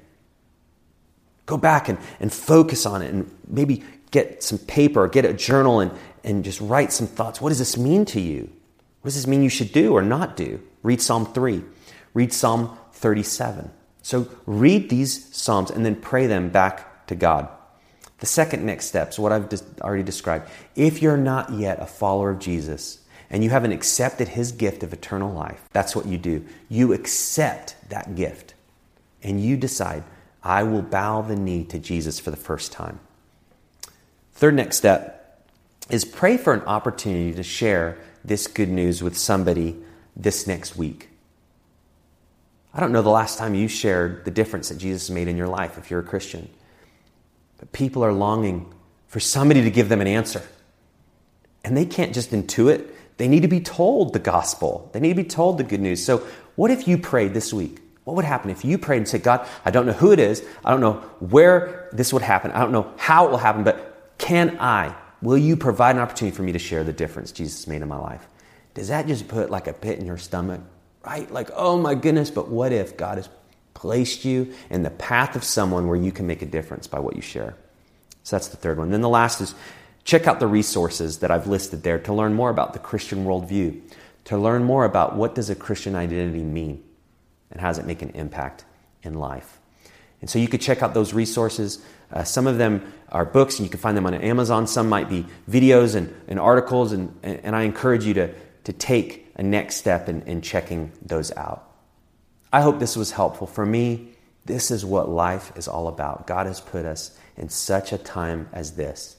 Go 1.46 1.58
back 1.58 1.90
and, 1.90 1.98
and 2.20 2.32
focus 2.32 2.86
on 2.86 3.02
it, 3.02 3.14
and 3.14 3.30
maybe 3.48 3.84
get 4.12 4.44
some 4.44 4.60
paper 4.60 5.08
get 5.08 5.26
a 5.26 5.34
journal 5.34 5.80
and, 5.80 5.92
and 6.24 6.44
just 6.44 6.62
write 6.62 6.92
some 6.92 7.08
thoughts. 7.08 7.42
What 7.42 7.50
does 7.50 7.60
this 7.60 7.78
mean 7.78 8.06
to 8.06 8.22
you? 8.22 8.50
What 9.02 9.08
does 9.08 9.16
this 9.16 9.28
mean 9.28 9.42
you 9.42 9.50
should 9.50 9.72
do 9.72 9.94
or 9.94 10.02
not 10.02 10.38
do? 10.38 10.62
Read 10.84 11.02
Psalm 11.02 11.26
3. 11.26 11.64
Read 12.14 12.34
Psalm 12.34 12.78
37. 12.94 13.72
So 14.04 14.28
read 14.46 14.90
these 14.90 15.34
Psalms 15.36 15.72
and 15.72 15.86
then 15.86 15.96
pray 15.96 16.28
them 16.28 16.50
back 16.50 17.08
to 17.08 17.16
God. 17.16 17.48
The 18.20 18.26
second 18.28 18.66
next 18.66 18.86
step 18.86 19.10
is 19.10 19.20
what 19.20 19.32
I've 19.32 19.52
already 19.82 20.04
described. 20.04 20.50
If 20.76 21.02
you're 21.02 21.18
not 21.18 21.52
yet 21.52 21.82
a 21.82 21.88
follower 21.88 22.30
of 22.30 22.40
Jesus 22.40 23.00
and 23.32 23.44
you 23.44 23.50
haven't 23.50 23.72
accepted 23.72 24.28
his 24.28 24.52
gift 24.52 24.84
of 24.84 24.94
eternal 24.94 25.34
life, 25.34 25.68
that's 25.72 25.96
what 25.96 26.06
you 26.06 26.20
do. 26.20 26.46
You 26.70 26.94
accept 26.94 27.76
that 27.90 28.16
gift 28.16 28.54
and 29.24 29.42
you 29.42 29.58
decide, 29.58 30.04
I 30.44 30.64
will 30.64 30.82
bow 30.84 31.22
the 31.22 31.36
knee 31.36 31.64
to 31.66 31.80
Jesus 31.80 32.20
for 32.20 32.30
the 32.30 32.38
first 32.38 32.72
time. 32.72 33.00
Third 34.42 34.56
next 34.56 34.78
step 34.78 35.46
is 35.92 36.04
pray 36.04 36.36
for 36.36 36.52
an 36.52 36.62
opportunity 36.62 37.32
to 37.32 37.44
share 37.44 38.00
this 38.26 38.48
good 38.48 38.70
news 38.70 39.04
with 39.04 39.16
somebody 39.16 39.78
this 40.16 40.48
next 40.48 40.76
week. 40.76 41.10
I 42.74 42.80
don't 42.80 42.92
know 42.92 43.04
the 43.04 43.10
last 43.12 43.38
time 43.38 43.54
you 43.54 43.68
shared 43.68 44.26
the 44.26 44.32
difference 44.32 44.70
that 44.70 44.80
Jesus 44.80 45.12
made 45.12 45.28
in 45.28 45.38
your 45.38 45.48
life 45.48 45.78
if 45.78 45.92
you're 45.92 46.00
a 46.00 46.04
Christian. 46.04 46.50
But 47.60 47.72
people 47.72 48.04
are 48.04 48.12
longing 48.12 48.74
for 49.06 49.20
somebody 49.20 49.62
to 49.62 49.70
give 49.70 49.90
them 49.90 50.02
an 50.02 50.08
answer. 50.08 50.42
And 51.64 51.78
they 51.78 51.86
can't 51.86 52.12
just 52.12 52.32
intuit, 52.32 52.90
they 53.18 53.28
need 53.28 53.44
to 53.44 53.48
be 53.48 53.62
told 53.62 54.12
the 54.12 54.18
gospel. 54.18 54.90
They 54.92 55.00
need 55.00 55.10
to 55.10 55.24
be 55.24 55.30
told 55.30 55.60
the 55.60 55.64
good 55.64 55.82
news. 55.82 56.04
So, 56.04 56.26
what 56.56 56.72
if 56.72 56.88
you 56.88 56.98
prayed 56.98 57.36
this 57.36 57.54
week? 57.54 57.78
What 58.06 58.16
would 58.16 58.26
happen 58.26 58.50
if 58.50 58.66
you 58.66 58.80
prayed 58.80 58.98
and 58.98 59.08
said, 59.08 59.22
God, 59.22 59.48
I 59.64 59.70
don't 59.70 59.86
know 59.86 59.94
who 59.94 60.12
it 60.12 60.18
is, 60.18 60.44
I 60.66 60.72
don't 60.72 60.82
know 60.82 60.94
where 61.20 61.90
this 61.94 62.12
would 62.12 62.24
happen, 62.24 62.50
I 62.50 62.62
don't 62.62 62.72
know 62.72 62.92
how 62.98 63.28
it 63.28 63.30
will 63.30 63.38
happen, 63.38 63.64
but 63.64 63.91
can 64.22 64.58
I, 64.60 64.96
will 65.24 65.38
you 65.38 65.58
provide 65.58 65.96
an 65.96 66.02
opportunity 66.02 66.38
for 66.38 66.44
me 66.44 66.52
to 66.52 66.60
share 66.60 66.84
the 66.84 66.94
difference 66.94 67.32
Jesus 67.32 67.66
made 67.66 67.82
in 67.82 67.88
my 67.88 67.98
life? 67.98 68.26
Does 68.76 68.90
that 68.90 69.08
just 69.08 69.28
put 69.28 69.50
like 69.50 69.68
a 69.68 69.74
pit 69.74 69.98
in 69.98 70.06
your 70.06 70.20
stomach? 70.20 70.62
Right? 71.04 71.30
Like, 71.32 71.50
oh 71.56 71.80
my 71.80 71.96
goodness, 71.96 72.30
but 72.30 72.48
what 72.48 72.72
if 72.72 72.96
God 72.96 73.18
has 73.18 73.28
placed 73.74 74.24
you 74.24 74.54
in 74.70 74.84
the 74.84 74.92
path 74.92 75.36
of 75.36 75.44
someone 75.44 75.88
where 75.88 75.98
you 75.98 76.12
can 76.12 76.28
make 76.28 76.44
a 76.44 76.46
difference 76.46 76.86
by 76.86 77.00
what 77.00 77.16
you 77.16 77.24
share? 77.24 77.56
So 78.22 78.36
that's 78.36 78.50
the 78.50 78.58
third 78.58 78.78
one. 78.78 78.92
Then 78.92 79.02
the 79.02 79.10
last 79.10 79.42
is 79.42 79.56
check 80.04 80.28
out 80.28 80.40
the 80.40 80.46
resources 80.46 81.18
that 81.20 81.32
I've 81.32 81.48
listed 81.48 81.82
there 81.82 81.98
to 81.98 82.14
learn 82.14 82.36
more 82.36 82.52
about 82.52 82.74
the 82.74 82.80
Christian 82.80 83.26
worldview, 83.26 83.82
to 84.26 84.38
learn 84.38 84.64
more 84.64 84.86
about 84.86 85.16
what 85.16 85.34
does 85.34 85.50
a 85.50 85.56
Christian 85.56 85.96
identity 85.96 86.44
mean 86.44 86.84
and 87.50 87.60
how 87.60 87.70
does 87.70 87.80
it 87.80 87.88
make 87.88 88.04
an 88.04 88.12
impact 88.12 88.66
in 89.02 89.16
life. 89.16 89.61
And 90.22 90.30
so 90.30 90.40
you 90.40 90.48
could 90.48 90.62
check 90.62 90.84
out 90.84 90.94
those 90.94 91.14
resources. 91.14 91.84
Uh, 92.12 92.24
some 92.24 92.48
of 92.48 92.58
them 92.58 92.94
are 93.10 93.26
books, 93.26 93.58
and 93.58 93.66
you 93.66 93.70
can 93.70 93.80
find 93.80 93.98
them 93.98 94.06
on 94.06 94.14
Amazon. 94.14 94.68
Some 94.68 94.88
might 94.88 95.10
be 95.10 95.26
videos 95.50 95.96
and, 95.96 96.14
and 96.28 96.40
articles, 96.40 96.92
and, 96.92 97.18
and 97.24 97.56
I 97.56 97.64
encourage 97.64 98.06
you 98.06 98.14
to, 98.14 98.34
to 98.66 98.74
take 98.74 99.32
a 99.36 99.44
next 99.44 99.78
step 99.78 100.08
in, 100.08 100.22
in 100.24 100.42
checking 100.42 100.92
those 101.02 101.32
out. 101.36 101.68
I 102.54 102.62
hope 102.62 102.80
this 102.80 102.96
was 102.96 103.12
helpful. 103.12 103.48
For 103.48 103.66
me, 103.66 104.10
this 104.46 104.72
is 104.72 104.86
what 104.86 105.10
life 105.10 105.52
is 105.56 105.68
all 105.68 105.88
about. 105.88 106.28
God 106.28 106.46
has 106.46 106.62
put 106.62 106.86
us 106.86 107.18
in 107.38 107.50
such 107.50 107.92
a 107.92 107.98
time 107.98 108.50
as 108.54 108.74
this 108.74 109.18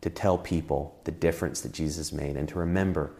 to 0.00 0.10
tell 0.10 0.38
people 0.38 0.98
the 1.04 1.10
difference 1.10 1.60
that 1.60 1.72
Jesus 1.72 2.12
made 2.12 2.36
and 2.36 2.48
to 2.48 2.58
remember, 2.58 3.12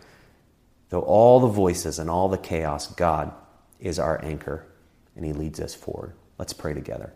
though 0.88 1.02
all 1.02 1.40
the 1.40 1.48
voices 1.48 1.98
and 1.98 2.08
all 2.08 2.28
the 2.28 2.38
chaos, 2.38 2.86
God 2.94 3.32
is 3.78 3.98
our 3.98 4.22
anchor 4.24 4.66
and 5.14 5.24
He 5.24 5.32
leads 5.32 5.60
us 5.60 5.74
forward. 5.74 6.14
Let's 6.40 6.54
pray 6.54 6.72
together. 6.72 7.12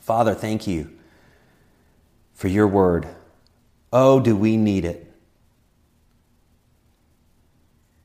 Father, 0.00 0.32
thank 0.32 0.68
you 0.68 0.96
for 2.34 2.46
your 2.46 2.68
word. 2.68 3.08
Oh, 3.92 4.20
do 4.20 4.36
we 4.36 4.56
need 4.56 4.84
it? 4.84 5.12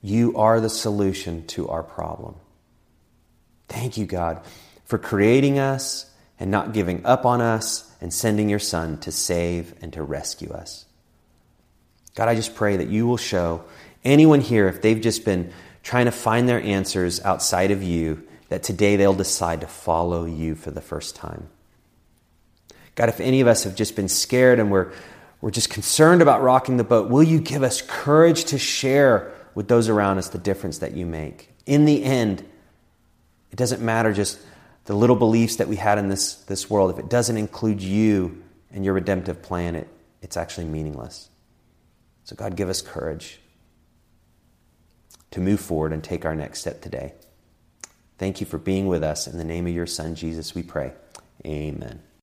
You 0.01 0.35
are 0.35 0.59
the 0.59 0.71
solution 0.71 1.45
to 1.49 1.69
our 1.69 1.83
problem. 1.83 2.37
Thank 3.67 3.95
you, 3.95 4.07
God, 4.07 4.41
for 4.85 4.97
creating 4.97 5.59
us 5.59 6.09
and 6.39 6.49
not 6.49 6.73
giving 6.73 7.05
up 7.05 7.27
on 7.27 7.39
us 7.39 7.95
and 8.01 8.11
sending 8.11 8.49
your 8.49 8.57
Son 8.57 8.97
to 9.01 9.11
save 9.11 9.75
and 9.83 9.93
to 9.93 10.01
rescue 10.01 10.49
us. 10.49 10.85
God, 12.15 12.27
I 12.27 12.33
just 12.33 12.55
pray 12.55 12.77
that 12.77 12.89
you 12.89 13.05
will 13.05 13.17
show 13.17 13.65
anyone 14.03 14.41
here, 14.41 14.67
if 14.67 14.81
they've 14.81 14.99
just 14.99 15.25
been 15.25 15.53
trying 15.83 16.05
to 16.05 16.11
find 16.11 16.49
their 16.49 16.59
answers 16.59 17.23
outside 17.23 17.69
of 17.69 17.83
you 17.83 18.27
that 18.49 18.63
today 18.63 18.95
they'll 18.95 19.13
decide 19.13 19.61
to 19.61 19.67
follow 19.67 20.25
you 20.25 20.55
for 20.55 20.71
the 20.71 20.81
first 20.81 21.15
time. 21.15 21.49
God, 22.95 23.09
if 23.09 23.19
any 23.19 23.41
of 23.41 23.47
us 23.47 23.63
have 23.63 23.75
just 23.75 23.95
been 23.95 24.07
scared 24.07 24.59
and 24.59 24.71
we're, 24.71 24.91
we're 25.41 25.51
just 25.51 25.69
concerned 25.69 26.21
about 26.21 26.43
rocking 26.43 26.77
the 26.77 26.83
boat, 26.83 27.09
will 27.09 27.23
you 27.23 27.39
give 27.39 27.63
us 27.63 27.81
courage 27.81 28.45
to 28.45 28.57
share 28.57 29.31
with 29.55 29.67
those 29.67 29.89
around 29.89 30.17
us 30.17 30.29
the 30.29 30.37
difference 30.37 30.79
that 30.79 30.93
you 30.93 31.05
make? 31.05 31.49
In 31.65 31.85
the 31.85 32.03
end, 32.03 32.45
it 33.51 33.55
doesn't 33.55 33.81
matter 33.81 34.13
just 34.13 34.39
the 34.85 34.95
little 34.95 35.15
beliefs 35.15 35.55
that 35.57 35.67
we 35.67 35.75
had 35.75 35.97
in 35.97 36.09
this, 36.09 36.35
this 36.35 36.69
world. 36.69 36.91
If 36.91 36.99
it 36.99 37.09
doesn't 37.09 37.37
include 37.37 37.81
you 37.81 38.43
and 38.71 38.83
your 38.83 38.93
redemptive 38.93 39.41
plan, 39.41 39.75
it, 39.75 39.87
it's 40.21 40.37
actually 40.37 40.65
meaningless. 40.65 41.29
So, 42.25 42.35
God, 42.35 42.55
give 42.55 42.69
us 42.69 42.81
courage 42.81 43.39
to 45.31 45.39
move 45.39 45.59
forward 45.59 45.93
and 45.93 46.03
take 46.03 46.25
our 46.25 46.35
next 46.35 46.61
step 46.61 46.81
today. 46.81 47.13
Thank 48.17 48.39
you 48.39 48.45
for 48.45 48.57
being 48.57 48.87
with 48.87 49.03
us. 49.03 49.27
In 49.27 49.37
the 49.37 49.43
name 49.43 49.67
of 49.67 49.73
your 49.73 49.87
Son, 49.87 50.15
Jesus, 50.15 50.53
we 50.53 50.63
pray. 50.63 50.93
Amen. 51.45 52.03